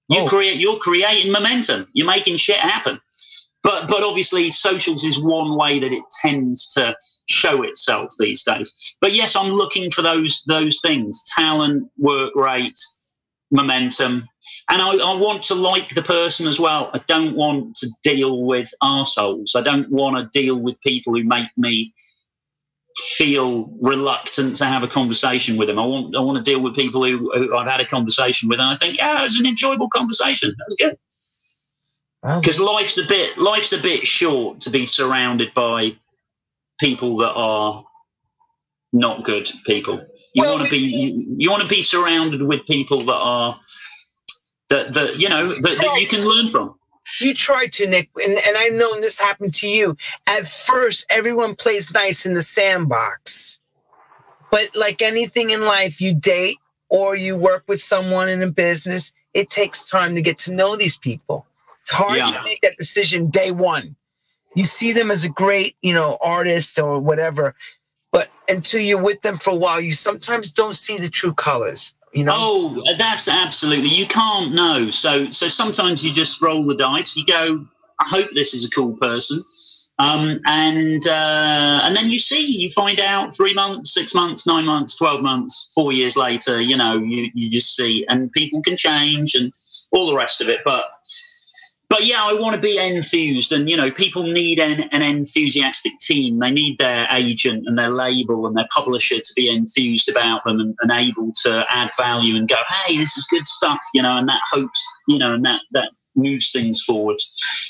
you 0.09 0.21
oh. 0.21 0.29
create, 0.29 0.57
you're 0.57 0.79
creating 0.79 1.33
momentum. 1.33 1.89
You're 1.93 2.07
making 2.07 2.37
shit 2.37 2.59
happen. 2.59 3.01
But, 3.63 3.89
but 3.89 4.03
obviously 4.03 4.51
socials 4.51 5.05
is 5.05 5.23
one 5.23 5.57
way 5.57 5.79
that 5.81 5.93
it 5.93 6.05
tends 6.23 6.73
to 6.75 6.97
show 7.29 7.63
itself 7.63 8.13
these 8.19 8.43
days. 8.43 8.97
But 9.01 9.13
yes, 9.13 9.35
I'm 9.37 9.51
looking 9.51 9.91
for 9.91 10.03
those, 10.03 10.43
those 10.47 10.81
things, 10.81 11.23
talent, 11.37 11.91
work 11.99 12.35
rate, 12.35 12.79
momentum, 13.51 14.29
and 14.71 14.83
I, 14.83 14.97
I, 14.97 15.15
want 15.15 15.43
to 15.45 15.55
like 15.55 15.91
the 15.91 16.03
person 16.03 16.47
as 16.47 16.61
well. 16.61 16.91
I 16.93 17.01
don't 17.07 17.35
want 17.35 17.77
to 17.77 17.89
deal 18.03 18.45
with 18.45 18.71
assholes. 18.83 19.55
I 19.55 19.63
don't 19.63 19.91
want 19.91 20.17
to 20.17 20.39
deal 20.39 20.57
with 20.57 20.81
people 20.83 21.15
who 21.15 21.25
make 21.25 21.49
me 21.57 21.95
feel 22.97 23.71
reluctant 23.81 24.57
to 24.57 24.65
have 24.65 24.83
a 24.83 24.89
conversation 24.89 25.57
with 25.57 25.69
them. 25.69 25.79
I 25.79 25.87
want 25.87 26.17
I 26.17 26.21
want 26.21 26.45
to 26.45 26.51
deal 26.51 26.61
with 26.61 26.75
people 26.75 27.05
who, 27.05 27.31
who 27.33 27.57
I've 27.57 27.67
had 27.67 27.81
a 27.81 27.87
conversation 27.87 28.49
with, 28.49 28.61
and 28.61 28.69
I 28.69 28.77
think, 28.77 28.99
yeah, 28.99 29.19
it 29.19 29.23
was 29.23 29.37
an 29.37 29.47
enjoyable 29.47 29.89
conversation. 29.89 30.55
That 30.57 30.65
was 30.67 30.77
good. 30.79 30.99
Because 32.23 32.59
life's 32.59 32.99
a 32.99 33.07
bit 33.07 33.39
life's 33.39 33.73
a 33.73 33.81
bit 33.81 34.07
short 34.07 34.61
to 34.63 34.71
be 34.71 34.87
surrounded 34.87 35.55
by 35.55 35.97
people 36.81 37.17
that 37.19 37.33
are 37.33 37.85
not 38.93 39.25
good 39.25 39.51
people. 39.67 40.05
You 40.35 40.43
well, 40.43 40.57
want 40.57 40.65
to 40.67 40.71
be 40.71 40.79
you, 40.79 41.35
you 41.37 41.51
want 41.51 41.63
to 41.63 41.69
be 41.69 41.83
surrounded 41.83 42.43
with 42.43 42.67
people 42.67 43.05
that 43.07 43.17
are 43.17 43.61
that 44.71 44.95
that 44.95 45.19
you 45.19 45.29
know 45.29 45.49
that, 45.49 45.63
that 45.63 46.01
you 46.01 46.07
can 46.07 46.25
learn 46.25 46.51
from. 46.51 46.75
You 47.21 47.33
try 47.33 47.69
to, 47.69 47.87
Nick, 47.87 48.11
and, 48.23 48.33
and 48.33 48.57
I 48.57 48.69
know 48.69 49.01
this 49.01 49.19
happened 49.19 49.55
to 49.55 49.69
you. 49.69 49.97
At 50.27 50.47
first, 50.47 51.07
everyone 51.09 51.55
plays 51.55 51.93
nice 51.93 52.27
in 52.27 52.35
the 52.35 52.43
sandbox. 52.43 53.61
But 54.51 54.77
like 54.77 55.01
anything 55.01 55.51
in 55.51 55.63
life, 55.63 56.03
you 56.03 56.15
date 56.15 56.59
or 56.91 57.17
you 57.17 57.37
work 57.37 57.65
with 57.67 57.81
someone 57.81 58.29
in 58.29 58.43
a 58.43 58.51
business, 58.51 59.15
it 59.35 59.51
takes 59.51 59.89
time 59.89 60.15
to 60.15 60.23
get 60.23 60.39
to 60.39 60.53
know 60.53 60.77
these 60.77 60.97
people. 60.97 61.47
It's 61.83 61.93
hard 61.93 62.19
yeah. 62.19 62.27
to 62.27 62.43
make 62.45 62.61
that 62.63 62.77
decision 62.77 63.31
day 63.31 63.51
one. 63.51 63.97
You 64.55 64.65
see 64.65 64.93
them 64.93 65.11
as 65.11 65.25
a 65.25 65.29
great, 65.29 65.77
you 65.83 65.95
know, 65.95 66.19
artist 66.21 66.79
or 66.79 66.99
whatever, 67.01 67.55
until 68.49 68.81
you're 68.81 69.03
with 69.03 69.23
them 69.23 69.39
for 69.39 69.51
a 69.51 69.57
while, 69.57 69.81
you 69.81 69.93
sometimes 69.93 70.53
don't 70.53 70.77
see 70.77 70.97
the 70.97 71.09
true 71.09 71.35
colors. 71.35 71.95
You 72.13 72.25
know? 72.25 72.35
Oh, 72.37 72.85
that's 72.97 73.29
absolutely. 73.29 73.91
You 73.91 74.07
can't 74.07 74.55
know. 74.55 74.91
So, 74.91 75.31
so 75.31 75.49
sometimes 75.49 76.03
you 76.03 76.13
just 76.13 76.41
roll 76.41 76.65
the 76.65 76.75
dice. 76.75 77.17
You 77.17 77.27
go, 77.27 77.67
I 78.01 78.09
hope 78.09 78.31
this 78.33 78.55
is 78.55 78.65
a 78.65 78.71
cool 78.71 78.97
person. 78.97 79.43
Um, 80.01 80.41
and 80.47 81.07
uh, 81.09 81.81
and 81.83 81.97
then 81.97 82.09
you 82.09 82.19
see, 82.19 82.47
you 82.47 82.71
find 82.71 83.01
out 83.01 83.35
three 83.35 83.53
months, 83.53 83.95
six 83.95 84.15
months, 84.15 84.47
nine 84.47 84.65
months, 84.65 84.95
twelve 84.95 85.23
months, 85.23 85.73
four 85.75 85.93
years 85.93 86.17
later. 86.17 86.61
You 86.61 86.77
know, 86.77 86.99
you 86.99 87.31
you 87.35 87.51
just 87.51 87.75
see, 87.75 88.07
and 88.09 88.31
people 88.31 88.63
can 88.63 88.77
change 88.77 89.35
and 89.35 89.53
all 89.91 90.07
the 90.07 90.15
rest 90.15 90.41
of 90.41 90.49
it. 90.49 90.61
But 90.65 90.85
but 91.89 92.05
yeah, 92.05 92.23
I 92.23 92.35
want 92.35 92.55
to 92.55 92.61
be 92.61 92.77
enthused, 92.79 93.53
and 93.53 93.69
you 93.69 93.77
know, 93.77 93.91
people 93.91 94.23
need 94.23 94.59
an, 94.59 94.89
an 94.93 95.03
enthusiastic 95.03 95.99
team. 95.99 96.39
They 96.39 96.51
need 96.51 96.79
their 96.79 97.07
agent 97.11 97.65
and 97.67 97.79
their 97.79 97.89
label 97.89 98.47
and 98.47 98.57
their 98.57 98.69
publisher 98.71 99.17
to 99.19 99.33
be 99.35 99.49
enthused 99.49 100.09
about 100.09 100.45
them 100.45 100.61
and, 100.61 100.77
and 100.83 100.91
able 100.93 101.33
to 101.45 101.65
add 101.71 101.91
value 101.97 102.37
and 102.37 102.49
go, 102.49 102.57
hey, 102.69 102.99
this 102.99 103.17
is 103.17 103.27
good 103.31 103.47
stuff, 103.47 103.81
you 103.95 104.03
know, 104.03 104.17
and 104.17 104.29
that 104.29 104.43
hopes, 104.51 104.87
you 105.09 105.19
know, 105.19 105.33
and 105.33 105.45
that 105.47 105.61
that 105.73 105.93
moves 106.15 106.53
things 106.53 106.83
forward. 106.85 107.17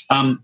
Um, 0.09 0.43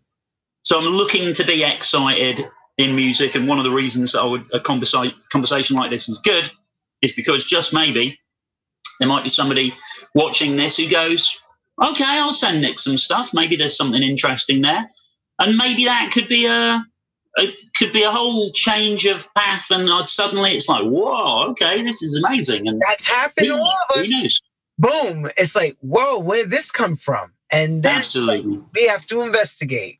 so 0.61 0.77
I'm 0.77 0.85
looking 0.85 1.33
to 1.33 1.43
be 1.43 1.63
excited 1.63 2.47
in 2.77 2.95
music, 2.95 3.35
and 3.35 3.47
one 3.47 3.57
of 3.57 3.65
the 3.65 3.71
reasons 3.71 4.13
that 4.13 4.21
I 4.21 4.25
would, 4.25 4.45
a 4.53 4.59
conversa- 4.59 5.13
conversation 5.31 5.75
like 5.75 5.89
this 5.89 6.07
is 6.07 6.17
good 6.19 6.49
is 7.01 7.11
because 7.11 7.45
just 7.45 7.73
maybe 7.73 8.17
there 8.99 9.07
might 9.07 9.23
be 9.23 9.29
somebody 9.29 9.75
watching 10.13 10.55
this 10.55 10.77
who 10.77 10.89
goes, 10.89 11.37
"Okay, 11.81 12.03
I'll 12.03 12.31
send 12.31 12.61
Nick 12.61 12.79
some 12.79 12.97
stuff. 12.97 13.33
Maybe 13.33 13.55
there's 13.55 13.77
something 13.77 14.03
interesting 14.03 14.61
there, 14.61 14.89
and 15.39 15.57
maybe 15.57 15.85
that 15.85 16.11
could 16.11 16.27
be 16.27 16.45
a." 16.45 16.85
It 17.37 17.59
could 17.75 17.91
be 17.91 18.03
a 18.03 18.11
whole 18.11 18.53
change 18.53 19.05
of 19.05 19.27
path, 19.33 19.65
and 19.69 19.89
I'd 19.89 20.07
suddenly 20.07 20.55
it's 20.55 20.69
like, 20.69 20.85
whoa, 20.85 21.49
okay, 21.49 21.83
this 21.83 22.01
is 22.01 22.23
amazing, 22.23 22.65
and 22.65 22.81
that's 22.87 23.05
happened 23.05 23.47
to 23.47 23.57
all 23.57 23.77
of 23.93 23.99
us. 23.99 24.39
Boom! 24.77 25.29
It's 25.35 25.53
like, 25.53 25.75
whoa, 25.81 26.17
where 26.17 26.43
did 26.43 26.49
this 26.49 26.71
come 26.71 26.95
from? 26.95 27.33
And 27.51 27.83
then 27.83 27.97
absolutely, 27.97 28.61
we 28.73 28.87
have 28.87 29.05
to 29.07 29.21
investigate. 29.21 29.99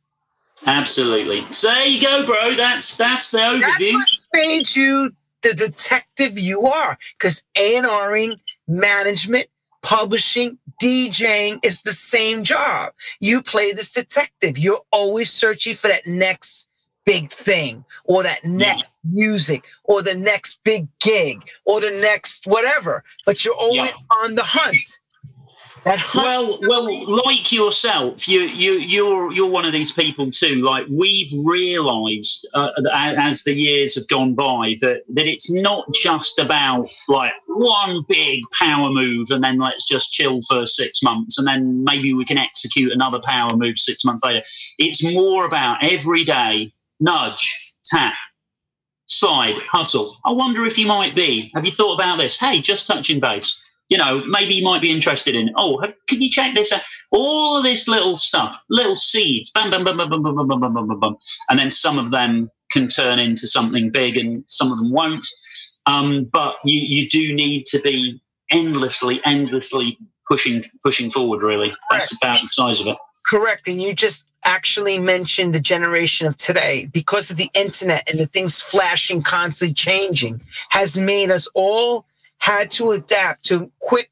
Absolutely. 0.64 1.46
So 1.50 1.68
there 1.68 1.84
you 1.84 2.00
go, 2.00 2.24
bro. 2.24 2.54
That's 2.54 2.96
that's 2.96 3.30
the 3.30 3.38
overview. 3.38 3.60
That's 3.60 3.92
what's 3.92 4.28
made 4.32 4.74
you 4.74 5.10
the 5.42 5.52
detective 5.52 6.38
you 6.38 6.66
are. 6.66 6.96
Because 7.18 7.44
A&Ring, 7.58 8.40
management, 8.66 9.48
publishing, 9.86 10.58
DJing 10.82 11.64
is 11.64 11.82
the 11.82 11.92
same 11.92 12.42
job. 12.42 12.92
You 13.20 13.40
play 13.40 13.70
this 13.70 13.92
detective. 13.92 14.58
You're 14.58 14.82
always 14.90 15.32
searching 15.32 15.74
for 15.74 15.86
that 15.86 16.08
next 16.08 16.68
big 17.04 17.30
thing 17.30 17.84
or 18.04 18.24
that 18.24 18.44
next 18.44 18.94
yeah. 19.04 19.10
music 19.12 19.62
or 19.84 20.02
the 20.02 20.16
next 20.16 20.60
big 20.64 20.88
gig 20.98 21.48
or 21.64 21.80
the 21.80 21.96
next 22.00 22.48
whatever. 22.48 23.04
But 23.24 23.44
you're 23.44 23.54
always 23.54 23.96
yeah. 23.96 24.24
on 24.24 24.34
the 24.34 24.42
hunt 24.42 24.98
well, 26.14 26.58
well, 26.66 27.06
like 27.08 27.52
yourself, 27.52 28.26
you 28.26 28.40
you 28.40 28.72
you're 28.72 29.32
you're 29.32 29.50
one 29.50 29.64
of 29.64 29.72
these 29.72 29.92
people 29.92 30.32
too. 30.32 30.56
Like 30.56 30.86
we've 30.90 31.30
realised 31.44 32.46
uh, 32.54 32.70
as 32.92 33.44
the 33.44 33.52
years 33.52 33.94
have 33.94 34.08
gone 34.08 34.34
by 34.34 34.76
that 34.80 35.02
that 35.14 35.26
it's 35.26 35.48
not 35.50 35.86
just 35.94 36.40
about 36.40 36.88
like 37.08 37.32
one 37.46 38.04
big 38.08 38.42
power 38.58 38.90
move 38.90 39.28
and 39.30 39.44
then 39.44 39.58
let's 39.58 39.84
just 39.84 40.12
chill 40.12 40.40
for 40.48 40.66
six 40.66 41.02
months 41.04 41.38
and 41.38 41.46
then 41.46 41.84
maybe 41.84 42.12
we 42.12 42.24
can 42.24 42.38
execute 42.38 42.92
another 42.92 43.20
power 43.20 43.56
move 43.56 43.78
six 43.78 44.04
months 44.04 44.24
later. 44.24 44.42
It's 44.78 45.04
more 45.04 45.46
about 45.46 45.84
every 45.84 46.24
day 46.24 46.72
nudge, 46.98 47.74
tap, 47.84 48.14
slide, 49.06 49.60
hustle. 49.70 50.16
I 50.24 50.32
wonder 50.32 50.66
if 50.66 50.78
you 50.78 50.86
might 50.86 51.14
be. 51.14 51.52
Have 51.54 51.64
you 51.64 51.70
thought 51.70 51.94
about 51.94 52.18
this? 52.18 52.36
Hey, 52.36 52.60
just 52.60 52.88
touching 52.88 53.20
base 53.20 53.65
you 53.88 53.96
know, 53.96 54.24
maybe 54.26 54.54
you 54.54 54.64
might 54.64 54.82
be 54.82 54.90
interested 54.90 55.36
in, 55.36 55.50
oh, 55.56 55.78
have, 55.80 55.94
can 56.08 56.20
you 56.20 56.30
check 56.30 56.54
this 56.54 56.72
out? 56.72 56.82
All 57.10 57.56
of 57.56 57.62
this 57.62 57.86
little 57.86 58.16
stuff, 58.16 58.58
little 58.68 58.96
seeds, 58.96 59.50
bam, 59.50 59.70
bam, 59.70 59.84
bam, 59.84 59.96
bam, 59.96 60.10
bam, 60.10 60.22
bam, 60.22 60.34
bam, 60.34 60.48
bam, 60.48 60.74
bam, 60.74 60.88
bam, 60.88 61.00
bam. 61.00 61.16
And 61.48 61.58
then 61.58 61.70
some 61.70 61.98
of 61.98 62.10
them 62.10 62.50
can 62.70 62.88
turn 62.88 63.18
into 63.18 63.46
something 63.46 63.90
big 63.90 64.16
and 64.16 64.42
some 64.48 64.72
of 64.72 64.78
them 64.78 64.90
won't. 64.90 65.26
Um, 65.86 66.24
but 66.24 66.56
you, 66.64 66.80
you 66.80 67.08
do 67.08 67.34
need 67.34 67.66
to 67.66 67.80
be 67.80 68.20
endlessly, 68.50 69.20
endlessly 69.24 69.98
pushing, 70.26 70.64
pushing 70.82 71.10
forward, 71.10 71.42
really. 71.42 71.68
Correct. 71.68 71.80
That's 71.90 72.16
about 72.16 72.40
the 72.42 72.48
size 72.48 72.80
of 72.80 72.88
it. 72.88 72.96
Correct. 73.26 73.68
And 73.68 73.80
you 73.80 73.94
just 73.94 74.28
actually 74.44 74.98
mentioned 74.98 75.54
the 75.54 75.60
generation 75.60 76.26
of 76.26 76.36
today 76.36 76.88
because 76.92 77.30
of 77.30 77.36
the 77.36 77.50
internet 77.54 78.08
and 78.08 78.18
the 78.18 78.26
things 78.26 78.60
flashing, 78.60 79.22
constantly 79.22 79.74
changing 79.74 80.40
has 80.70 80.98
made 80.98 81.30
us 81.30 81.48
all 81.54 82.04
had 82.46 82.70
to 82.70 82.92
adapt 82.92 83.44
to 83.44 83.72
quick, 83.80 84.08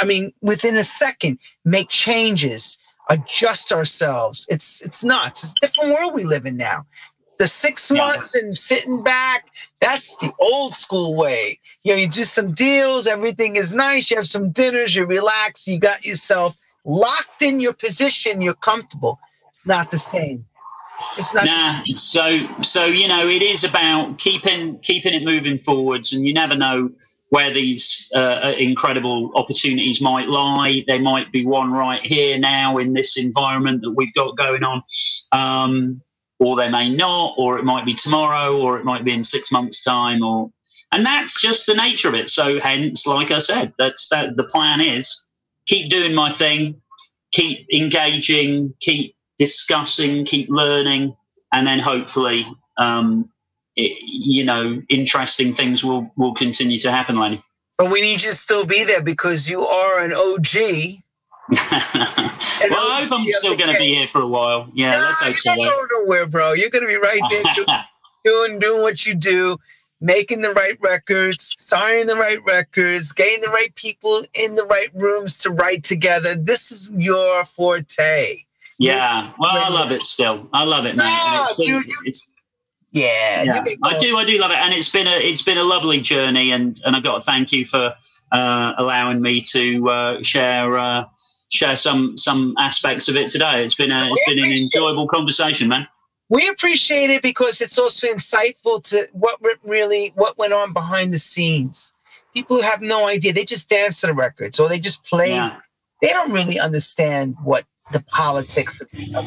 I 0.00 0.06
mean, 0.06 0.32
within 0.40 0.76
a 0.76 0.84
second, 0.84 1.38
make 1.62 1.90
changes, 1.90 2.78
adjust 3.10 3.70
ourselves. 3.70 4.46
It's 4.48 4.80
it's 4.80 5.04
nuts. 5.04 5.44
It's 5.44 5.52
a 5.52 5.66
different 5.66 5.92
world 5.92 6.14
we 6.14 6.24
live 6.24 6.46
in 6.46 6.56
now. 6.56 6.86
The 7.38 7.46
six 7.46 7.90
months 7.90 8.34
and 8.34 8.56
sitting 8.56 9.02
back, 9.02 9.48
that's 9.78 10.16
the 10.16 10.32
old 10.38 10.72
school 10.72 11.14
way. 11.14 11.58
You 11.82 11.92
know, 11.92 11.98
you 11.98 12.08
do 12.08 12.24
some 12.24 12.52
deals, 12.52 13.06
everything 13.06 13.56
is 13.56 13.74
nice, 13.74 14.10
you 14.10 14.16
have 14.16 14.26
some 14.26 14.50
dinners, 14.50 14.96
you 14.96 15.04
relax, 15.04 15.68
you 15.68 15.78
got 15.78 16.02
yourself 16.02 16.56
locked 16.86 17.42
in 17.42 17.60
your 17.60 17.74
position, 17.74 18.40
you're 18.40 18.54
comfortable. 18.54 19.18
It's 19.50 19.66
not 19.66 19.90
the 19.90 19.98
same. 19.98 20.46
It's 21.18 21.34
not 21.34 21.44
nah, 21.44 21.82
so 21.84 22.46
so 22.62 22.86
you 22.86 23.06
know 23.08 23.28
it 23.28 23.42
is 23.42 23.64
about 23.64 24.16
keeping 24.18 24.78
keeping 24.78 25.12
it 25.12 25.24
moving 25.24 25.58
forwards 25.58 26.12
and 26.12 26.26
you 26.26 26.32
never 26.32 26.56
know 26.56 26.90
where 27.30 27.52
these 27.52 28.10
uh, 28.14 28.52
incredible 28.58 29.32
opportunities 29.34 30.00
might 30.00 30.28
lie. 30.28 30.84
There 30.86 31.00
might 31.00 31.32
be 31.32 31.44
one 31.44 31.72
right 31.72 32.02
here 32.02 32.38
now 32.38 32.78
in 32.78 32.92
this 32.92 33.16
environment 33.16 33.82
that 33.82 33.92
we've 33.96 34.14
got 34.14 34.36
going 34.36 34.62
on. 34.62 34.82
Um, 35.32 36.00
or 36.38 36.56
there 36.56 36.70
may 36.70 36.88
not, 36.88 37.34
or 37.38 37.58
it 37.58 37.64
might 37.64 37.84
be 37.84 37.94
tomorrow, 37.94 38.56
or 38.56 38.78
it 38.78 38.84
might 38.84 39.04
be 39.04 39.12
in 39.12 39.24
six 39.24 39.50
months' 39.52 39.80
time, 39.82 40.22
or 40.22 40.50
and 40.92 41.06
that's 41.06 41.40
just 41.40 41.66
the 41.66 41.74
nature 41.74 42.08
of 42.08 42.14
it. 42.14 42.28
So 42.28 42.60
hence, 42.60 43.06
like 43.06 43.30
I 43.30 43.38
said, 43.38 43.72
that's 43.78 44.08
that 44.08 44.36
the 44.36 44.44
plan 44.44 44.80
is 44.80 45.26
keep 45.66 45.88
doing 45.88 46.14
my 46.14 46.30
thing, 46.30 46.80
keep 47.32 47.66
engaging, 47.72 48.74
keep 48.80 49.16
discussing, 49.38 50.24
keep 50.24 50.48
learning, 50.50 51.16
and 51.52 51.66
then 51.66 51.78
hopefully 51.78 52.46
um, 52.78 53.30
it, 53.76 53.98
you 54.02 54.44
know, 54.44 54.82
interesting 54.88 55.54
things 55.54 55.84
will 55.84 56.10
will 56.16 56.34
continue 56.34 56.78
to 56.78 56.90
happen, 56.90 57.16
Lenny. 57.16 57.42
But 57.76 57.90
we 57.90 58.02
need 58.02 58.22
you 58.22 58.30
to 58.30 58.36
still 58.36 58.64
be 58.64 58.84
there 58.84 59.02
because 59.02 59.50
you 59.50 59.60
are 59.62 60.00
an 60.00 60.12
OG. 60.12 61.00
well, 61.50 61.60
I 61.60 63.00
hope 63.02 63.12
I'm 63.12 63.28
still 63.28 63.56
going 63.56 63.72
to 63.72 63.78
be 63.78 63.94
here 63.94 64.06
for 64.06 64.20
a 64.20 64.26
while. 64.26 64.70
Yeah, 64.74 64.98
let's 64.98 65.20
hope 65.20 65.36
so. 65.36 65.52
You're 65.52 65.64
not 65.64 65.72
eh? 65.72 65.76
going 65.76 65.88
nowhere, 66.04 66.26
bro. 66.26 66.52
You're 66.52 66.70
going 66.70 66.84
to 66.84 66.88
be 66.88 66.96
right 66.96 67.20
there 67.30 67.42
doing, 67.54 67.78
doing 68.24 68.58
doing 68.60 68.82
what 68.82 69.04
you 69.04 69.14
do, 69.14 69.58
making 70.00 70.42
the 70.42 70.52
right 70.52 70.78
records, 70.80 71.52
signing 71.58 72.06
the 72.06 72.16
right 72.16 72.38
records, 72.46 73.12
getting 73.12 73.40
the 73.40 73.48
right 73.48 73.74
people 73.74 74.22
in 74.34 74.54
the 74.54 74.64
right 74.64 74.90
rooms 74.94 75.38
to 75.38 75.50
write 75.50 75.82
together. 75.82 76.34
This 76.34 76.70
is 76.70 76.90
your 76.94 77.44
forte. 77.44 78.36
Yeah, 78.78 79.32
well, 79.38 79.56
I 79.56 79.68
love 79.68 79.92
it 79.92 80.02
still. 80.02 80.48
I 80.52 80.64
love 80.64 80.86
it, 80.86 80.96
man. 80.96 81.06
Nah, 81.06 81.42
it's, 81.42 81.56
dude, 81.56 81.84
it's, 82.04 82.28
yeah, 82.94 83.42
yeah. 83.42 83.64
I 83.82 83.98
do. 83.98 84.16
I 84.16 84.24
do 84.24 84.38
love 84.38 84.52
it, 84.52 84.58
and 84.58 84.72
it's 84.72 84.88
been 84.88 85.08
a 85.08 85.16
it's 85.16 85.42
been 85.42 85.58
a 85.58 85.64
lovely 85.64 86.00
journey, 86.00 86.52
and 86.52 86.80
and 86.86 86.94
I've 86.94 87.02
got 87.02 87.16
to 87.16 87.20
thank 87.20 87.50
you 87.50 87.66
for 87.66 87.92
uh, 88.30 88.72
allowing 88.78 89.20
me 89.20 89.40
to 89.50 89.90
uh, 89.90 90.22
share 90.22 90.78
uh, 90.78 91.04
share 91.48 91.74
some 91.74 92.16
some 92.16 92.54
aspects 92.56 93.08
of 93.08 93.16
it 93.16 93.30
today. 93.30 93.64
It's 93.64 93.74
been 93.74 93.90
a 93.90 94.08
it's 94.12 94.22
been 94.28 94.44
an 94.44 94.52
enjoyable 94.52 95.08
conversation, 95.08 95.66
man. 95.68 95.88
We 96.28 96.48
appreciate 96.48 97.10
it 97.10 97.20
because 97.22 97.60
it's 97.60 97.78
also 97.80 98.06
insightful 98.06 98.80
to 98.90 99.08
what 99.12 99.40
really 99.64 100.12
what 100.14 100.38
went 100.38 100.52
on 100.52 100.72
behind 100.72 101.12
the 101.12 101.18
scenes. 101.18 101.92
People 102.32 102.58
who 102.58 102.62
have 102.62 102.80
no 102.80 103.08
idea; 103.08 103.32
they 103.32 103.44
just 103.44 103.68
dance 103.68 104.02
to 104.02 104.06
the 104.06 104.14
records 104.14 104.60
or 104.60 104.68
they 104.68 104.78
just 104.78 105.04
play. 105.04 105.32
Yeah. 105.32 105.56
They 106.00 106.10
don't 106.10 106.30
really 106.30 106.60
understand 106.60 107.34
what 107.42 107.64
the 107.92 108.04
politics 108.04 108.80
of, 108.80 108.88
of 109.14 109.24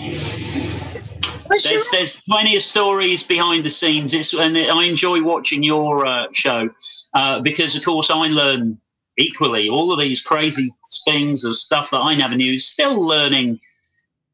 there's, 1.50 1.90
there's 1.92 2.22
plenty 2.22 2.56
of 2.56 2.62
stories 2.62 3.24
behind 3.24 3.66
the 3.66 3.70
scenes. 3.70 4.14
It's 4.14 4.34
and 4.34 4.58
I 4.58 4.84
enjoy 4.86 5.24
watching 5.24 5.64
your 5.64 6.06
uh, 6.06 6.28
show 6.32 6.70
uh, 7.14 7.42
because, 7.42 7.76
of 7.76 7.84
course, 7.84 8.10
I 8.10 8.28
learn 8.28 8.80
equally 9.18 9.68
all 9.68 9.92
of 9.92 10.00
these 10.00 10.22
crazy 10.22 10.70
things 11.06 11.44
of 11.44 11.56
stuff 11.56 11.90
that 11.92 12.00
I 12.00 12.16
never 12.16 12.36
knew. 12.36 12.60
Still 12.60 13.02
learning. 13.02 13.60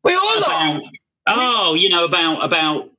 We 0.04 0.14
all 0.16 0.38
about, 0.38 0.84
Oh, 1.28 1.74
you 1.74 1.90
know 1.90 2.04
about 2.06 2.44
about 2.44 2.90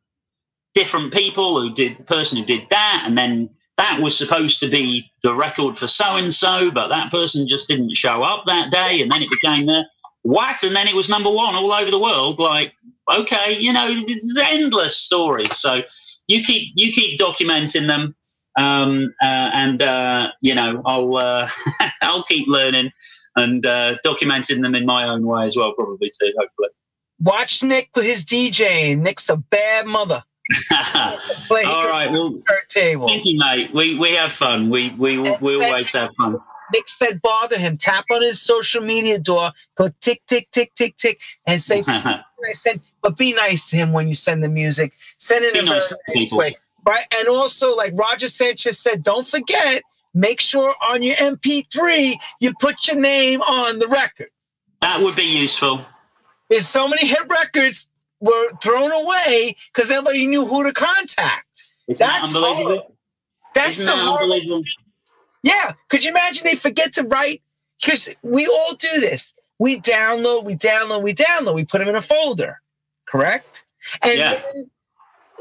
different 0.72 1.12
people 1.12 1.60
who 1.60 1.74
did 1.74 1.98
the 1.98 2.04
person 2.04 2.38
who 2.38 2.44
did 2.44 2.62
that, 2.70 3.02
and 3.06 3.16
then 3.18 3.50
that 3.76 4.00
was 4.00 4.16
supposed 4.16 4.60
to 4.60 4.68
be 4.68 5.10
the 5.22 5.34
record 5.34 5.76
for 5.76 5.86
so 5.86 6.16
and 6.16 6.32
so, 6.32 6.70
but 6.70 6.88
that 6.88 7.10
person 7.10 7.46
just 7.46 7.68
didn't 7.68 7.96
show 7.96 8.22
up 8.22 8.44
that 8.46 8.70
day, 8.70 9.02
and 9.02 9.10
then 9.10 9.22
it 9.22 9.30
became 9.30 9.66
the 9.66 9.84
what? 10.22 10.62
And 10.62 10.74
then 10.74 10.88
it 10.88 10.94
was 10.94 11.08
number 11.08 11.30
one 11.30 11.54
all 11.54 11.72
over 11.72 11.90
the 11.90 11.98
world. 11.98 12.38
Like, 12.38 12.72
okay, 13.10 13.56
you 13.58 13.72
know, 13.72 13.86
it's 13.88 14.36
endless 14.38 14.96
stories. 14.96 15.56
So 15.56 15.82
you 16.26 16.42
keep 16.42 16.72
you 16.74 16.92
keep 16.92 17.18
documenting 17.18 17.86
them, 17.86 18.14
um, 18.58 19.14
uh, 19.22 19.50
and 19.52 19.82
uh, 19.82 20.28
you 20.40 20.54
know, 20.54 20.82
I'll 20.84 21.16
uh, 21.16 21.48
I'll 22.02 22.24
keep 22.24 22.48
learning 22.48 22.92
and 23.36 23.64
uh, 23.66 23.96
documenting 24.04 24.62
them 24.62 24.74
in 24.74 24.86
my 24.86 25.08
own 25.08 25.26
way 25.26 25.44
as 25.44 25.56
well, 25.56 25.72
probably 25.72 26.08
too. 26.08 26.32
Hopefully. 26.38 26.68
Watch 27.20 27.62
Nick 27.62 27.90
with 27.94 28.04
his 28.04 28.24
DJing. 28.24 29.00
Nick's 29.00 29.28
a 29.28 29.36
bad 29.36 29.86
mother. 29.86 30.24
All 30.70 31.18
right. 31.50 32.10
Well, 32.10 32.38
table. 32.68 33.08
thank 33.08 33.24
you, 33.24 33.38
mate. 33.38 33.72
We 33.72 33.98
we 33.98 34.14
have 34.14 34.32
fun. 34.32 34.68
We 34.68 34.90
we 34.90 35.18
we 35.18 35.64
always 35.64 35.92
have 35.92 36.10
fun. 36.16 36.38
Nick 36.72 36.88
said, 36.88 37.22
bother 37.22 37.58
him. 37.58 37.76
Tap 37.76 38.06
on 38.10 38.22
his 38.22 38.40
social 38.40 38.82
media 38.82 39.18
door. 39.18 39.52
Go 39.76 39.90
tick 40.00 40.22
tick 40.26 40.50
tick 40.50 40.74
tick 40.74 40.96
tick, 40.96 41.20
and 41.46 41.60
say, 41.62 41.82
I 42.48 42.52
said, 42.52 42.80
but 43.02 43.16
be 43.16 43.34
nice 43.34 43.70
to 43.70 43.76
him 43.76 43.92
when 43.92 44.08
you 44.08 44.14
send 44.14 44.42
the 44.42 44.48
music. 44.48 44.92
Send 44.96 45.44
it 45.44 45.54
in 45.54 45.66
a 45.66 45.70
nice 45.70 45.92
nice 46.14 46.32
way, 46.32 46.54
right? 46.86 47.06
And 47.18 47.28
also, 47.28 47.74
like 47.74 47.92
Roger 47.94 48.28
Sanchez 48.28 48.78
said, 48.78 49.02
don't 49.02 49.26
forget. 49.26 49.82
Make 50.16 50.40
sure 50.40 50.74
on 50.80 51.02
your 51.02 51.16
MP3 51.16 52.14
you 52.38 52.54
put 52.60 52.86
your 52.86 52.96
name 52.96 53.42
on 53.42 53.80
the 53.80 53.88
record. 53.88 54.28
That 54.80 55.00
would 55.02 55.16
be 55.16 55.24
useful. 55.24 55.84
There's 56.48 56.68
so 56.68 56.86
many 56.86 57.06
hit 57.06 57.26
records 57.28 57.88
were 58.20 58.52
thrown 58.62 58.92
away 58.92 59.56
because 59.72 59.90
everybody 59.90 60.26
knew 60.26 60.46
who 60.46 60.62
to 60.62 60.72
contact. 60.72 61.66
Isn't 61.88 62.06
That's 62.06 62.30
that 62.30 62.36
unbelievable. 62.36 62.96
That's 63.54 63.78
Isn't 63.80 63.86
the 63.86 63.92
that 63.92 64.20
unbelievable? 64.20 64.62
Yeah. 65.42 65.72
Could 65.88 66.04
you 66.04 66.10
imagine 66.10 66.46
they 66.46 66.54
forget 66.54 66.94
to 66.94 67.02
write? 67.02 67.42
Because 67.80 68.08
we 68.22 68.46
all 68.46 68.74
do 68.74 69.00
this. 69.00 69.34
We 69.58 69.78
download, 69.78 70.44
we 70.44 70.56
download, 70.56 71.02
we 71.02 71.14
download. 71.14 71.54
We 71.54 71.64
put 71.64 71.78
them 71.78 71.88
in 71.88 71.96
a 71.96 72.02
folder, 72.02 72.60
correct? 73.06 73.64
And 74.02 74.18
yeah. 74.18 74.30
then 74.34 74.70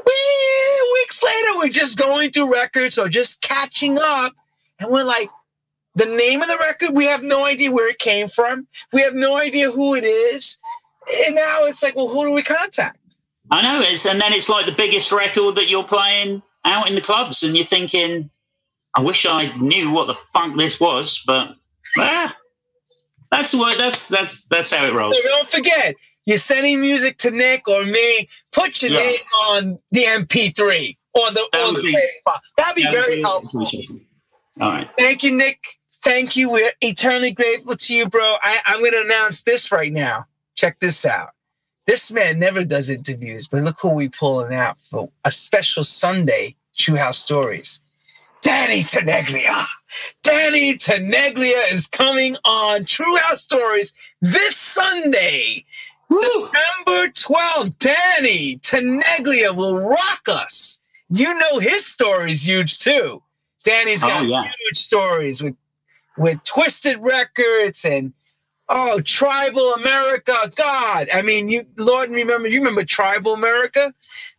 we, 0.06 0.92
weeks 1.00 1.22
later, 1.22 1.58
we're 1.58 1.68
just 1.68 1.98
going 1.98 2.30
through 2.30 2.52
records 2.52 2.98
or 2.98 3.08
just 3.08 3.42
catching 3.42 3.98
up, 3.98 4.34
and 4.78 4.90
we're 4.90 5.04
like, 5.04 5.30
the 5.96 6.06
name 6.06 6.42
of 6.42 6.48
the 6.48 6.58
record, 6.58 6.90
we 6.94 7.06
have 7.06 7.22
no 7.22 7.44
idea 7.44 7.70
where 7.70 7.88
it 7.88 7.98
came 7.98 8.28
from. 8.28 8.66
We 8.92 9.02
have 9.02 9.14
no 9.14 9.36
idea 9.36 9.70
who 9.70 9.94
it 9.94 10.02
is. 10.02 10.58
And 11.26 11.36
now 11.36 11.64
it's 11.64 11.82
like, 11.82 11.94
well, 11.94 12.08
who 12.08 12.26
do 12.26 12.32
we 12.32 12.42
contact? 12.42 13.16
I 13.50 13.62
know 13.62 13.80
it's, 13.80 14.04
and 14.06 14.20
then 14.20 14.32
it's 14.32 14.48
like 14.48 14.66
the 14.66 14.72
biggest 14.72 15.12
record 15.12 15.54
that 15.56 15.68
you're 15.68 15.84
playing 15.84 16.42
out 16.64 16.88
in 16.88 16.94
the 16.94 17.00
clubs, 17.00 17.42
and 17.42 17.56
you're 17.56 17.66
thinking, 17.66 18.30
I 18.96 19.02
wish 19.02 19.26
I 19.26 19.54
knew 19.56 19.90
what 19.90 20.06
the 20.06 20.16
fuck 20.32 20.56
this 20.56 20.80
was, 20.80 21.22
but 21.26 21.54
ah, 21.98 22.34
that's 23.34 23.54
what 23.54 23.76
that's 23.78 24.08
that's 24.08 24.46
that's 24.46 24.70
how 24.70 24.86
it 24.86 24.92
rolls. 24.92 25.16
So 25.16 25.22
don't 25.22 25.48
forget, 25.48 25.96
you're 26.24 26.38
sending 26.38 26.80
music 26.80 27.18
to 27.18 27.30
Nick 27.30 27.68
or 27.68 27.84
me. 27.84 28.28
Put 28.52 28.82
your 28.82 28.92
yeah. 28.92 28.98
name 28.98 29.18
on 29.48 29.78
the 29.90 30.04
MP3 30.04 30.96
or 31.14 31.30
the 31.30 31.48
that 31.52 31.68
or 31.68 31.72
the 31.74 31.82
be, 31.82 31.98
file. 32.24 32.40
That'd 32.56 32.76
be 32.76 32.82
that 32.84 32.92
very 32.92 33.16
be 33.16 33.22
helpful. 33.22 33.66
All 34.60 34.70
right. 34.70 34.88
Thank 34.98 35.24
you, 35.24 35.36
Nick. 35.36 35.58
Thank 36.04 36.36
you. 36.36 36.50
We're 36.50 36.70
eternally 36.80 37.32
grateful 37.32 37.76
to 37.76 37.94
you, 37.94 38.08
bro. 38.08 38.36
I, 38.42 38.58
I'm 38.66 38.80
going 38.80 38.92
to 38.92 39.02
announce 39.04 39.42
this 39.42 39.72
right 39.72 39.92
now. 39.92 40.26
Check 40.54 40.78
this 40.80 41.04
out. 41.04 41.30
This 41.86 42.10
man 42.10 42.38
never 42.38 42.64
does 42.64 42.88
interviews, 42.88 43.48
but 43.48 43.62
look 43.62 43.76
who 43.80 43.90
we're 43.90 44.10
pulling 44.10 44.54
out 44.54 44.80
for 44.80 45.10
a 45.24 45.30
special 45.30 45.82
Sunday 45.82 46.54
True 46.78 46.96
House 46.96 47.18
Stories. 47.18 47.80
Danny 48.44 48.82
Tenaglia. 48.82 49.64
Danny 50.22 50.74
Tenaglia 50.74 51.72
is 51.72 51.86
coming 51.86 52.36
on 52.44 52.84
True 52.84 53.16
House 53.16 53.40
Stories 53.40 53.94
this 54.20 54.54
Sunday, 54.54 55.64
Woo. 56.10 56.20
September 56.20 57.08
12th. 57.08 57.78
Danny 57.78 58.58
Tenaglia 58.58 59.56
will 59.56 59.80
rock 59.80 60.28
us. 60.28 60.78
You 61.08 61.32
know 61.38 61.58
his 61.58 61.86
story 61.86 62.32
is 62.32 62.46
huge 62.46 62.78
too. 62.78 63.22
Danny's 63.64 64.04
oh, 64.04 64.08
got 64.08 64.20
oh, 64.20 64.26
yeah. 64.26 64.42
huge 64.42 64.76
stories 64.76 65.42
with 65.42 65.56
with 66.18 66.44
Twisted 66.44 66.98
Records 66.98 67.86
and 67.86 68.12
Oh, 68.68 69.00
Tribal 69.00 69.74
America. 69.74 70.50
God. 70.56 71.08
I 71.12 71.20
mean, 71.20 71.50
you, 71.50 71.66
Lord, 71.76 72.08
remember, 72.10 72.48
you 72.48 72.60
remember 72.60 72.82
Tribal 72.82 73.34
America? 73.34 73.92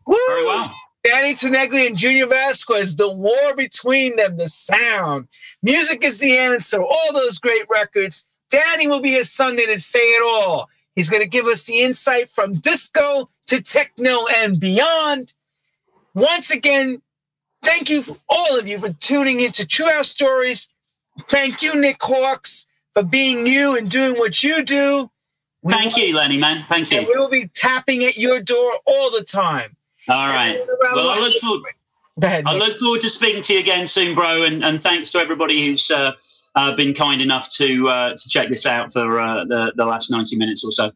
Woo! 0.07 0.17
Very 0.27 0.45
well. 0.45 0.75
Danny 1.05 1.35
Tenaglia 1.35 1.85
and 1.85 1.97
Junior 1.97 2.25
Vasquez, 2.25 2.95
the 2.95 3.09
war 3.09 3.55
between 3.55 4.15
them, 4.15 4.37
the 4.37 4.49
sound. 4.49 5.27
Music 5.61 6.03
is 6.03 6.19
the 6.19 6.35
answer. 6.35 6.81
All 6.81 7.13
those 7.13 7.37
great 7.37 7.65
records. 7.69 8.25
Danny 8.49 8.87
will 8.87 9.01
be 9.01 9.09
here 9.09 9.23
Sunday 9.23 9.67
to 9.67 9.77
say 9.79 9.99
it 9.99 10.23
all. 10.23 10.67
He's 10.95 11.09
going 11.09 11.21
to 11.21 11.29
give 11.29 11.45
us 11.45 11.65
the 11.67 11.81
insight 11.81 12.29
from 12.29 12.55
disco 12.55 13.29
to 13.47 13.61
techno 13.61 14.25
and 14.25 14.59
beyond. 14.59 15.35
Once 16.15 16.49
again, 16.49 17.03
thank 17.61 17.89
you, 17.89 18.03
all 18.27 18.57
of 18.57 18.67
you, 18.67 18.79
for 18.79 18.91
tuning 18.93 19.41
into 19.41 19.67
True 19.67 19.89
House 19.89 20.09
Stories. 20.09 20.69
Thank 21.27 21.61
you, 21.61 21.79
Nick 21.79 21.99
Halkes 21.99 22.65
for 22.95 23.03
being 23.03 23.45
you 23.45 23.77
and 23.77 23.91
doing 23.91 24.15
what 24.15 24.41
you 24.41 24.63
do. 24.63 25.11
We 25.61 25.73
Thank 25.73 25.97
you, 25.97 26.15
Lenny, 26.15 26.37
man. 26.37 26.65
Thank 26.67 26.91
you. 26.91 27.01
we 27.01 27.15
will 27.15 27.29
be 27.29 27.47
tapping 27.53 28.03
at 28.03 28.17
your 28.17 28.41
door 28.41 28.71
all 28.87 29.11
the 29.11 29.23
time. 29.23 29.75
All 30.09 30.27
right. 30.27 30.59
Well, 30.93 31.09
I 31.09 31.19
look 31.19 31.33
forward. 31.41 31.63
Ahead, 32.21 32.45
I 32.45 32.55
look 32.55 32.79
forward 32.79 33.01
to 33.01 33.09
speaking 33.09 33.41
to 33.43 33.53
you 33.53 33.59
again 33.59 33.87
soon, 33.87 34.15
bro. 34.15 34.43
And, 34.43 34.63
and 34.63 34.81
thanks 34.81 35.09
to 35.11 35.19
everybody 35.19 35.65
who's 35.65 35.91
uh, 35.91 36.13
uh, 36.55 36.75
been 36.75 36.93
kind 36.93 37.21
enough 37.21 37.49
to 37.55 37.89
uh, 37.89 38.09
to 38.15 38.29
check 38.29 38.49
this 38.49 38.65
out 38.65 38.93
for 38.93 39.19
uh, 39.19 39.43
the 39.45 39.73
the 39.75 39.85
last 39.85 40.09
ninety 40.09 40.37
minutes 40.37 40.63
or 40.63 40.71
so. 40.71 40.91